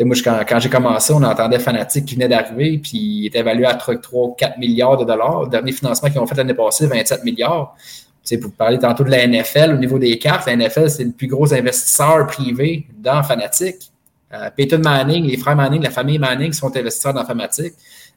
moi, 0.05 0.17
quand, 0.25 0.41
quand 0.49 0.59
j'ai 0.59 0.71
commencé, 0.71 1.13
on 1.13 1.23
entendait 1.23 1.61
Fanatic 1.61 2.05
qui 2.05 2.17
venait 2.17 2.27
d'arriver, 2.27 2.79
puis 2.79 2.99
il 2.99 3.27
est 3.27 3.37
évalué 3.37 3.65
à 3.65 3.75
3-4 3.77 4.59
milliards 4.59 4.97
de 4.97 5.05
dollars. 5.05 5.45
Le 5.45 5.51
dernier 5.51 5.71
financement 5.71 6.11
qu'ils 6.11 6.19
ont 6.19 6.27
fait 6.27 6.35
l'année 6.35 6.55
passée, 6.55 6.89
27 6.89 7.23
milliards 7.23 7.77
sais, 8.25 8.39
pour 8.39 8.53
parler 8.53 8.79
tantôt 8.79 9.05
de 9.05 9.11
la 9.11 9.27
NFL 9.27 9.73
au 9.75 9.77
niveau 9.77 9.99
des 9.99 10.19
cartes, 10.19 10.47
la 10.47 10.57
NFL, 10.57 10.91
c'est 10.91 11.05
le 11.05 11.13
plus 11.13 11.27
gros 11.27 11.53
investisseur 11.53 12.27
privé 12.27 12.87
dans 12.99 13.23
Fanatic. 13.23 13.91
Euh, 14.33 14.51
Peyton 14.57 14.79
Manning, 14.79 15.27
les 15.27 15.37
frères 15.37 15.57
Manning, 15.57 15.83
la 15.83 15.91
famille 15.91 16.19
Manning 16.19 16.53
sont 16.53 16.75
investisseurs 16.77 17.15
dans 17.15 17.25
Fanatic. 17.25 17.75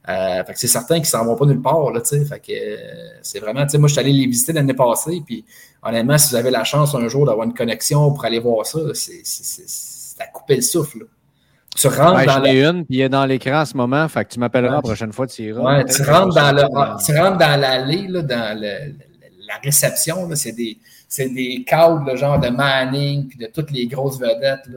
Euh, 0.09 0.43
c'est 0.55 0.67
certain 0.67 0.95
qu'ils 0.95 1.03
ne 1.03 1.07
s'en 1.07 1.25
vont 1.25 1.35
pas 1.35 1.45
nulle 1.45 1.61
part. 1.61 1.91
Là, 1.91 2.01
fait 2.01 2.39
que, 2.39 2.51
euh, 2.51 2.77
c'est 3.21 3.39
vraiment, 3.39 3.65
moi, 3.77 3.87
je 3.87 3.93
suis 3.93 3.99
allé 3.99 4.13
les 4.13 4.25
visiter 4.25 4.53
l'année 4.53 4.73
passée. 4.73 5.21
Puis, 5.25 5.43
honnêtement, 5.83 6.17
si 6.17 6.29
vous 6.29 6.35
avez 6.37 6.49
la 6.49 6.63
chance 6.63 6.95
un 6.95 7.07
jour 7.09 7.25
d'avoir 7.25 7.45
une 7.45 7.53
connexion 7.53 8.11
pour 8.13 8.23
aller 8.23 8.39
voir 8.39 8.65
ça, 8.65 8.79
c'est 8.93 9.21
à 10.19 10.27
couper 10.27 10.55
le 10.55 10.61
souffle. 10.61 11.05
Tu 11.75 11.87
rentres 11.87 12.25
dans 12.25 12.39
la... 12.39 12.53
une, 12.53 12.85
puis 12.85 12.97
il 12.97 13.01
est 13.01 13.09
dans 13.09 13.25
l'écran 13.25 13.61
en 13.61 13.65
ce 13.65 13.77
moment, 13.77 14.07
fait 14.07 14.25
que 14.25 14.33
tu 14.33 14.39
m'appelleras 14.39 14.77
la 14.77 14.81
prochaine 14.81 15.13
fois, 15.13 15.27
tu 15.27 15.43
iras. 15.43 15.61
Ouais, 15.61 15.85
tu 15.85 16.01
rentres 16.01 16.33
dans 16.33 17.59
l'allée, 17.59 18.07
dans 18.07 18.59
le, 18.59 18.93
la 19.47 19.55
réception, 19.63 20.29
c'est 20.35 20.51
des, 20.51 20.77
des 21.17 21.63
cadres, 21.65 22.15
genre 22.15 22.39
de 22.39 22.49
Manning, 22.49 23.27
puis 23.27 23.37
de 23.37 23.47
toutes 23.47 23.71
les 23.71 23.87
grosses 23.87 24.19
vedettes 24.19 24.67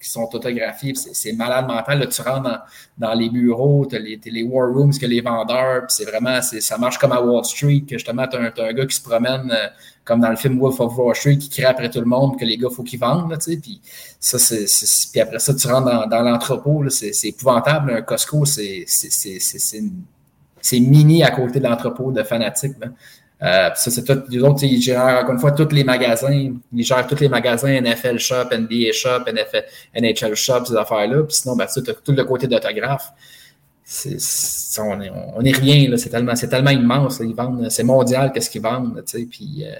qui 0.00 0.10
sont 0.10 0.28
autographiées. 0.32 0.94
C'est 0.94 1.32
malade 1.32 1.66
mental. 1.66 1.98
Là, 1.98 2.06
tu 2.06 2.22
rentres 2.22 2.64
dans, 2.98 3.14
les 3.14 3.28
bureaux, 3.28 3.86
tu 3.86 3.96
as 3.96 3.98
les, 3.98 4.20
les, 4.24 4.42
war 4.42 4.70
rooms 4.72 4.92
que 4.98 5.06
les 5.06 5.20
vendeurs, 5.20 5.84
c'est 5.88 6.04
vraiment, 6.04 6.40
ça 6.42 6.78
marche 6.78 6.98
comme 6.98 7.12
à 7.12 7.20
Wall 7.20 7.44
Street, 7.44 7.84
que 7.88 7.96
justement, 7.96 8.26
tu 8.28 8.36
as, 8.36 8.64
un 8.64 8.72
gars 8.72 8.86
qui 8.86 8.96
se 8.96 9.02
promène 9.02 9.50
euh, 9.50 9.68
comme 10.04 10.20
dans 10.20 10.30
le 10.30 10.36
film 10.36 10.58
Wolf 10.58 10.80
of 10.80 10.96
Wall 10.96 11.14
Street, 11.14 11.38
qui 11.38 11.48
crie 11.48 11.64
après 11.64 11.90
tout 11.90 12.00
le 12.00 12.06
monde 12.06 12.38
que 12.38 12.44
les 12.44 12.56
gars, 12.56 12.68
faut 12.70 12.82
qu'ils 12.82 13.00
vendent. 13.00 13.30
Là, 13.30 13.38
puis, 13.38 13.80
ça, 14.20 14.38
c'est, 14.38 15.20
après 15.20 15.38
ça, 15.38 15.54
tu 15.54 15.66
rentres 15.66 15.86
dans, 15.86 16.06
dans 16.06 16.22
l'entrepôt, 16.22 16.88
c'est, 16.90 17.12
épouvantable. 17.24 17.92
Un 17.92 18.02
Costco, 18.02 18.44
c'est, 18.44 18.84
c'est 18.86 20.80
mini 20.80 21.22
à 21.22 21.30
côté 21.30 21.58
de 21.58 21.64
l'entrepôt 21.64 22.12
de 22.12 22.22
fanatiques. 22.22 22.76
Euh, 23.42 23.70
ça, 23.74 23.90
c'est 23.90 24.04
tout. 24.04 24.36
Autres, 24.38 24.64
ils 24.64 24.80
gèrent 24.80 25.20
encore 25.20 25.34
une 25.34 25.38
fois 25.38 25.52
tous 25.52 25.74
les 25.74 25.84
magasins. 25.84 26.52
Ils 26.72 26.84
gèrent 26.84 27.06
tous 27.06 27.20
les 27.20 27.28
magasins 27.28 27.80
NFL 27.80 28.18
Shop, 28.18 28.46
NBA 28.50 28.92
Shop, 28.92 29.24
NHL 29.94 30.34
Shop, 30.34 30.64
ces 30.64 30.76
affaires-là. 30.76 31.22
Puis 31.24 31.36
sinon, 31.36 31.54
ben, 31.56 31.66
tu 31.66 31.90
as 31.90 31.94
tout 31.94 32.12
le 32.12 32.24
côté 32.24 32.46
d'autographe. 32.46 33.12
on, 34.78 35.44
est, 35.44 35.56
rien, 35.56 35.96
c'est 35.96 36.10
tellement, 36.10 36.34
tellement 36.34 36.70
immense. 36.70 37.20
ils 37.20 37.34
vendent, 37.34 37.70
c'est 37.70 37.84
mondial 37.84 38.32
qu'est-ce 38.32 38.48
qu'ils 38.48 38.62
vendent. 38.62 39.04
Puis, 39.30 39.64
euh, 39.66 39.74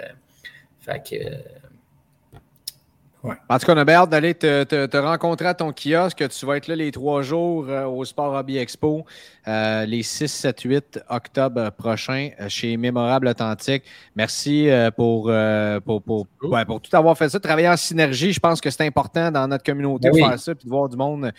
fait 0.80 1.02
que, 1.02 1.16
en 3.48 3.58
tout 3.58 3.66
cas, 3.66 3.74
on 3.74 3.78
a 3.78 3.92
hâte 3.92 4.10
d'aller 4.10 4.34
te, 4.34 4.96
rencontrer 4.98 5.46
à 5.46 5.54
ton 5.54 5.72
kiosque. 5.72 6.28
Tu 6.28 6.46
vas 6.46 6.56
être 6.56 6.68
là 6.68 6.76
les 6.76 6.90
trois 6.92 7.22
jours 7.22 7.66
euh, 7.68 7.84
au 7.86 8.04
Sport 8.04 8.34
Hobby 8.34 8.58
Expo, 8.58 9.04
euh, 9.48 9.86
les 9.86 10.02
6, 10.02 10.28
7, 10.28 10.60
8 10.60 11.00
octobre 11.08 11.70
prochains 11.70 12.30
euh, 12.40 12.48
chez 12.48 12.76
Mémorable 12.76 13.28
Authentique. 13.28 13.84
Merci 14.14 14.68
pour, 14.96 15.30
pour, 15.84 16.02
pour, 16.02 16.26
pour, 16.66 16.80
tout 16.80 16.96
avoir 16.96 17.16
fait 17.16 17.28
ça. 17.28 17.38
Travailler 17.38 17.68
en 17.68 17.76
synergie, 17.76 18.32
je 18.32 18.40
pense 18.40 18.60
que 18.60 18.70
c'est 18.70 18.86
important 18.86 19.30
dans 19.30 19.46
notre 19.48 19.64
communauté 19.64 20.10
ben 20.10 20.14
de 20.14 20.28
faire 20.28 20.38
ça 20.38 20.54
puis 20.54 20.64
de 20.64 20.70
voir 20.70 20.88
du 20.88 20.96
monde. 20.96 21.32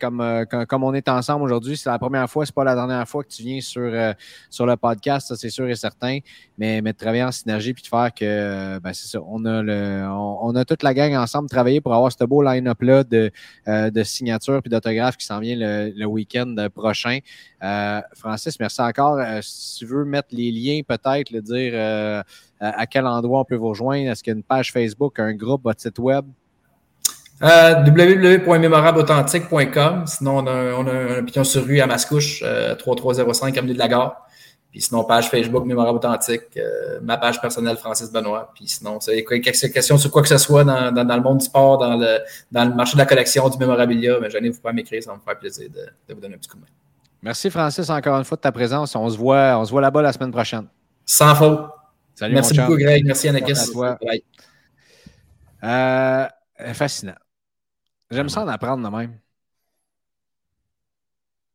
Comme, 0.00 0.44
comme, 0.50 0.66
comme 0.66 0.84
on 0.84 0.94
est 0.94 1.08
ensemble 1.08 1.44
aujourd'hui, 1.44 1.76
c'est 1.76 1.90
la 1.90 1.98
première 1.98 2.28
fois, 2.28 2.44
c'est 2.44 2.54
pas 2.54 2.64
la 2.64 2.74
dernière 2.74 3.08
fois 3.08 3.22
que 3.22 3.28
tu 3.28 3.42
viens 3.42 3.60
sur, 3.60 3.90
sur 4.50 4.66
le 4.66 4.76
podcast, 4.76 5.28
ça 5.28 5.36
c'est 5.36 5.50
sûr 5.50 5.68
et 5.68 5.76
certain. 5.76 6.18
Mais, 6.58 6.82
mais 6.82 6.92
de 6.92 6.98
travailler 6.98 7.24
en 7.24 7.32
synergie 7.32 7.74
puis 7.74 7.82
de 7.82 7.88
faire 7.88 8.12
que, 8.12 8.78
ben, 8.78 8.92
c'est 8.92 9.08
ça, 9.08 9.20
on 9.26 9.44
a, 9.44 9.62
le, 9.62 10.06
on 10.08 10.54
a 10.54 10.64
toute 10.64 10.82
la 10.82 10.94
gang 10.94 11.14
ensemble 11.14 11.48
travailler 11.48 11.80
pour 11.80 11.94
avoir 11.94 12.12
ce 12.12 12.24
beau 12.24 12.42
line-up-là 12.42 13.04
de, 13.04 13.30
euh, 13.68 13.90
de 13.90 14.02
signatures 14.02 14.60
et 14.64 14.68
d'autographes 14.68 15.16
qui 15.16 15.26
s'en 15.26 15.40
vient 15.40 15.56
le, 15.58 16.04
week-end 16.04 16.54
prochain. 16.74 17.18
Euh, 17.64 18.00
Francis, 18.14 18.60
merci 18.60 18.80
encore. 18.82 19.18
Euh, 19.18 19.40
si 19.42 19.78
tu 19.78 19.86
veux 19.86 20.04
mettre 20.04 20.28
les 20.32 20.52
liens, 20.52 20.82
peut-être, 20.86 21.30
le 21.30 21.40
dire 21.40 21.72
à 22.60 22.86
quel 22.86 23.06
endroit 23.06 23.40
on 23.40 23.44
peut 23.44 23.56
vous 23.56 23.70
rejoindre. 23.70 24.10
Est-ce 24.10 24.22
qu'il 24.22 24.32
y 24.32 24.34
a 24.34 24.36
une 24.36 24.44
page 24.44 24.70
Facebook, 24.72 25.18
un 25.18 25.34
groupe, 25.34 25.64
votre 25.64 25.80
site 25.80 25.98
web? 25.98 26.26
www.mémorabeauthentique.com. 27.40 30.06
Sinon, 30.06 30.38
on 30.38 30.46
a, 30.46 30.52
un 31.18 31.24
piton 31.24 31.42
sur 31.44 31.64
rue 31.64 31.80
à 31.80 31.86
Mascouche, 31.86 32.44
3305 32.78 33.58
Avenue 33.58 33.74
de 33.74 33.78
la 33.78 33.88
Gare. 33.88 34.24
Puis 34.74 34.80
sinon, 34.80 35.04
page 35.04 35.30
Facebook 35.30 35.64
Mémorable 35.66 35.98
Authentique, 35.98 36.56
euh, 36.56 36.98
ma 37.00 37.16
page 37.16 37.40
personnelle 37.40 37.76
Francis 37.76 38.10
Benoît. 38.10 38.50
Puis 38.56 38.66
sinon, 38.66 38.98
c'est 38.98 39.24
quelques 39.24 39.72
questions 39.72 39.98
sur 39.98 40.10
quoi 40.10 40.20
que 40.20 40.26
ce 40.26 40.36
soit 40.36 40.64
dans, 40.64 40.92
le 40.92 41.22
monde 41.22 41.38
du 41.38 41.44
sport, 41.44 41.78
dans 41.78 41.96
le, 41.96 42.74
marché 42.74 42.94
de 42.94 42.98
la 42.98 43.06
collection, 43.06 43.48
du 43.48 43.56
mémorabilia, 43.56 44.18
mais 44.20 44.28
n'ai 44.40 44.48
vous 44.48 44.60
pas 44.60 44.72
m'écrire, 44.72 45.00
ça 45.00 45.12
va 45.12 45.16
me 45.16 45.22
faire 45.22 45.38
plaisir 45.38 45.70
de, 45.70 45.78
de, 46.08 46.14
vous 46.14 46.20
donner 46.20 46.34
un 46.34 46.38
petit 46.38 46.48
coup 46.48 46.56
de 46.56 46.62
main. 46.62 46.66
Merci 47.24 47.48
Francis 47.48 47.88
encore 47.88 48.18
une 48.18 48.24
fois 48.24 48.36
de 48.36 48.42
ta 48.42 48.52
présence. 48.52 48.94
On 48.94 49.08
se 49.08 49.16
voit, 49.16 49.58
on 49.58 49.64
se 49.64 49.70
voit 49.70 49.80
là-bas 49.80 50.02
la 50.02 50.12
semaine 50.12 50.30
prochaine. 50.30 50.66
Sans 51.06 51.34
faute. 51.34 51.70
Salut, 52.14 52.34
Merci 52.34 52.54
beaucoup, 52.54 52.76
Greg. 52.76 53.02
Merci, 53.06 53.28
Anakis. 53.28 53.54
Euh, 55.64 56.26
fascinant. 56.74 57.14
J'aime 58.10 58.28
ça 58.28 58.42
en 58.42 58.48
apprendre 58.48 58.84
de 58.84 58.94
même. 58.94 59.18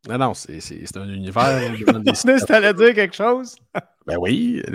Non, 0.09 0.17
non, 0.17 0.34
c'est 0.34 0.97
un 0.97 1.07
univers. 1.07 1.61
Tu 2.47 2.51
allais 2.51 2.74
dire 2.74 2.95
quelque 2.95 3.15
chose? 3.15 3.55
ben 4.07 4.17
oui. 4.17 4.63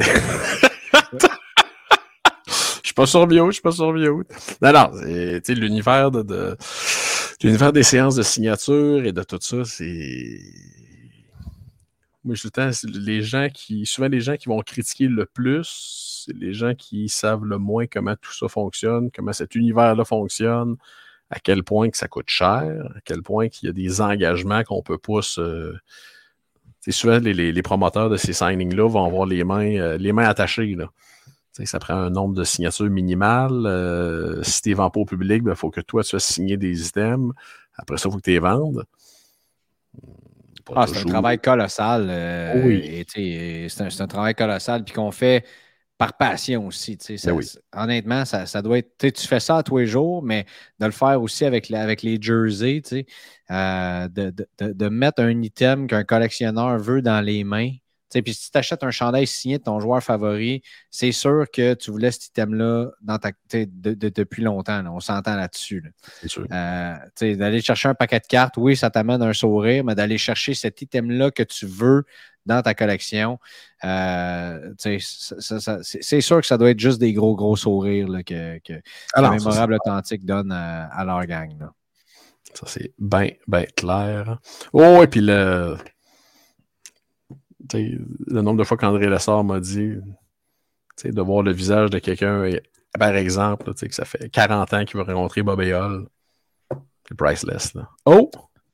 Je 2.47 2.89
suis 2.89 2.95
pas 2.95 3.07
sur 3.07 3.27
bio, 3.27 3.49
je 3.49 3.55
suis 3.55 3.63
pas 3.63 3.73
sur 3.73 3.93
bio. 3.93 4.23
Non, 4.63 4.73
non, 4.73 4.91
c'est 4.95 5.49
l'univers 5.55 6.13
de, 6.13 6.23
de 6.23 6.57
l'univers 7.43 7.73
des 7.73 7.83
séances 7.83 8.15
de 8.15 8.23
signature 8.23 9.05
et 9.05 9.11
de 9.11 9.23
tout 9.25 9.39
ça, 9.41 9.65
c'est. 9.65 10.39
Moi, 12.25 12.35
je 12.35 12.49
temps, 12.49 12.71
les 12.85 13.23
gens 13.23 13.49
qui. 13.53 13.85
Souvent, 13.87 14.09
les 14.09 14.21
gens 14.21 14.37
qui 14.37 14.49
vont 14.49 14.61
critiquer 14.63 15.09
le 15.09 15.27
plus, 15.27 16.25
c'est 16.27 16.37
les 16.37 16.55
gens 16.55 16.75
qui 16.75 17.09
savent 17.09 17.45
le 17.45 17.59
moins 17.59 17.87
comment 17.87 18.17
tout 18.17 18.33
ça 18.33 18.49
fonctionne, 18.49 19.11
comment 19.15 19.33
cet 19.33 19.55
univers-là 19.55 20.05
fonctionne. 20.05 20.77
à 21.31 21.41
quel 21.41 21.65
point 21.65 21.91
que 21.91 21.97
ça 21.97 22.09
coûte 22.09 22.29
cher, 22.29 22.93
à 22.97 23.01
quel 23.05 23.23
point 23.23 23.49
qu'il 23.49 23.67
y 23.69 23.71
a 23.71 23.73
des 23.73 24.01
engagements 24.01 24.63
qu'on 24.65 24.83
peut 24.83 24.99
pas 24.99 25.23
se. 25.23 25.75
C'est 26.81 26.93
souvent 26.93 27.19
les, 27.19 27.63
promoteurs 27.63 28.11
de 28.11 28.17
ces 28.19 28.35
signings-là 28.35 28.89
vont 28.89 29.05
avoir 29.07 29.27
les 29.27 29.43
mains, 29.45 29.77
euh, 29.79 29.97
les 29.99 30.13
mains 30.13 30.27
attachées. 30.29 30.75
Là. 30.75 30.91
ça 31.65 31.79
prend 31.79 31.95
un 31.95 32.11
nombre 32.11 32.35
de 32.35 32.45
signatures 32.45 32.91
minimal. 32.91 33.67
Euh, 33.67 34.43
si 34.43 34.63
tu 34.63 34.71
ne 34.71 34.77
vends 34.77 34.91
pas 34.91 35.01
au 35.01 35.07
public, 35.07 35.39
il 35.39 35.45
ben, 35.45 35.55
faut 35.55 35.71
que 35.71 35.81
toi, 35.81 36.05
tu 36.05 36.11
fasses 36.11 36.27
signer 36.27 36.57
des 36.59 36.89
items. 36.89 37.33
Après 37.77 37.97
ça, 37.97 38.09
il 38.09 38.13
faut 38.13 38.19
que 38.19 38.23
tu 38.23 38.31
les 38.31 38.39
vendes. 38.39 38.85
Ah, 40.75 40.87
c'est 40.87 41.01
un 41.01 41.05
travail 41.05 41.39
colossal. 41.39 42.07
Euh, 42.09 42.63
oui. 42.65 43.05
C'est 43.69 44.01
un, 44.03 44.07
travail 44.07 44.35
colossal, 44.35 44.85
puis 44.85 44.95
qu'on 44.95 45.11
fait 45.11 45.45
par 45.99 46.17
passion 46.17 46.67
aussi. 46.67 46.99
Ben 47.25 47.41
honnêtement, 47.75 48.25
ça, 48.25 48.63
doit 48.63 48.79
être. 48.79 48.97
Tu 48.99 49.27
fais 49.27 49.41
ça 49.41 49.63
tous 49.63 49.79
les 49.79 49.87
jours, 49.87 50.23
mais 50.23 50.45
de 50.81 50.87
le 50.87 50.93
faire 50.93 51.21
aussi 51.21 51.45
avec, 51.45 51.71
avec 51.71 52.03
les 52.03 52.21
jerseys, 52.21 52.83
euh, 53.51 54.09
de, 54.09 54.89
mettre 54.89 55.23
un 55.23 55.43
item 55.43 55.87
qu'un 55.87 56.05
collectionneur 56.05 56.79
veut 56.79 57.03
dans 57.03 57.21
les 57.21 57.45
mains. 57.45 57.71
Puis 58.13 58.35
si 58.35 58.51
tu 58.51 58.59
achètes 58.59 58.85
un 58.85 58.91
chandail 58.91 59.27
signé 59.27 59.59
de 59.59 59.65
ton 59.65 59.81
joueur 59.81 60.03
favori, 60.03 60.63
c'est 60.91 61.13
sûr 61.13 61.47
que 61.53 61.75
tu 61.75 61.91
voulais 61.91 62.11
cet 62.11 62.27
item-là 62.27 62.91
dans 63.01 63.19
ta, 63.19 63.31
depuis 63.53 64.43
longtemps. 64.43 64.85
On 64.87 65.01
s'entend 65.01 65.37
là-dessus. 65.37 65.83
C'est 66.21 66.29
sûr. 66.29 66.47
Euh, 66.51 66.95
d'aller 67.21 67.61
chercher 67.61 67.89
un 67.89 67.95
paquet 67.95 68.21
de 68.21 68.27
cartes, 68.27 68.57
oui, 68.57 68.77
ça 68.77 68.91
t'amène 68.91 69.23
un 69.23 69.33
sourire, 69.33 69.85
mais 69.85 69.95
d'aller 69.95 70.19
chercher 70.19 70.55
cet 70.55 70.81
item-là 70.83 71.31
que 71.31 71.43
tu 71.43 71.67
veux 71.67 72.05
dans 72.47 72.63
ta 72.63 72.75
collection. 72.75 73.39
Euh, 73.85 74.73
c'est 74.79 76.21
sûr 76.21 76.41
que 76.41 76.47
ça 76.47 76.59
doit 76.59 76.71
être 76.71 76.81
juste 76.81 77.01
des 77.01 77.13
gros, 77.13 77.35
gros 77.35 77.57
sourires 77.57 78.09
que, 78.25 78.59
que 78.59 78.75
Mémorable 79.17 79.75
Authentique 79.75 80.25
donne 80.25 80.53
à, 80.53 81.05
leur 81.05 81.25
gang. 81.27 81.69
Ça, 82.53 82.67
c'est 82.67 82.93
bien, 82.99 83.31
bien 83.49 83.65
clair. 83.77 84.39
Oh, 84.73 85.03
et 85.03 85.09
puis 85.09 85.21
le, 85.21 85.77
le 87.73 88.43
nombre 88.43 88.59
de 88.59 88.65
fois 88.65 88.77
qu'André 88.77 89.09
Lessard 89.09 89.45
m'a 89.45 89.61
dit 89.61 89.95
de 91.05 91.23
voir 91.23 91.43
le 91.43 91.53
visage 91.53 91.91
de 91.91 91.99
quelqu'un, 91.99 92.49
par 92.99 93.17
exemple, 93.17 93.75
que 93.75 93.95
ça 93.95 94.05
fait 94.05 94.29
40 94.31 94.73
ans 94.73 94.85
qu'il 94.85 94.97
veut 94.99 95.03
rencontrer 95.03 95.43
Bob 95.43 95.61
Hall. 95.61 96.07
C'est 97.09 97.17
priceless. 97.17 97.75
Là. 97.75 97.89
Oh! 98.07 98.31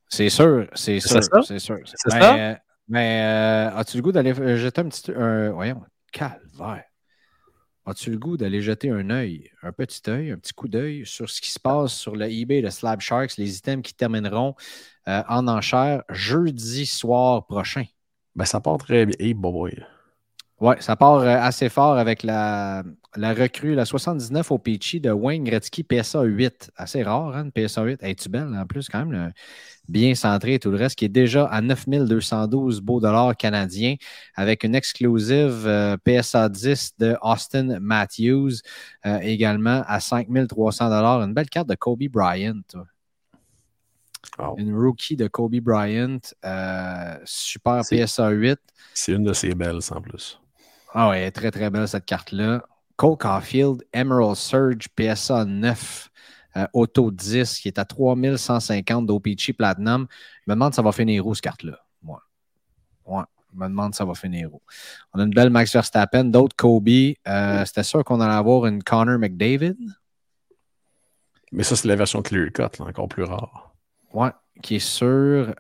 C'est 0.08 0.28
sûr, 0.28 0.66
c'est 0.74 1.00
sûr, 1.00 1.22
c'est 1.44 1.58
sûr. 1.58 1.78
C'est 1.84 2.10
ça? 2.10 2.18
Ben, 2.18 2.58
mais 2.88 3.22
euh, 3.22 3.76
as-tu 3.76 3.96
le 3.96 4.02
goût 4.02 4.12
d'aller 4.12 4.34
jeter 4.56 4.80
un 4.80 4.88
petit. 4.88 5.12
Un, 5.12 5.52
voyons, 5.52 5.82
calvaire. 6.12 6.84
As-tu 7.86 8.10
le 8.10 8.18
goût 8.18 8.36
d'aller 8.36 8.60
jeter 8.60 8.90
un 8.90 9.08
œil, 9.10 9.50
un 9.62 9.72
petit 9.72 10.02
œil, 10.08 10.32
un 10.32 10.36
petit 10.36 10.52
coup 10.52 10.68
d'œil 10.68 11.06
sur 11.06 11.30
ce 11.30 11.40
qui 11.40 11.50
se 11.50 11.58
passe 11.58 11.92
sur 11.92 12.14
le 12.14 12.30
eBay 12.30 12.60
de 12.60 12.68
Slab 12.70 13.00
Sharks, 13.00 13.36
les 13.36 13.56
items 13.56 13.82
qui 13.82 13.94
termineront 13.94 14.54
euh, 15.08 15.22
en 15.28 15.48
enchère 15.48 16.02
jeudi 16.10 16.86
soir 16.86 17.46
prochain? 17.46 17.84
Ben, 18.40 18.46
ça 18.46 18.58
part 18.58 18.78
très 18.78 19.04
bien. 19.04 19.14
Hey, 19.18 19.34
boy. 19.34 19.84
Oui, 20.62 20.74
ça 20.80 20.96
part 20.96 21.18
euh, 21.18 21.36
assez 21.42 21.68
fort 21.68 21.98
avec 21.98 22.22
la, 22.22 22.82
la 23.14 23.34
recrue, 23.34 23.74
la 23.74 23.84
79 23.84 24.50
au 24.50 24.56
Peachy 24.56 24.98
de 24.98 25.10
Wayne 25.10 25.44
Gretzky 25.44 25.84
PSA 25.84 26.22
8. 26.22 26.70
Assez 26.74 27.02
rare, 27.02 27.36
hein, 27.36 27.50
PSA 27.50 27.82
8. 27.82 28.02
Es-tu 28.02 28.30
belle 28.30 28.56
en 28.56 28.64
plus, 28.64 28.88
quand 28.88 29.04
même? 29.04 29.34
bien 29.88 30.14
centré 30.14 30.54
et 30.54 30.58
tout 30.58 30.70
le 30.70 30.78
reste, 30.78 30.96
qui 30.96 31.04
est 31.04 31.10
déjà 31.10 31.44
à 31.44 31.60
9212 31.60 32.80
beaux 32.80 33.00
dollars 33.00 33.36
canadiens 33.36 33.96
avec 34.34 34.64
une 34.64 34.74
exclusive 34.74 35.66
euh, 35.66 35.98
PSA 36.02 36.48
10 36.48 36.92
de 36.98 37.16
Austin 37.20 37.78
Matthews, 37.78 38.52
euh, 39.04 39.18
également 39.18 39.82
à 39.86 40.00
5300 40.00 40.88
dollars. 40.88 41.20
Une 41.20 41.34
belle 41.34 41.50
carte 41.50 41.68
de 41.68 41.74
Kobe 41.74 42.04
Bryant. 42.04 42.62
Une 44.56 44.74
rookie 44.74 45.16
de 45.16 45.28
Kobe 45.28 45.56
Bryant, 45.56 46.18
euh, 46.44 47.18
super 47.24 47.82
PSA 47.82 48.30
8. 48.30 48.58
C'est 48.94 49.12
une 49.12 49.24
de 49.24 49.32
ses 49.32 49.54
belles, 49.54 49.80
en 49.90 50.00
plus. 50.00 50.40
Ah 50.92 51.10
ouais, 51.10 51.30
très 51.30 51.50
très 51.50 51.70
belle 51.70 51.86
cette 51.88 52.04
carte-là. 52.04 52.64
Cole 52.96 53.16
Caulfield, 53.16 53.82
Emerald 53.92 54.36
Surge, 54.36 54.88
PSA 54.94 55.44
9. 55.44 56.10
Euh, 56.56 56.66
Auto 56.72 57.12
10 57.12 57.60
qui 57.60 57.68
est 57.68 57.78
à 57.78 57.84
3150 57.84 59.06
d'OPC 59.06 59.52
Platinum. 59.56 60.06
Je 60.10 60.50
me 60.50 60.54
demande 60.54 60.72
si 60.72 60.76
ça 60.76 60.82
va 60.82 60.90
finir 60.90 61.24
où, 61.26 61.34
cette 61.34 61.44
carte-là. 61.44 61.78
Moi. 62.02 62.20
Ouais. 63.06 63.22
Je 63.52 63.58
me 63.58 63.68
demande 63.68 63.94
si 63.94 63.98
ça 63.98 64.04
va 64.04 64.14
finir 64.14 64.52
où. 64.52 64.60
On 65.12 65.20
a 65.20 65.22
une 65.22 65.30
belle 65.30 65.50
Max 65.50 65.72
Verstappen, 65.72 66.24
d'autres 66.24 66.56
Kobe. 66.56 66.88
Euh, 66.88 67.64
c'était 67.64 67.82
sûr 67.82 68.04
qu'on 68.04 68.20
allait 68.20 68.34
avoir 68.34 68.66
une 68.66 68.82
Connor 68.82 69.18
McDavid? 69.18 69.76
Mais 71.52 71.62
ça, 71.62 71.76
c'est 71.76 71.88
la 71.88 71.96
version 71.96 72.22
clear 72.22 72.50
cut, 72.52 72.80
encore 72.80 73.08
plus 73.08 73.24
rare. 73.24 73.69
Ouais, 74.12 74.30
qui 74.62 74.76
est 74.76 74.78
sur. 74.78 75.06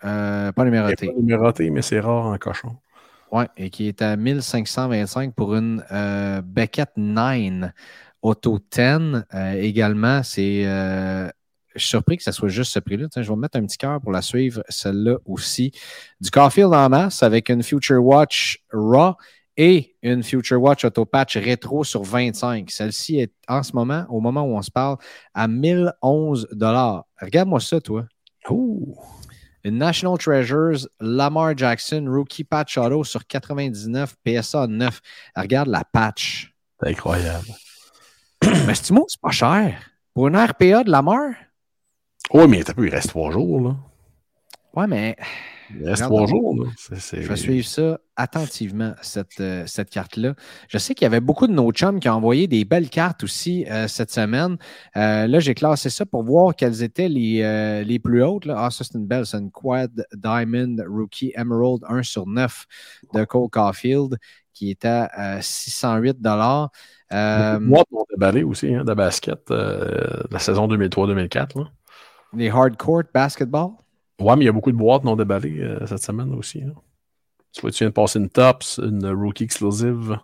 Euh, 0.04 0.52
pas 0.52 0.64
numéroté. 0.64 1.06
Pas 1.06 1.12
numéroté, 1.12 1.70
mais 1.70 1.82
c'est 1.82 2.00
rare 2.00 2.26
en 2.26 2.38
cochon. 2.38 2.76
Ouais, 3.32 3.46
et 3.56 3.70
qui 3.70 3.86
est 3.86 4.02
à 4.02 4.16
1525 4.16 5.34
pour 5.34 5.54
une 5.54 5.84
Beckett 6.44 6.90
9. 6.96 7.70
Auto 8.22 8.58
10 8.58 9.24
euh, 9.34 9.52
également, 9.54 10.22
c'est. 10.22 10.66
Euh, 10.66 11.28
je 11.74 11.80
suis 11.80 11.88
surpris 11.90 12.16
que 12.16 12.22
ça 12.22 12.32
soit 12.32 12.48
juste 12.48 12.72
ce 12.72 12.80
prix-là. 12.80 13.06
Je 13.14 13.30
vais 13.30 13.36
mettre 13.36 13.56
un 13.56 13.64
petit 13.64 13.78
cœur 13.78 14.00
pour 14.00 14.10
la 14.10 14.22
suivre, 14.22 14.62
celle-là 14.68 15.18
aussi. 15.24 15.70
Du 16.20 16.30
Caulfield 16.30 16.74
en 16.74 16.88
masse 16.88 17.22
avec 17.22 17.48
une 17.48 17.62
Future 17.62 18.04
Watch 18.04 18.58
Raw 18.72 19.14
et 19.56 19.94
une 20.02 20.24
Future 20.24 20.60
Watch 20.60 20.84
Auto 20.84 21.04
Patch 21.04 21.36
rétro 21.36 21.84
sur 21.84 22.02
25. 22.02 22.68
Celle-ci 22.70 23.20
est 23.20 23.32
en 23.46 23.62
ce 23.62 23.72
moment, 23.72 24.04
au 24.08 24.20
moment 24.20 24.42
où 24.42 24.56
on 24.56 24.62
se 24.62 24.70
parle, 24.70 24.96
à 25.32 25.46
1011 25.46 26.48
Regarde-moi 27.20 27.60
ça, 27.60 27.80
toi. 27.80 28.04
Une 28.48 29.76
National 29.78 30.16
Treasures 30.16 30.88
Lamar 31.00 31.56
Jackson 31.56 32.06
Rookie 32.08 32.44
Patch 32.44 32.78
Auto 32.78 33.04
sur 33.04 33.26
99 33.26 34.16
PSA 34.24 34.66
9. 34.66 35.00
Regarde 35.36 35.68
la 35.68 35.84
patch. 35.84 36.54
C'est 36.80 36.90
incroyable. 36.90 37.46
Mais 38.66 38.74
c'est 38.74 38.86
c'est 38.86 39.20
pas 39.20 39.30
cher? 39.30 39.90
Pour 40.14 40.28
une 40.28 40.36
RPA 40.36 40.84
de 40.84 40.90
la 40.90 41.02
mort? 41.02 41.34
Oui, 42.32 42.46
mais 42.46 42.60
il 42.60 42.88
reste 42.88 43.08
trois 43.10 43.30
jours, 43.32 43.60
là. 43.60 43.76
Ouais, 44.74 44.86
mais. 44.86 45.16
Il 45.78 45.88
reste 45.88 46.04
trois 46.04 46.26
jours, 46.26 46.56
là. 46.56 46.70
Je 46.88 47.16
vais 47.16 47.36
suivre 47.36 47.66
ça 47.66 47.98
attentivement, 48.16 48.94
cette, 49.00 49.40
euh, 49.40 49.64
cette 49.66 49.90
carte-là. 49.90 50.34
Je 50.68 50.78
sais 50.78 50.94
qu'il 50.94 51.04
y 51.04 51.06
avait 51.06 51.20
beaucoup 51.20 51.46
de 51.46 51.52
nos 51.52 51.70
chums 51.72 52.00
qui 52.00 52.08
ont 52.08 52.14
envoyé 52.14 52.46
des 52.46 52.64
belles 52.64 52.90
cartes 52.90 53.24
aussi 53.24 53.64
euh, 53.70 53.88
cette 53.88 54.10
semaine. 54.10 54.58
Euh, 54.96 55.26
là, 55.26 55.40
j'ai 55.40 55.54
classé 55.54 55.90
ça 55.90 56.04
pour 56.04 56.22
voir 56.22 56.54
quelles 56.54 56.82
étaient 56.82 57.08
les, 57.08 57.82
les 57.84 57.98
plus 57.98 58.22
hautes. 58.22 58.44
Là. 58.44 58.56
Ah, 58.58 58.70
ça, 58.70 58.84
c'est 58.84 58.98
une 58.98 59.06
belle. 59.06 59.26
C'est 59.26 59.38
une 59.38 59.50
Quad 59.50 60.06
Diamond 60.14 60.76
Rookie 60.86 61.32
Emerald 61.34 61.82
1 61.88 62.02
sur 62.02 62.26
9 62.26 62.66
de 63.14 63.24
Cole 63.24 63.48
Caulfield 63.48 64.16
qui 64.52 64.70
est 64.70 64.84
à 64.84 65.40
608 65.40 66.18
euh, 67.12 67.58
boîtes 67.58 67.86
ont 67.92 68.04
déballé 68.10 68.42
aussi, 68.42 68.74
hein, 68.74 68.84
de 68.84 68.94
basket, 68.94 69.50
euh, 69.50 70.22
la 70.30 70.38
saison 70.38 70.68
2003-2004. 70.68 71.66
Les 72.34 72.50
hardcore 72.50 73.04
basketball? 73.12 73.70
Ouais, 74.20 74.36
mais 74.36 74.44
il 74.44 74.46
y 74.46 74.48
a 74.48 74.52
beaucoup 74.52 74.72
de 74.72 74.76
boîtes 74.76 75.04
non 75.04 75.16
déballées 75.16 75.60
euh, 75.60 75.86
cette 75.86 76.02
semaine 76.02 76.32
aussi. 76.34 76.62
Hein. 76.62 76.74
Tu 77.52 77.60
vois, 77.62 77.70
tu 77.70 77.78
viens 77.78 77.88
de 77.88 77.94
passer 77.94 78.18
une 78.18 78.28
Tops, 78.28 78.78
une 78.82 79.06
Rookie 79.06 79.44
Exclusive. 79.44 80.18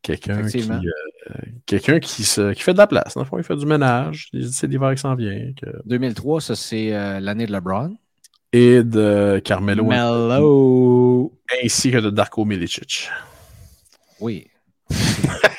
Quelqu'un 0.00 0.46
qui, 0.46 0.70
euh, 0.70 1.34
quelqu'un 1.66 1.98
qui, 1.98 2.22
qui 2.22 2.62
fait 2.62 2.72
de 2.72 2.78
la 2.78 2.86
place. 2.86 3.14
Dans 3.14 3.22
le 3.22 3.26
fond, 3.26 3.36
il 3.36 3.44
fait 3.44 3.56
du 3.56 3.66
ménage. 3.66 4.30
C'est 4.50 4.68
l'hiver 4.68 4.94
qui 4.94 5.00
s'en 5.00 5.14
vient. 5.14 5.52
2003, 5.84 6.40
ça, 6.40 6.56
c'est 6.56 6.90
l'année 7.20 7.46
de 7.46 7.52
LeBron. 7.52 7.96
Et 8.52 8.82
de 8.82 9.42
Carmelo. 9.44 9.84
Mello. 9.84 11.32
Ainsi 11.62 11.90
que 11.90 11.98
de 11.98 12.10
Darko 12.10 12.44
Milicic. 12.44 13.10
Oui. 14.20 14.46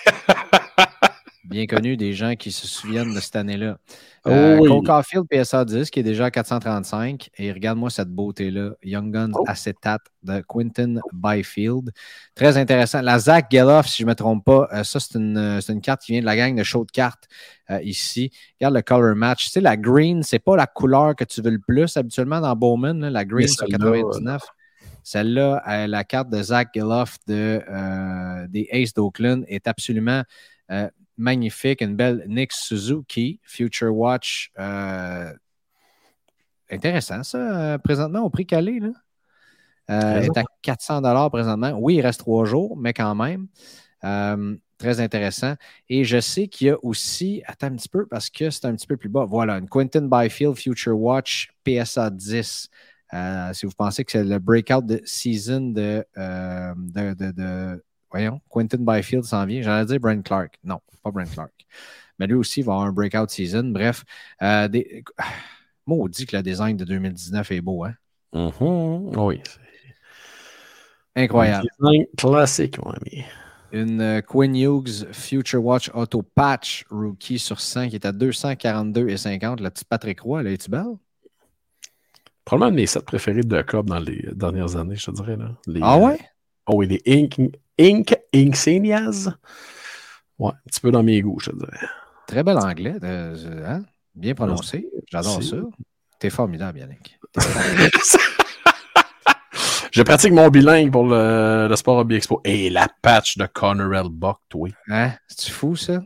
Bien 1.50 1.66
connu 1.66 1.98
des 1.98 2.14
gens 2.14 2.36
qui 2.36 2.52
se 2.52 2.68
souviennent 2.68 3.14
de 3.14 3.20
cette 3.20 3.36
année-là. 3.36 3.78
Oh 4.26 4.30
euh, 4.30 4.58
Cole 4.58 4.84
Caulfield 4.86 5.26
PSA 5.30 5.66
10 5.66 5.90
qui 5.90 6.00
est 6.00 6.04
déjà 6.04 6.26
à 6.26 6.32
435. 6.32 7.30
Et 7.38 7.52
regarde-moi 7.52 7.90
cette 7.90 8.10
beauté-là. 8.10 8.72
Young 8.84 9.12
Guns 9.12 9.32
oh. 9.34 9.44
Acetate 9.48 10.02
de 10.24 10.44
Quinton 10.48 11.00
Byfield. 11.12 11.92
Très 12.36 12.58
intéressant. 12.58 13.02
La 13.02 13.18
Zach 13.18 13.48
Geloff, 13.52 13.88
si 13.88 14.04
je 14.04 14.06
ne 14.06 14.10
me 14.10 14.16
trompe 14.16 14.46
pas, 14.46 14.70
euh, 14.74 14.84
ça, 14.84 15.00
c'est 15.00 15.18
une, 15.18 15.60
une, 15.68 15.82
carte 15.82 16.02
qui 16.02 16.12
vient 16.12 16.22
de 16.22 16.26
la 16.26 16.36
gang 16.36 16.56
de 16.56 16.64
show 16.64 16.86
de 16.86 16.92
cartes 16.92 17.28
euh, 17.72 17.82
ici. 17.82 18.32
Regarde 18.60 18.76
le 18.76 18.82
color 18.82 19.16
match. 19.16 19.46
Tu 19.46 19.50
sais, 19.50 19.62
la 19.62 19.76
green, 19.76 20.22
c'est 20.24 20.40
pas 20.40 20.56
la 20.56 20.68
couleur 20.68 21.16
que 21.16 21.24
tu 21.24 21.42
veux 21.42 21.52
le 21.52 21.60
plus 21.60 21.98
habituellement 21.98 22.42
dans 22.42 22.56
Bowman. 22.56 23.10
la 23.10 23.26
green, 23.26 23.48
c'est 23.48 23.66
99. 23.66 24.42
Celle-là, 25.04 25.64
euh, 25.68 25.88
la 25.88 26.04
carte 26.04 26.30
de 26.30 26.42
Zach 26.42 26.70
Geloff 26.76 27.18
de, 27.28 27.64
euh, 27.68 28.48
des 28.48 28.68
Aces 28.72 28.94
d'Oakland 28.94 29.44
est 29.48 29.68
absolument 29.68 30.24
euh, 30.72 30.88
magnifique. 31.20 31.82
Une 31.82 31.96
belle 31.96 32.26
Nick 32.28 32.52
Suzuki, 32.54 33.40
Future 33.44 33.96
Watch. 33.96 34.52
intéressant, 36.70 37.24
ça, 37.24 37.78
présentement, 37.84 38.22
au 38.22 38.30
prix 38.30 38.46
calé. 38.46 38.80
Là. 38.80 38.92
est 40.22 40.38
à 40.38 40.44
400 40.62 41.30
présentement. 41.30 41.72
Oui, 41.80 41.96
il 41.96 42.02
reste 42.02 42.20
trois 42.22 42.46
jours, 42.46 42.78
mais 42.78 42.94
quand 42.94 43.16
même. 43.16 43.48
très 44.80 45.00
intéressant. 45.00 45.56
Et 45.90 46.04
je 46.06 46.20
sais 46.20 46.48
qu'il 46.48 46.68
y 46.68 46.70
a 46.70 46.78
aussi, 46.84 47.44
attends 47.46 47.68
un 47.68 47.76
petit 47.76 47.90
peu 47.90 48.06
parce 48.08 48.30
que 48.30 48.50
c'est 48.50 48.66
un 48.66 48.76
petit 48.76 48.88
peu 48.88 48.98
plus 48.98 49.10
bas. 49.10 49.26
Voilà, 49.26 49.58
une 49.58 49.68
Quentin 49.68 50.08
Byfield 50.08 50.56
Future 50.56 50.98
Watch 50.98 51.52
PSA 51.66 52.10
10. 52.10 52.70
Euh, 53.14 53.54
si 53.54 53.66
vous 53.66 53.72
pensez 53.76 54.06
que 54.06 54.12
c'est 54.12 54.24
le 54.24 54.40
breakout 54.40 54.86
de 54.86 55.02
season 55.04 55.72
de, 55.72 56.06
euh, 56.18 56.74
de, 56.78 57.14
de, 57.14 57.32
de, 57.32 57.84
voyons, 58.12 58.42
Quentin 58.50 58.80
Byfield 58.80 59.24
s'en 59.24 59.46
vient. 59.46 59.62
J'allais 59.62 59.86
dire 59.86 60.00
Brent 60.00 60.24
Clark. 60.24 60.58
Non, 60.64 60.80
pas 61.04 61.12
Brent 61.12 61.32
Clark. 61.32 61.54
Mais 62.18 62.28
lui 62.28 62.36
aussi 62.36 62.62
va 62.62 62.74
avoir 62.74 62.88
un 62.88 62.92
breakout 62.92 63.30
season. 63.30 63.64
Bref, 63.66 64.04
euh, 64.42 64.68
des... 64.68 65.04
maudit 65.86 66.26
que 66.26 66.36
le 66.36 66.44
design 66.44 66.78
de 66.78 66.86
2019 66.86 67.52
est 67.52 67.62
beau, 67.62 67.86
hein? 67.86 67.94
Mm-hmm. 68.34 69.18
Oui. 69.18 69.42
Incroyable. 71.16 71.68
Design 71.80 72.06
classique, 72.18 72.78
mon 72.84 72.92
ami. 72.92 73.24
Une 73.72 74.02
euh, 74.02 74.22
Quinn 74.22 74.56
Hughes 74.56 75.08
Future 75.12 75.64
Watch 75.64 75.92
Auto 75.94 76.24
Patch 76.24 76.86
Rookie 76.90 77.38
sur 77.38 77.60
100 77.60 77.90
qui 77.90 77.96
est 77.96 78.06
à 78.06 78.12
242,50. 78.12 79.62
La 79.62 79.70
petite 79.70 79.88
Patrick 79.88 80.22
Roy, 80.22 80.42
elle 80.42 80.48
est 80.48 80.70
belle? 80.70 80.98
Probablement 82.46 82.76
mes 82.76 82.88
sets 82.88 83.02
préférés 83.02 83.44
de 83.44 83.62
Cobb 83.62 83.88
dans 83.88 84.00
les 84.00 84.28
dernières 84.34 84.76
années, 84.76 84.96
je 84.96 85.06
te 85.06 85.12
dirais. 85.12 85.36
Là. 85.36 85.52
Les, 85.68 85.82
ah 85.84 86.00
ouais? 86.00 86.18
oh 86.66 86.78
oui, 86.78 86.88
les 86.88 87.02
Ink, 87.06 87.40
Ink 87.80 88.16
Insignias. 88.34 89.30
Ouais, 90.38 90.52
un 90.52 90.70
petit 90.70 90.82
peu 90.82 90.92
dans 90.92 91.04
mes 91.04 91.22
goûts, 91.22 91.40
je 91.40 91.52
te 91.52 91.56
dirais. 91.56 91.88
Très 92.28 92.44
bel 92.44 92.58
anglais, 92.58 92.96
hein? 93.02 93.84
bien 94.14 94.36
prononcé. 94.36 94.88
J'adore 95.10 95.42
ça. 95.42 95.58
T'es 96.20 96.30
formidable, 96.30 96.80
Yannick. 96.80 97.18
Je 99.92 100.04
pratique 100.04 100.34
mon 100.34 100.50
bilingue 100.50 100.92
pour 100.92 101.08
le, 101.08 101.68
le 101.68 101.76
Sport 101.76 101.98
Hobby 101.98 102.16
Expo. 102.16 102.42
Et 102.44 102.70
la 102.70 102.88
patch 103.02 103.38
de 103.38 103.48
Connor 103.48 103.94
L. 103.96 104.10
Buck, 104.12 104.38
toi. 104.48 104.70
Hein? 104.88 105.12
C'est 105.28 105.52
fou, 105.52 105.76
ça? 105.76 106.04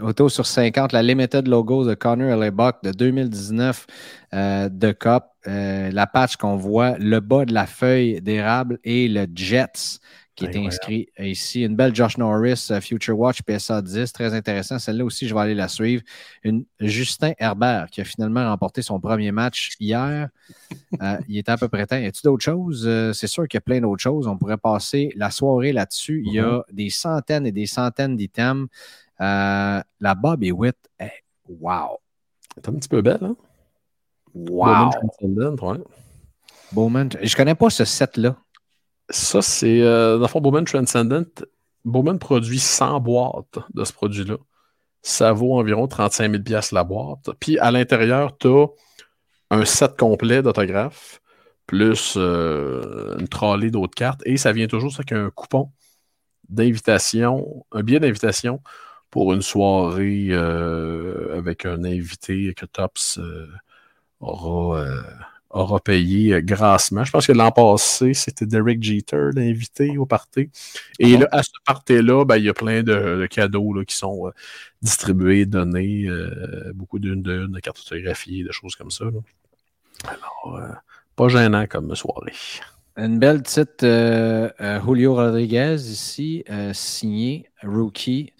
Auto 0.00 0.28
sur 0.28 0.44
50, 0.44 0.92
la 0.92 1.02
Limited 1.02 1.46
Logo 1.46 1.86
de 1.86 1.94
Connor 1.94 2.42
L. 2.42 2.50
Buck 2.50 2.82
de 2.82 2.90
2019 2.90 3.86
euh, 4.34 4.68
de 4.68 4.90
COP. 4.90 5.24
Euh, 5.46 5.92
la 5.92 6.06
patch 6.06 6.36
qu'on 6.36 6.56
voit, 6.56 6.98
le 6.98 7.20
bas 7.20 7.44
de 7.44 7.54
la 7.54 7.66
feuille 7.66 8.20
d'érable 8.20 8.78
et 8.82 9.06
le 9.08 9.26
Jets 9.32 10.00
qui 10.34 10.44
est 10.46 10.56
inscrit 10.56 11.08
ici. 11.18 11.62
Une 11.62 11.76
belle 11.76 11.94
Josh 11.94 12.18
Norris 12.18 12.68
euh, 12.70 12.80
Future 12.80 13.18
Watch 13.18 13.42
PSA 13.42 13.82
10, 13.82 14.12
très 14.12 14.34
intéressant. 14.34 14.78
Celle-là 14.78 15.04
aussi, 15.04 15.28
je 15.28 15.34
vais 15.34 15.40
aller 15.40 15.54
la 15.54 15.68
suivre. 15.68 16.02
Une 16.42 16.64
Justin 16.80 17.32
Herbert 17.38 17.86
qui 17.90 18.00
a 18.00 18.04
finalement 18.04 18.44
remporté 18.48 18.82
son 18.82 19.00
premier 19.00 19.32
match 19.32 19.76
hier. 19.78 20.28
Euh, 21.00 21.18
il 21.28 21.38
était 21.38 21.52
à 21.52 21.56
peu 21.56 21.68
près 21.68 21.86
temps. 21.86 21.96
Y 21.96 22.06
a-t-il 22.06 22.24
d'autres 22.24 22.44
choses? 22.44 22.84
Euh, 22.86 23.12
c'est 23.12 23.26
sûr 23.26 23.46
qu'il 23.46 23.56
y 23.56 23.58
a 23.58 23.62
plein 23.62 23.80
d'autres 23.80 24.02
choses. 24.02 24.26
On 24.26 24.36
pourrait 24.36 24.58
passer 24.58 25.12
la 25.16 25.30
soirée 25.30 25.72
là-dessus. 25.72 26.22
Il 26.26 26.32
y 26.32 26.40
a 26.40 26.58
mm-hmm. 26.58 26.62
des 26.72 26.90
centaines 26.90 27.46
et 27.46 27.52
des 27.52 27.66
centaines 27.66 28.16
d'items. 28.16 28.66
la 29.18 30.14
Bobby 30.16 30.50
Witt, 30.50 30.76
wow! 31.48 31.98
C'est 32.56 32.68
un 32.68 32.72
petit 32.74 32.88
peu 32.88 33.02
belle, 33.02 33.22
hein? 33.22 33.36
Wow! 34.34 34.90
Bowman, 36.72 37.08
je 37.22 37.36
connais 37.36 37.54
pas 37.54 37.70
ce 37.70 37.84
set-là. 37.84 38.36
Ça, 39.10 39.42
c'est, 39.42 39.82
euh, 39.82 40.16
dans 40.16 40.22
le 40.22 40.28
fond, 40.28 40.40
Bowman 40.40 40.64
Transcendent. 40.64 41.44
Bowman 41.84 42.18
produit 42.18 42.58
100 42.58 43.00
boîtes 43.00 43.58
de 43.74 43.84
ce 43.84 43.92
produit-là. 43.92 44.36
Ça 45.02 45.32
vaut 45.32 45.58
environ 45.58 45.86
35 45.86 46.30
000 46.48 46.60
la 46.72 46.84
boîte. 46.84 47.30
Puis 47.38 47.58
à 47.58 47.70
l'intérieur, 47.70 48.38
tu 48.38 48.48
as 48.48 48.66
un 49.50 49.64
set 49.66 49.96
complet 49.98 50.42
d'autographes, 50.42 51.20
plus 51.66 52.14
euh, 52.16 53.16
une 53.18 53.28
trolley 53.28 53.70
d'autres 53.70 53.94
cartes. 53.94 54.22
Et 54.24 54.38
ça 54.38 54.52
vient 54.52 54.66
toujours 54.66 54.94
avec 54.94 55.12
un 55.12 55.30
coupon 55.30 55.70
d'invitation, 56.48 57.66
un 57.72 57.82
billet 57.82 58.00
d'invitation 58.00 58.62
pour 59.10 59.34
une 59.34 59.42
soirée 59.42 60.28
euh, 60.30 61.36
avec 61.36 61.66
un 61.66 61.84
invité 61.84 62.54
que 62.54 62.64
Tops 62.64 63.20
aura 64.20 64.86
aura 65.54 65.80
payé 65.80 66.34
euh, 66.34 66.40
grassement. 66.42 67.04
Je 67.04 67.12
pense 67.12 67.26
que 67.26 67.32
l'an 67.32 67.50
passé, 67.50 68.12
c'était 68.12 68.46
Derek 68.46 68.82
Jeter, 68.82 69.30
l'invité 69.34 69.96
au 69.96 70.04
party. 70.04 70.50
Et 70.98 71.16
là, 71.16 71.28
à 71.30 71.42
ce 71.42 71.50
party-là, 71.64 72.24
ben, 72.24 72.36
il 72.36 72.44
y 72.44 72.48
a 72.48 72.54
plein 72.54 72.82
de, 72.82 73.26
cadeaux 73.30 73.72
là, 73.72 73.84
qui 73.84 73.96
sont 73.96 74.26
euh, 74.26 74.30
distribués, 74.82 75.46
donnés, 75.46 76.06
euh, 76.06 76.72
beaucoup 76.74 76.98
d'une, 76.98 77.22
de 77.22 77.60
cartes 77.60 77.78
photographiées, 77.78 78.44
de 78.44 78.52
choses 78.52 78.74
comme 78.74 78.90
ça. 78.90 79.04
Alors, 80.06 80.60
pas 81.16 81.28
gênant 81.28 81.66
comme 81.66 81.94
soirée. 81.94 82.34
Une 82.96 83.18
belle 83.18 83.42
petite 83.42 83.80
Julio 83.80 85.14
Rodriguez 85.14 85.76
ici, 85.76 86.44
signé 86.72 87.48
rookie. 87.62 88.32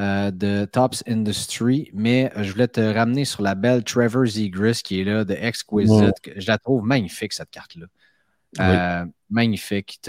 Euh, 0.00 0.30
de 0.30 0.64
Tops 0.64 1.04
Industry, 1.06 1.90
mais 1.92 2.32
je 2.40 2.50
voulais 2.50 2.66
te 2.66 2.80
ramener 2.80 3.26
sur 3.26 3.42
la 3.42 3.54
belle 3.54 3.84
Trevor 3.84 4.24
Zegris 4.24 4.80
qui 4.82 5.02
est 5.02 5.04
là 5.04 5.22
de 5.22 5.34
Exquisite. 5.34 6.14
Je 6.34 6.46
la 6.46 6.56
trouve 6.56 6.82
magnifique, 6.82 7.34
cette 7.34 7.50
carte-là. 7.50 7.86
Euh, 8.58 9.04
magnifique. 9.28 10.00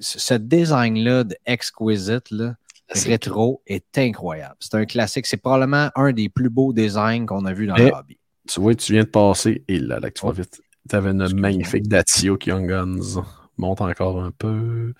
Ce 0.00 0.34
design-là 0.34 1.22
de 1.22 1.36
Exquisite, 1.46 2.32
là, 2.32 2.56
rétro, 2.90 3.62
est 3.68 3.96
incroyable. 3.96 4.56
C'est 4.58 4.74
un 4.74 4.84
classique. 4.84 5.26
C'est 5.26 5.36
probablement 5.36 5.88
un 5.94 6.10
des 6.10 6.28
plus 6.28 6.50
beaux 6.50 6.72
designs 6.72 7.26
qu'on 7.26 7.44
a 7.44 7.52
vu 7.52 7.68
dans 7.68 7.76
le 7.76 7.92
hobby. 7.92 8.18
Tu 8.48 8.60
vois, 8.60 8.74
tu 8.74 8.92
viens 8.92 9.04
de 9.04 9.08
passer, 9.08 9.62
et 9.68 9.78
là, 9.78 10.00
là, 10.00 10.10
tu 10.10 10.22
vois 10.22 10.32
vite. 10.32 10.60
Tu 10.90 10.96
avais 10.96 11.10
une 11.10 11.32
magnifique 11.32 11.86
Datio 11.86 12.36
Young 12.44 12.68
Guns. 12.68 13.22
Monte 13.56 13.82
encore 13.82 14.20
un 14.20 14.32
peu. 14.32 14.94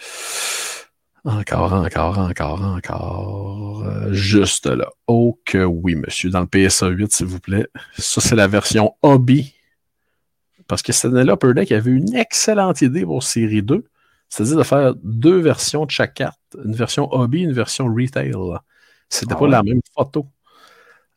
Encore, 1.26 1.72
encore, 1.72 2.18
encore, 2.18 2.62
encore. 2.62 3.82
Euh, 3.84 4.12
juste 4.12 4.66
là. 4.66 4.88
Oh 5.08 5.36
que 5.44 5.64
oui, 5.64 5.96
monsieur. 5.96 6.30
Dans 6.30 6.40
le 6.40 6.46
PSA 6.46 6.86
8, 6.86 7.12
s'il 7.12 7.26
vous 7.26 7.40
plaît. 7.40 7.66
Ça, 7.98 8.20
c'est 8.20 8.36
la 8.36 8.46
version 8.46 8.94
hobby. 9.02 9.52
Parce 10.68 10.82
que 10.82 10.92
cette 10.92 11.12
année-là, 11.12 11.36
Deck 11.36 11.72
avait 11.72 11.90
une 11.90 12.14
excellente 12.14 12.80
idée 12.80 13.04
pour 13.04 13.24
série 13.24 13.60
2. 13.60 13.84
C'est-à-dire 14.28 14.56
de 14.56 14.62
faire 14.62 14.94
deux 15.02 15.38
versions 15.38 15.84
de 15.84 15.90
chaque 15.90 16.14
carte. 16.14 16.38
Une 16.64 16.74
version 16.74 17.12
hobby, 17.12 17.42
une 17.42 17.52
version 17.52 17.86
retail. 17.92 18.32
C'était 19.08 19.34
ah 19.34 19.36
pas 19.36 19.48
la 19.48 19.62
même 19.64 19.80
photo. 19.96 20.26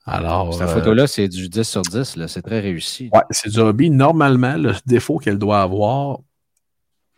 Alors. 0.05 0.55
Cette 0.55 0.69
euh, 0.69 0.73
photo-là, 0.73 1.05
c'est 1.05 1.27
du 1.27 1.49
10 1.49 1.63
sur 1.63 1.81
10. 1.83 2.25
C'est 2.25 2.41
très 2.41 2.61
réussi. 2.61 3.11
Ouais, 3.13 3.21
c'est 3.29 3.51
du 3.51 3.59
hobby. 3.59 3.91
Normalement, 3.91 4.55
le 4.57 4.73
défaut 4.87 5.19
qu'elle 5.19 5.37
doit 5.37 5.61
avoir, 5.61 6.19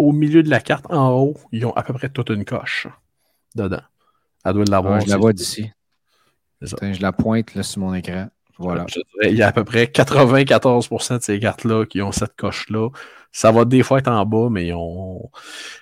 au 0.02 0.12
milieu 0.12 0.44
de 0.44 0.50
la 0.50 0.60
carte, 0.60 0.86
en 0.90 1.12
haut, 1.12 1.38
ils 1.52 1.66
ont 1.66 1.74
à 1.74 1.84
peu 1.84 1.94
près 1.94 2.10
toute 2.10 2.30
une 2.30 2.46
coche 2.46 2.88
dedans. 3.56 3.82
Elle 4.44 4.54
doit 4.54 4.66
l'avoir. 4.66 5.02
je 5.02 5.10
la 5.10 5.18
vois 5.18 5.34
d'ici. 5.34 5.72
Je 6.62 7.02
la 7.02 7.12
pointe 7.12 7.56
là, 7.56 7.64
sur 7.64 7.82
mon 7.82 7.94
écran. 7.94 8.28
Voilà. 8.58 8.86
il 9.24 9.36
y 9.36 9.42
a 9.42 9.48
à 9.48 9.52
peu 9.52 9.64
près 9.64 9.86
94% 9.86 11.18
de 11.18 11.24
ces 11.24 11.40
cartes-là 11.40 11.86
qui 11.86 12.02
ont 12.02 12.12
cette 12.12 12.36
coche-là. 12.36 12.90
Ça 13.32 13.52
va 13.52 13.66
des 13.66 13.82
fois 13.82 14.00
être 14.00 14.12
en 14.12 14.26
bas, 14.26 14.50
mais 14.52 14.68
ils 14.68 14.74
ont, 14.74 15.32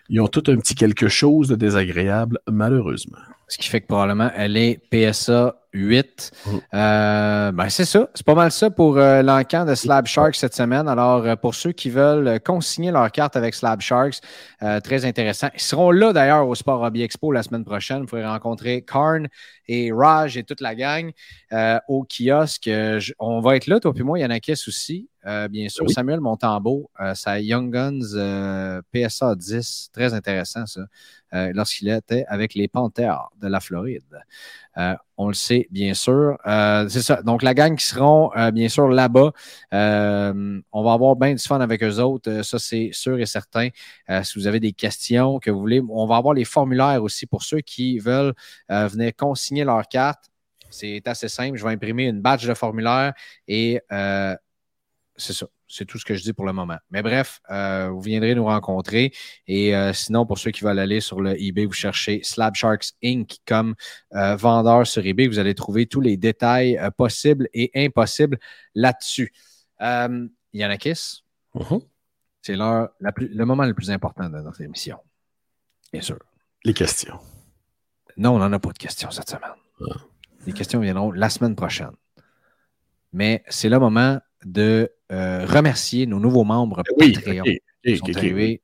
ils 0.07 0.21
ont 0.21 0.27
tout 0.27 0.43
un 0.47 0.55
petit 0.57 0.75
quelque 0.75 1.09
chose 1.09 1.49
de 1.49 1.55
désagréable, 1.55 2.39
malheureusement. 2.47 3.17
Ce 3.47 3.57
qui 3.57 3.67
fait 3.67 3.81
que 3.81 3.87
probablement 3.87 4.31
elle 4.35 4.55
est 4.55 4.79
PSA 4.91 5.59
8. 5.73 6.31
Mm. 6.45 6.57
Euh, 6.73 7.51
ben 7.51 7.69
c'est 7.69 7.85
ça. 7.85 8.09
C'est 8.15 8.25
pas 8.25 8.33
mal 8.33 8.51
ça 8.51 8.69
pour 8.69 8.97
euh, 8.97 9.21
l'encan 9.21 9.65
de 9.65 9.75
Slab 9.75 10.07
Sharks 10.07 10.35
cette 10.35 10.55
semaine. 10.55 10.87
Alors, 10.87 11.25
euh, 11.25 11.35
pour 11.35 11.53
ceux 11.53 11.71
qui 11.71 11.89
veulent 11.89 12.39
consigner 12.39 12.91
leur 12.91 13.11
carte 13.11 13.35
avec 13.35 13.53
Slab 13.53 13.81
Sharks, 13.81 14.19
très 14.83 15.05
intéressant. 15.05 15.49
Ils 15.53 15.61
seront 15.61 15.91
là 15.91 16.13
d'ailleurs 16.13 16.47
au 16.47 16.55
Sport 16.55 16.81
Hobby 16.81 17.01
Expo 17.03 17.31
la 17.31 17.43
semaine 17.43 17.63
prochaine. 17.63 18.01
Vous 18.01 18.07
pourrez 18.07 18.25
rencontrer 18.25 18.81
Karn 18.81 19.27
et 19.67 19.91
Raj 19.93 20.37
et 20.37 20.43
toute 20.43 20.61
la 20.61 20.75
gang 20.75 21.11
au 21.87 22.05
kiosque. 22.05 22.69
on 23.19 23.39
va 23.39 23.55
être 23.55 23.67
là, 23.67 23.79
toi 23.79 23.93
puis 23.93 24.03
moi, 24.03 24.19
Yannakis 24.19 24.63
aussi. 24.67 25.09
bien 25.49 25.69
sûr, 25.69 25.89
Samuel 25.89 26.19
Montambeau, 26.19 26.89
sa 27.13 27.39
Young 27.39 27.71
Guns 27.71 28.81
PSA 28.93 29.35
10. 29.35 29.89
Très 29.93 30.13
intéressant 30.13 30.65
ça. 30.65 30.81
lorsqu'il 31.31 31.89
était 31.89 32.25
avec 32.27 32.53
les 32.53 32.67
Panthers 32.67 33.29
de 33.39 33.47
la 33.47 33.59
Floride. 33.59 34.19
Euh, 34.77 34.95
on 35.17 35.27
le 35.27 35.33
sait, 35.33 35.67
bien 35.71 35.93
sûr. 35.93 36.37
Euh, 36.47 36.87
c'est 36.89 37.01
ça. 37.01 37.21
Donc, 37.23 37.43
la 37.43 37.53
gang 37.53 37.75
qui 37.75 37.85
seront, 37.85 38.31
euh, 38.35 38.51
bien 38.51 38.69
sûr, 38.69 38.87
là-bas, 38.87 39.31
on 39.71 40.83
va 40.83 40.93
avoir 40.93 41.15
bien 41.15 41.33
du 41.33 41.43
fun 41.43 41.59
avec 41.59 41.83
eux 41.83 41.99
autres. 41.99 42.41
ça, 42.43 42.59
c'est 42.59 42.91
sûr 42.93 43.19
et 43.19 43.25
certain. 43.25 43.69
si 44.23 44.39
vous 44.39 44.47
avez 44.47 44.59
des 44.59 44.73
questions 44.73 45.39
que 45.39 45.51
vous 45.51 45.59
voulez, 45.59 45.81
on 45.89 46.05
va 46.05 46.17
avoir 46.17 46.33
les 46.33 46.45
formulaires 46.45 47.03
aussi 47.03 47.25
pour 47.25 47.43
ceux 47.43 47.61
qui 47.61 47.99
veulent 47.99 48.33
venir 48.69 49.11
consigner 49.15 49.63
leur 49.63 49.87
carte. 49.87 50.25
C'est 50.69 51.07
assez 51.07 51.29
simple. 51.29 51.57
Je 51.57 51.63
vais 51.63 51.71
imprimer 51.71 52.05
une 52.05 52.21
badge 52.21 52.47
de 52.47 52.53
formulaire 52.53 53.13
et 53.47 53.81
c'est 55.17 55.33
ça. 55.33 55.47
C'est 55.71 55.85
tout 55.85 55.99
ce 55.99 56.05
que 56.05 56.15
je 56.15 56.23
dis 56.23 56.33
pour 56.33 56.45
le 56.45 56.51
moment. 56.51 56.77
Mais 56.89 57.03
bref, 57.03 57.41
euh, 57.51 57.89
vous 57.89 58.01
viendrez 58.01 58.33
nous 58.33 58.45
rencontrer. 58.45 59.13
Et 59.45 59.75
euh, 59.75 59.93
sinon, 59.93 60.25
pour 60.25 60.39
ceux 60.39 60.49
qui 60.49 60.63
veulent 60.63 60.79
aller 60.79 60.99
sur 60.99 61.21
le 61.21 61.39
eBay, 61.39 61.65
vous 61.65 61.73
cherchez 61.73 62.21
Slab 62.23 62.55
Sharks 62.55 62.93
Inc. 63.03 63.37
comme 63.45 63.75
euh, 64.15 64.35
vendeur 64.35 64.87
sur 64.87 65.05
eBay. 65.05 65.27
Vous 65.27 65.37
allez 65.37 65.53
trouver 65.53 65.85
tous 65.85 66.01
les 66.01 66.17
détails 66.17 66.79
possibles 66.97 67.47
et 67.53 67.69
impossibles 67.75 68.39
là-dessus. 68.73 69.31
Yanakis, 70.51 71.23
uh-huh. 71.53 71.85
c'est 72.41 72.55
le 72.55 73.45
moment 73.45 73.65
le 73.65 73.75
plus 73.75 73.91
important 73.91 74.27
de 74.27 74.39
notre 74.39 74.61
émission. 74.61 74.97
Bien 75.93 76.01
sûr. 76.01 76.17
Les 76.65 76.73
questions. 76.73 77.19
non, 78.17 78.31
on 78.35 78.39
n'en 78.39 78.51
a 78.51 78.59
pas 78.59 78.71
de 78.71 78.77
questions 78.79 79.11
cette 79.11 79.29
semaine. 79.29 79.53
Les 80.47 80.53
questions 80.53 80.79
viendront 80.79 81.11
la 81.11 81.29
semaine 81.29 81.55
prochaine. 81.55 81.91
Mais 83.13 83.43
c'est 83.47 83.69
le 83.69 83.79
moment 83.79 84.19
de 84.45 84.91
euh, 85.11 85.45
remercier 85.45 86.05
nos 86.05 86.19
nouveaux 86.19 86.43
membres 86.43 86.83
Oui, 86.97 87.13
Patreon 87.13 87.43
qui 87.83 87.97
sont 87.97 88.17
arrivés 88.17 88.61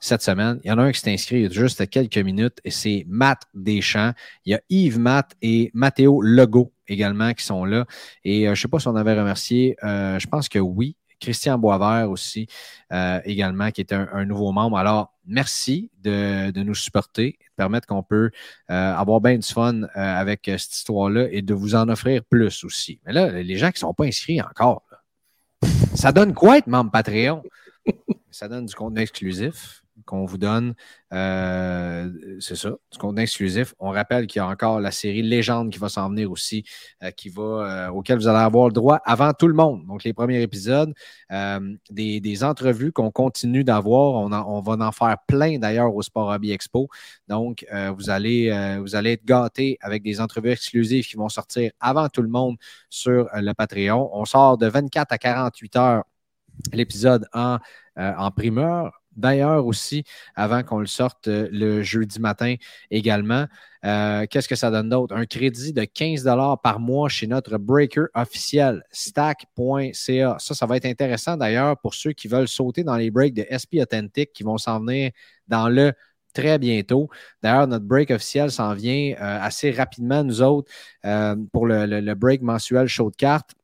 cette 0.00 0.22
semaine. 0.22 0.60
Il 0.64 0.68
y 0.68 0.70
en 0.70 0.78
a 0.78 0.82
un 0.82 0.92
qui 0.92 1.00
s'est 1.00 1.12
inscrit 1.12 1.36
il 1.36 1.42
y 1.42 1.46
a 1.46 1.50
juste 1.50 1.88
quelques 1.90 2.18
minutes 2.18 2.58
et 2.64 2.70
c'est 2.70 3.04
Matt 3.08 3.42
Deschamps. 3.54 4.12
Il 4.44 4.52
y 4.52 4.54
a 4.54 4.60
Yves 4.68 4.98
Matt 4.98 5.32
et 5.42 5.70
Mathéo 5.74 6.22
Legault 6.22 6.72
également 6.86 7.32
qui 7.34 7.44
sont 7.44 7.64
là. 7.64 7.86
Et 8.24 8.46
euh, 8.46 8.54
je 8.54 8.60
ne 8.60 8.62
sais 8.62 8.68
pas 8.68 8.78
si 8.78 8.88
on 8.88 8.96
avait 8.96 9.18
remercié, 9.18 9.76
euh, 9.84 10.18
je 10.18 10.26
pense 10.26 10.48
que 10.48 10.58
oui. 10.58 10.96
Christian 11.20 11.58
Boisvert 11.58 12.10
aussi, 12.10 12.46
euh, 12.92 13.20
également, 13.24 13.70
qui 13.70 13.80
est 13.80 13.92
un, 13.92 14.08
un 14.12 14.24
nouveau 14.24 14.52
membre. 14.52 14.78
Alors, 14.78 15.14
merci 15.26 15.90
de, 16.00 16.50
de 16.50 16.62
nous 16.62 16.74
supporter, 16.74 17.36
de 17.40 17.54
permettre 17.56 17.86
qu'on 17.86 18.02
peut 18.02 18.30
euh, 18.70 18.94
avoir 18.94 19.20
bien 19.20 19.36
du 19.36 19.46
fun 19.46 19.82
euh, 19.82 19.88
avec 19.94 20.42
cette 20.44 20.74
histoire-là 20.74 21.26
et 21.30 21.42
de 21.42 21.54
vous 21.54 21.74
en 21.74 21.88
offrir 21.88 22.22
plus 22.24 22.64
aussi. 22.64 23.00
Mais 23.04 23.12
là, 23.12 23.30
les 23.30 23.56
gens 23.56 23.68
qui 23.68 23.76
ne 23.76 23.88
sont 23.88 23.94
pas 23.94 24.04
inscrits 24.04 24.40
encore, 24.40 24.84
ça 25.98 26.12
donne 26.12 26.32
quoi 26.32 26.58
être 26.58 26.68
membre 26.68 26.92
Patreon? 26.92 27.42
Ça 28.30 28.48
donne 28.48 28.66
du 28.66 28.74
contenu 28.74 29.00
exclusif? 29.00 29.82
Qu'on 30.04 30.24
vous 30.24 30.38
donne. 30.38 30.74
Euh, 31.12 32.10
c'est 32.40 32.56
ça, 32.56 32.70
du 32.90 32.98
contenu 32.98 33.22
exclusif. 33.22 33.74
On 33.78 33.90
rappelle 33.90 34.26
qu'il 34.26 34.40
y 34.40 34.42
a 34.42 34.46
encore 34.46 34.80
la 34.80 34.90
série 34.90 35.22
Légende 35.22 35.70
qui 35.70 35.78
va 35.78 35.88
s'en 35.88 36.08
venir 36.10 36.30
aussi, 36.30 36.64
euh, 37.02 37.10
qui 37.10 37.28
va, 37.28 37.42
euh, 37.42 37.88
auquel 37.90 38.18
vous 38.18 38.28
allez 38.28 38.38
avoir 38.38 38.66
le 38.68 38.72
droit 38.72 39.00
avant 39.04 39.32
tout 39.32 39.48
le 39.48 39.54
monde. 39.54 39.86
Donc, 39.86 40.04
les 40.04 40.12
premiers 40.12 40.42
épisodes, 40.42 40.92
des, 41.90 42.20
des 42.20 42.44
entrevues 42.44 42.92
qu'on 42.92 43.10
continue 43.10 43.64
d'avoir. 43.64 44.14
On, 44.14 44.32
on 44.32 44.60
va 44.60 44.86
en 44.86 44.92
faire 44.92 45.16
plein 45.26 45.58
d'ailleurs 45.58 45.94
au 45.94 46.02
Sport 46.02 46.28
Hobby 46.28 46.52
Expo. 46.52 46.88
Donc, 47.28 47.64
vous, 47.96 48.10
allez, 48.10 48.78
vous 48.80 48.96
être 48.96 49.24
gâtés 49.24 49.78
avec 49.80 50.02
des 50.02 50.20
entrevues 50.20 50.50
exclusives 50.50 51.06
qui 51.06 51.16
vont 51.16 51.28
sortir 51.28 51.70
avant 51.80 52.08
tout 52.08 52.22
le 52.22 52.28
monde 52.28 52.56
sur 52.90 53.28
le 53.34 53.52
Patreon. 53.52 54.10
On 54.12 54.24
sort 54.24 54.58
de 54.58 54.66
24 54.66 55.12
à 55.12 55.18
48 55.18 55.76
heures 55.76 56.04
l'épisode 56.72 57.26
en, 57.32 57.58
en 57.96 58.30
primeur. 58.30 58.97
D'ailleurs 59.18 59.66
aussi, 59.66 60.04
avant 60.36 60.62
qu'on 60.62 60.78
le 60.78 60.86
sorte 60.86 61.26
euh, 61.26 61.48
le 61.50 61.82
jeudi 61.82 62.20
matin 62.20 62.54
également. 62.90 63.46
Euh, 63.84 64.26
Qu'est-ce 64.30 64.48
que 64.48 64.54
ça 64.54 64.70
donne 64.70 64.88
d'autre? 64.88 65.14
Un 65.14 65.26
crédit 65.26 65.72
de 65.72 65.84
15 65.84 66.24
par 66.62 66.78
mois 66.78 67.08
chez 67.08 67.26
notre 67.26 67.58
breaker 67.58 68.06
officiel, 68.14 68.84
stack.ca. 68.92 70.36
Ça, 70.38 70.54
ça 70.54 70.66
va 70.66 70.76
être 70.76 70.86
intéressant 70.86 71.36
d'ailleurs 71.36 71.78
pour 71.80 71.94
ceux 71.94 72.12
qui 72.12 72.28
veulent 72.28 72.48
sauter 72.48 72.84
dans 72.84 72.96
les 72.96 73.10
breaks 73.10 73.34
de 73.34 73.44
SP 73.50 73.82
Authentic 73.82 74.32
qui 74.32 74.44
vont 74.44 74.56
s'en 74.56 74.78
venir 74.78 75.10
dans 75.48 75.68
le 75.68 75.92
très 76.32 76.58
bientôt. 76.58 77.08
D'ailleurs, 77.42 77.66
notre 77.66 77.86
break 77.86 78.10
officiel 78.10 78.52
s'en 78.52 78.72
vient 78.74 79.14
euh, 79.14 79.38
assez 79.42 79.72
rapidement, 79.72 80.22
nous 80.22 80.42
autres, 80.42 80.70
pour 81.52 81.66
le, 81.66 82.14
break 82.14 82.42
mensuel 82.42 82.86
show 82.86 83.10
de 83.10 83.16
cartes. 83.16 83.54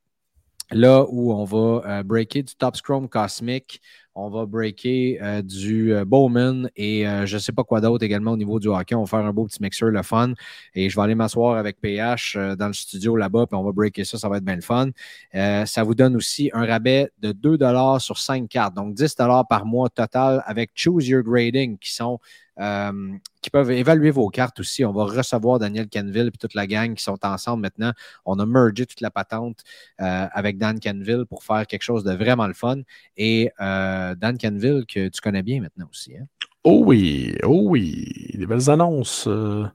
Là 0.70 1.04
où 1.08 1.32
on 1.32 1.44
va 1.44 2.02
breaker 2.02 2.42
du 2.42 2.56
Top 2.56 2.74
Scrum 2.74 3.08
Cosmic, 3.08 3.80
on 4.14 4.30
va 4.30 4.46
breaker 4.46 5.18
euh, 5.20 5.42
du 5.42 5.92
euh, 5.92 6.04
Bowman 6.04 6.70
et 6.76 7.06
euh, 7.06 7.26
je 7.26 7.34
ne 7.34 7.40
sais 7.40 7.52
pas 7.52 7.64
quoi 7.64 7.80
d'autre 7.80 8.04
également 8.04 8.32
au 8.32 8.36
niveau 8.36 8.60
du 8.60 8.68
hockey. 8.68 8.94
On 8.94 9.02
va 9.04 9.06
faire 9.06 9.26
un 9.26 9.32
beau 9.32 9.44
petit 9.44 9.62
mixeur, 9.62 9.90
le 9.90 10.02
fun. 10.02 10.34
Et 10.74 10.88
je 10.88 10.96
vais 10.96 11.02
aller 11.02 11.14
m'asseoir 11.14 11.56
avec 11.56 11.80
PH 11.80 12.36
dans 12.58 12.68
le 12.68 12.72
studio 12.72 13.16
là-bas, 13.16 13.46
puis 13.46 13.56
on 13.56 13.64
va 13.64 13.72
breaker 13.72 14.04
ça, 14.04 14.18
ça 14.18 14.28
va 14.28 14.38
être 14.38 14.44
bien 14.44 14.56
le 14.56 14.62
fun. 14.62 14.90
Ça 15.32 15.82
vous 15.82 15.94
donne 15.94 16.16
aussi 16.16 16.50
un 16.52 16.64
rabais 16.66 17.10
de 17.20 17.32
2 17.32 17.58
sur 17.98 18.18
5 18.18 18.48
cartes, 18.48 18.74
donc 18.74 18.94
10 18.94 19.16
par 19.48 19.66
mois 19.66 19.88
total 19.88 20.42
avec 20.46 20.70
Choose 20.74 21.08
Your 21.08 21.22
Grading 21.22 21.78
qui 21.78 21.92
sont 21.92 22.18
euh, 22.60 23.12
qui 23.42 23.50
peuvent 23.50 23.70
évaluer 23.70 24.10
vos 24.10 24.28
cartes 24.28 24.60
aussi. 24.60 24.84
On 24.84 24.92
va 24.92 25.04
recevoir 25.04 25.58
Daniel 25.58 25.88
Canville 25.88 26.28
et 26.32 26.38
toute 26.38 26.54
la 26.54 26.66
gang 26.66 26.94
qui 26.94 27.02
sont 27.02 27.18
ensemble 27.24 27.62
maintenant. 27.62 27.92
On 28.24 28.38
a 28.38 28.46
mergé 28.46 28.86
toute 28.86 29.00
la 29.00 29.10
patente 29.10 29.58
euh, 30.00 30.26
avec 30.32 30.58
Dan 30.58 30.78
Canville 30.80 31.24
pour 31.28 31.42
faire 31.44 31.66
quelque 31.66 31.82
chose 31.82 32.04
de 32.04 32.12
vraiment 32.12 32.46
le 32.46 32.54
fun. 32.54 32.76
Et 33.16 33.50
euh, 33.60 34.14
Dan 34.14 34.38
Canville, 34.38 34.84
que 34.86 35.08
tu 35.08 35.20
connais 35.20 35.42
bien 35.42 35.60
maintenant 35.60 35.86
aussi. 35.90 36.16
Hein? 36.16 36.26
Oh 36.62 36.82
oui, 36.86 37.36
oh 37.42 37.62
oui. 37.64 38.06
Des 38.34 38.46
belles 38.46 38.70
annonces. 38.70 39.26
Ben 39.26 39.72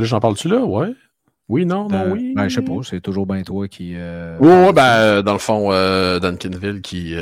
là, 0.00 0.04
j'en 0.04 0.20
parle-tu 0.20 0.48
là? 0.48 0.58
Ouais. 0.64 0.94
Oui, 1.48 1.66
non, 1.66 1.86
non, 1.88 1.98
Euh, 2.06 2.12
oui. 2.12 2.32
ben, 2.34 2.48
je 2.48 2.54
sais 2.54 2.62
pas, 2.62 2.72
c'est 2.82 3.00
toujours 3.00 3.26
bien 3.26 3.42
toi 3.42 3.68
qui. 3.68 3.92
euh, 3.94 4.38
Ouais, 4.38 4.66
ouais, 4.66 4.72
ben, 4.72 5.22
dans 5.22 5.34
le 5.34 5.38
fond, 5.38 5.70
euh, 5.70 6.18
Duncanville 6.18 6.80
qui 6.80 7.14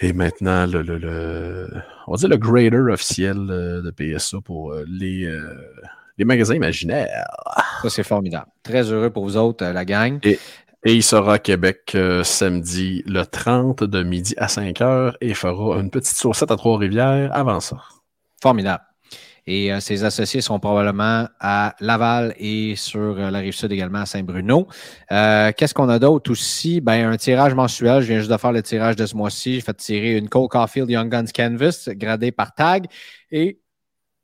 est 0.00 0.12
maintenant 0.12 0.66
le, 0.66 0.82
le, 0.82 0.98
le- 0.98 1.68
on 2.06 2.12
va 2.12 2.18
dire 2.18 2.28
le 2.28 2.36
grader 2.36 2.92
officiel 2.92 3.36
euh, 3.50 3.82
de 3.82 3.90
PSA 3.90 4.38
pour 4.44 4.72
euh, 4.72 4.84
les, 4.88 5.24
euh, 5.24 5.54
les 6.18 6.24
magasins 6.24 6.54
imaginaires. 6.54 7.24
Ça, 7.82 7.90
c'est 7.90 8.02
formidable. 8.02 8.46
Très 8.62 8.90
heureux 8.92 9.10
pour 9.10 9.24
vous 9.24 9.36
autres, 9.36 9.64
la 9.64 9.84
gang. 9.84 10.18
Et 10.86 10.92
il 10.94 11.02
sera 11.02 11.34
à 11.34 11.38
Québec 11.38 11.92
euh, 11.94 12.22
samedi 12.24 13.02
le 13.06 13.24
30 13.24 13.84
de 13.84 14.02
midi 14.02 14.34
à 14.36 14.48
5 14.48 14.80
heures 14.82 15.16
et 15.22 15.32
fera 15.32 15.78
une 15.80 15.90
petite 15.90 16.16
saucette 16.16 16.50
à 16.50 16.56
Trois-Rivières 16.56 17.30
avant 17.34 17.60
ça. 17.60 17.78
Formidable. 18.42 18.82
Et 19.46 19.72
euh, 19.72 19.80
ses 19.80 20.04
associés 20.04 20.40
sont 20.40 20.58
probablement 20.58 21.28
à 21.38 21.74
Laval 21.80 22.34
et 22.38 22.76
sur 22.76 23.18
euh, 23.18 23.30
la 23.30 23.40
rive 23.40 23.52
sud 23.52 23.70
également 23.72 24.00
à 24.00 24.06
Saint-Bruno. 24.06 24.66
Euh, 25.12 25.52
Qu'est-ce 25.56 25.74
qu'on 25.74 25.90
a 25.90 25.98
d'autre 25.98 26.30
aussi? 26.30 26.80
Ben, 26.80 27.10
un 27.10 27.16
tirage 27.18 27.54
mensuel. 27.54 28.00
Je 28.00 28.06
viens 28.06 28.18
juste 28.18 28.30
de 28.30 28.36
faire 28.38 28.52
le 28.52 28.62
tirage 28.62 28.96
de 28.96 29.04
ce 29.04 29.14
mois-ci. 29.14 29.54
J'ai 29.54 29.60
fait 29.60 29.74
tirer 29.74 30.16
une 30.16 30.28
Cole 30.30 30.48
Caulfield 30.48 30.88
Young 30.88 31.10
Guns 31.10 31.26
Canvas 31.34 31.88
gradée 31.88 32.32
par 32.32 32.54
tag 32.54 32.86
et 33.30 33.60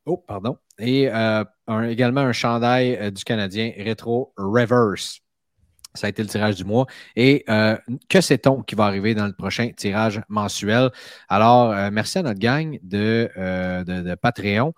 oh, 0.06 0.16
pardon. 0.16 0.56
Et 0.78 1.10
euh, 1.10 1.44
également 1.88 2.22
un 2.22 2.32
chandail 2.32 2.96
euh, 2.96 3.10
du 3.10 3.22
Canadien 3.22 3.72
Retro 3.86 4.32
Reverse. 4.38 5.20
Ça 5.92 6.06
a 6.06 6.10
été 6.10 6.22
le 6.22 6.28
tirage 6.28 6.54
du 6.54 6.64
mois. 6.64 6.86
Et 7.16 7.44
euh, 7.50 7.76
que 8.08 8.20
sait-on 8.20 8.62
qui 8.62 8.74
va 8.74 8.84
arriver 8.84 9.14
dans 9.14 9.26
le 9.26 9.32
prochain 9.34 9.70
tirage 9.76 10.22
mensuel? 10.28 10.90
Alors, 11.28 11.72
euh, 11.72 11.90
merci 11.92 12.18
à 12.18 12.22
notre 12.22 12.38
gang 12.38 12.78
de, 12.82 13.28
de, 13.36 14.00
de 14.00 14.14
Patreon. 14.14 14.72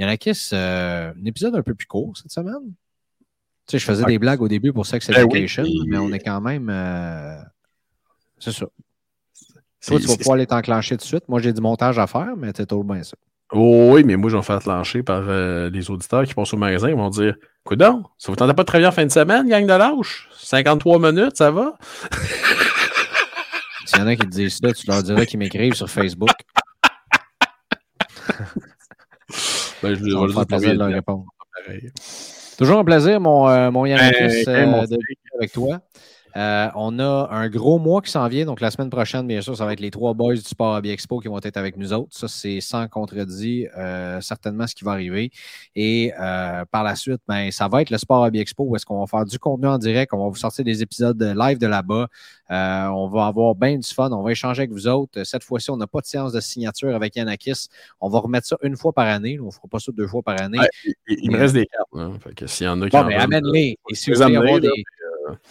Il 0.00 0.04
y 0.04 0.06
en 0.06 0.08
a 0.08 0.16
qui, 0.16 0.32
euh, 0.54 1.12
un 1.12 1.24
épisode 1.26 1.54
un 1.54 1.62
peu 1.62 1.74
plus 1.74 1.86
court 1.86 2.16
cette 2.16 2.32
semaine. 2.32 2.72
Tu 3.66 3.72
sais, 3.72 3.78
je 3.78 3.84
faisais 3.84 4.06
des 4.06 4.18
blagues 4.18 4.40
au 4.40 4.48
début 4.48 4.72
pour 4.72 4.86
Sex 4.86 5.06
Ben 5.08 5.26
oui, 5.30 5.40
Education, 5.40 5.64
mais 5.86 5.98
on 5.98 6.10
est 6.10 6.20
quand 6.20 6.40
même. 6.40 6.70
euh, 6.70 7.36
c'est 8.38 8.52
ça. 8.52 8.64
Toi, 9.86 10.00
tu 10.00 10.06
vas 10.06 10.16
pouvoir 10.16 10.38
les 10.38 10.46
t'enclencher 10.46 10.96
tout 10.96 11.02
de 11.02 11.06
suite. 11.06 11.28
Moi, 11.28 11.42
j'ai 11.42 11.52
du 11.52 11.60
montage 11.60 11.98
à 11.98 12.06
faire, 12.06 12.34
mais 12.34 12.50
c'est 12.56 12.64
tout 12.64 12.82
bien 12.82 13.02
ça. 13.02 13.14
Oh 13.52 13.90
oui, 13.92 14.02
mais 14.02 14.16
moi, 14.16 14.30
je 14.30 14.36
vais 14.36 14.40
me 14.40 14.42
faire 14.42 14.66
lancer 14.66 15.02
par 15.02 15.24
euh, 15.28 15.68
les 15.68 15.90
auditeurs 15.90 16.24
qui 16.24 16.32
passent 16.32 16.54
au 16.54 16.56
magasin. 16.56 16.88
Ils 16.88 16.96
vont 16.96 17.10
dire 17.10 17.34
Coudon, 17.64 18.04
ça 18.16 18.32
vous 18.32 18.36
tentez 18.36 18.54
pas 18.54 18.62
de 18.62 18.66
travailler 18.66 18.86
en 18.88 18.92
fin 18.92 19.04
de 19.04 19.12
semaine, 19.12 19.46
gang 19.50 19.66
de 19.66 19.74
lâche 19.74 20.30
53 20.32 21.12
minutes, 21.12 21.36
ça 21.36 21.50
va? 21.50 21.76
S'il 23.84 23.98
y 23.98 24.02
en 24.02 24.06
a 24.06 24.16
qui 24.16 24.22
te 24.22 24.28
disent 24.28 24.60
ça, 24.62 24.72
tu 24.72 24.86
leur 24.86 25.02
diras 25.02 25.26
qu'ils 25.26 25.40
m'écrivent 25.40 25.74
sur 25.74 25.90
Facebook. 25.90 26.30
ben, 29.82 29.94
je 29.94 30.10
Ça 30.10 30.18
va 30.18 30.26
me 30.26 30.32
faire 30.32 30.46
plaisir 30.46 30.72
de 30.72 30.78
leur 30.78 30.88
dire 30.88 30.96
répondre. 30.96 31.26
pareil. 31.66 31.90
Toujours 32.58 32.78
un 32.78 32.84
plaisir, 32.84 33.20
mon, 33.20 33.48
euh, 33.48 33.70
mon 33.70 33.86
Yannickis, 33.86 34.44
Ben, 34.44 34.54
euh, 34.54 34.66
mon 34.66 34.82
de 34.84 34.98
avec 35.38 35.52
toi. 35.52 35.80
Euh, 36.36 36.68
on 36.74 36.98
a 36.98 37.28
un 37.30 37.48
gros 37.48 37.78
mois 37.78 38.00
qui 38.02 38.10
s'en 38.10 38.26
vient. 38.28 38.44
Donc, 38.44 38.60
la 38.60 38.70
semaine 38.70 38.90
prochaine, 38.90 39.26
bien 39.26 39.40
sûr, 39.40 39.56
ça 39.56 39.64
va 39.66 39.72
être 39.72 39.80
les 39.80 39.90
trois 39.90 40.14
boys 40.14 40.34
du 40.34 40.40
Sport 40.40 40.76
Hobby 40.76 40.90
Expo 40.90 41.18
qui 41.20 41.28
vont 41.28 41.40
être 41.42 41.56
avec 41.56 41.76
nous 41.76 41.92
autres. 41.92 42.16
Ça, 42.16 42.28
c'est 42.28 42.60
sans 42.60 42.86
contredit 42.88 43.66
euh, 43.76 44.20
certainement 44.20 44.66
ce 44.66 44.74
qui 44.74 44.84
va 44.84 44.92
arriver. 44.92 45.30
Et 45.74 46.12
euh, 46.20 46.64
par 46.70 46.84
la 46.84 46.94
suite, 46.96 47.20
ben, 47.28 47.50
ça 47.50 47.68
va 47.68 47.82
être 47.82 47.90
le 47.90 47.98
Sport 47.98 48.22
Hobby 48.22 48.38
Expo 48.40 48.64
où 48.64 48.76
est-ce 48.76 48.86
qu'on 48.86 49.00
va 49.00 49.06
faire 49.06 49.24
du 49.24 49.38
contenu 49.38 49.66
en 49.68 49.78
direct. 49.78 50.12
On 50.14 50.22
va 50.24 50.28
vous 50.28 50.36
sortir 50.36 50.64
des 50.64 50.82
épisodes 50.82 51.16
de 51.16 51.34
live 51.36 51.58
de 51.58 51.66
là-bas. 51.66 52.08
On 52.52 53.08
va 53.08 53.26
avoir 53.26 53.54
bien 53.54 53.76
du 53.78 53.88
fun. 53.88 54.10
On 54.12 54.22
va 54.22 54.32
échanger 54.32 54.62
avec 54.62 54.70
vous 54.72 54.88
autres. 54.88 55.22
Cette 55.24 55.44
fois-ci, 55.44 55.70
on 55.70 55.76
n'a 55.76 55.86
pas 55.86 56.00
de 56.00 56.06
séance 56.06 56.32
de 56.32 56.40
signature 56.40 56.94
avec 56.94 57.14
Yanakis. 57.16 57.68
On 58.00 58.08
va 58.08 58.18
remettre 58.18 58.46
ça 58.46 58.56
une 58.62 58.76
fois 58.76 58.92
par 58.92 59.06
année. 59.06 59.38
On 59.40 59.46
ne 59.46 59.50
fera 59.50 59.68
pas 59.70 59.78
ça 59.78 59.92
deux 59.92 60.06
fois 60.06 60.22
par 60.22 60.40
année. 60.40 60.58
Ouais, 60.58 60.68
il, 60.84 60.94
il 61.22 61.30
me 61.30 61.38
reste 61.38 61.54
des 61.54 61.66
cartes. 61.66 61.88
hein. 61.94 62.12
Fait 62.22 62.34
que 62.34 62.46
s'il 62.46 62.66
y 62.66 62.68
en 62.68 62.80
a 62.82 62.86
qui 62.86 62.90
Bon, 62.90 62.98
en 63.02 63.04
mais 63.04 63.14
veulent, 63.14 63.22
amène-les. 63.22 63.78
Et 63.90 63.94
si 63.94 64.10
vous 64.10 64.16
voulez 64.18 64.60
là, 64.60 64.70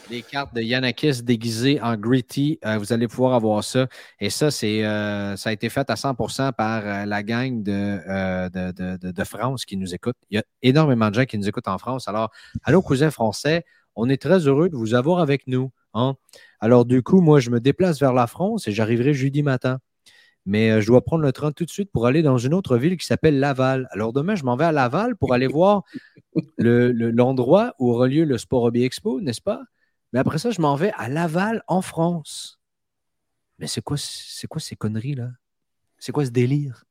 des 0.09 0.21
cartes 0.21 0.53
de 0.55 0.61
Yanakis 0.61 1.23
déguisées 1.23 1.81
en 1.81 1.95
gritty, 1.97 2.59
euh, 2.65 2.77
vous 2.77 2.93
allez 2.93 3.07
pouvoir 3.07 3.33
avoir 3.33 3.63
ça. 3.63 3.87
Et 4.19 4.29
ça, 4.29 4.51
c'est, 4.51 4.83
euh, 4.85 5.35
ça 5.35 5.49
a 5.49 5.53
été 5.53 5.69
fait 5.69 5.89
à 5.89 5.95
100% 5.95 6.51
par 6.51 6.85
euh, 6.85 7.05
la 7.05 7.23
gang 7.23 7.63
de 7.63 9.23
France 9.23 9.65
qui 9.65 9.77
nous 9.77 9.93
écoute. 9.93 10.15
Il 10.29 10.35
y 10.35 10.39
a 10.39 10.43
énormément 10.61 11.09
de 11.09 11.15
gens 11.15 11.25
qui 11.25 11.37
nous 11.37 11.47
écoutent 11.47 11.67
en 11.67 11.77
France. 11.77 12.07
Alors, 12.07 12.31
allô, 12.63 12.81
cousins 12.81 13.11
français, 13.11 13.63
on 13.95 14.09
est 14.09 14.21
très 14.21 14.47
heureux 14.47 14.69
de 14.69 14.75
vous 14.75 14.93
avoir 14.93 15.19
avec 15.19 15.47
nous. 15.47 15.71
hein. 15.93 16.15
Alors, 16.59 16.85
du 16.85 17.03
coup, 17.03 17.21
moi, 17.21 17.39
je 17.39 17.49
me 17.49 17.59
déplace 17.59 17.99
vers 17.99 18.13
la 18.13 18.27
France 18.27 18.67
et 18.67 18.71
j'arriverai 18.71 19.13
jeudi 19.13 19.43
matin. 19.43 19.79
Mais 20.45 20.71
euh, 20.71 20.81
je 20.81 20.87
dois 20.87 21.03
prendre 21.03 21.23
le 21.23 21.31
train 21.31 21.51
tout 21.51 21.65
de 21.65 21.69
suite 21.69 21.91
pour 21.91 22.07
aller 22.07 22.21
dans 22.23 22.37
une 22.37 22.53
autre 22.53 22.77
ville 22.77 22.97
qui 22.97 23.05
s'appelle 23.05 23.39
Laval. 23.39 23.87
Alors 23.91 24.13
demain, 24.13 24.35
je 24.35 24.43
m'en 24.43 24.55
vais 24.55 24.65
à 24.65 24.71
Laval 24.71 25.15
pour 25.15 25.33
aller 25.33 25.47
voir 25.47 25.83
le- 26.57 26.91
le- 26.91 27.11
l'endroit 27.11 27.75
où 27.79 27.91
aura 27.91 28.07
lieu 28.07 28.25
le 28.25 28.37
Sport 28.37 28.63
Hobby 28.63 28.83
Expo, 28.83 29.21
n'est-ce 29.21 29.41
pas? 29.41 29.61
Mais 30.13 30.19
après 30.19 30.39
ça, 30.39 30.51
je 30.51 30.61
m'en 30.61 30.75
vais 30.75 30.91
à 30.97 31.09
Laval, 31.09 31.63
en 31.67 31.81
France. 31.81 32.59
Mais 33.59 33.67
c'est 33.67 33.81
quoi, 33.83 33.97
c'est 33.97 34.47
quoi 34.47 34.61
ces 34.61 34.75
conneries-là? 34.75 35.29
C'est 35.99 36.11
quoi 36.11 36.25
ce 36.25 36.31
délire? 36.31 36.85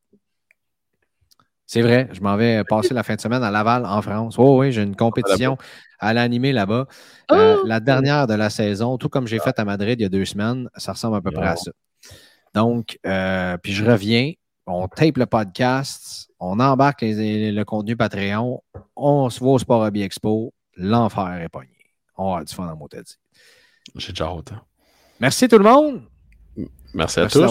C'est 1.67 1.83
vrai, 1.83 2.09
je 2.13 2.21
m'en 2.23 2.37
vais 2.37 2.65
passer 2.65 2.95
la 2.95 3.03
fin 3.03 3.15
de 3.17 3.21
semaine 3.21 3.43
à 3.43 3.51
Laval, 3.51 3.85
en 3.85 4.01
France. 4.01 4.37
Oh 4.39 4.59
oui, 4.61 4.73
j'ai 4.73 4.83
une 4.83 4.97
compétition 4.97 5.59
à 5.99 6.15
l'animer 6.15 6.53
là-bas. 6.53 6.87
Euh, 7.33 7.59
la 7.63 7.81
dernière 7.81 8.27
de 8.27 8.33
la 8.35 8.49
saison, 8.49 8.97
tout 8.97 9.11
comme 9.11 9.27
j'ai 9.27 9.39
fait 9.39 9.59
à 9.59 9.65
Madrid 9.67 10.01
il 10.01 10.03
y 10.03 10.07
a 10.07 10.09
deux 10.09 10.25
semaines, 10.25 10.71
ça 10.77 10.93
ressemble 10.93 11.17
à 11.17 11.21
peu 11.21 11.31
près 11.31 11.47
à 11.49 11.57
ça. 11.57 11.71
Donc, 12.55 12.99
euh, 13.07 13.57
puis 13.59 13.73
je 13.73 13.85
reviens, 13.85 14.33
on 14.67 14.89
tape 14.89 15.17
le 15.17 15.27
podcast, 15.27 16.31
on 16.41 16.61
embarque 16.61 17.03
le 17.03 17.63
contenu 17.65 17.97
Patreon, 17.97 18.63
on 18.97 19.31
se 19.31 19.41
voit 19.41 19.55
au 19.55 19.59
Sport 19.59 19.83
Hobby 19.83 20.03
Expo, 20.03 20.53
l'enfer 20.77 21.41
est 21.43 21.49
pogné. 21.49 21.69
On 22.17 22.37
va 22.37 22.45
du 22.45 22.55
fun 22.55 22.67
en 22.67 22.87
dit. 22.87 23.17
J'ai 23.97 24.13
déjà 24.13 24.27
hâte. 24.27 24.53
Hein. 24.53 24.63
Merci 25.21 25.49
tout 25.49 25.59
le 25.59 25.65
monde. 25.65 26.03
Merci 26.95 27.21
à 27.21 27.29
tous. 27.29 27.43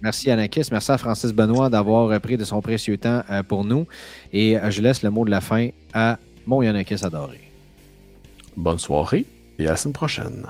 Merci 0.00 0.30
Anakis. 0.30 0.68
Merci 0.70 0.92
à 0.92 0.98
Francis 0.98 1.32
Benoît 1.32 1.68
d'avoir 1.68 2.18
pris 2.20 2.36
de 2.36 2.44
son 2.44 2.60
précieux 2.60 2.96
temps 2.96 3.22
euh, 3.30 3.42
pour 3.42 3.64
nous. 3.64 3.86
Et 4.32 4.58
euh, 4.58 4.70
je 4.70 4.80
laisse 4.80 5.02
le 5.02 5.10
mot 5.10 5.24
de 5.24 5.30
la 5.30 5.40
fin 5.40 5.68
à 5.92 6.18
mon 6.46 6.62
Yanakis 6.62 7.04
adoré. 7.04 7.40
Bonne 8.56 8.78
soirée 8.78 9.26
et 9.58 9.66
à 9.66 9.72
la 9.72 9.76
semaine 9.76 9.92
prochaine. 9.92 10.46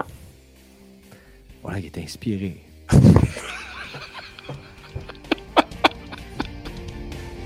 Voilà, 1.62 1.78
il 1.78 1.86
est 1.86 1.98
inspiré. 1.98 2.62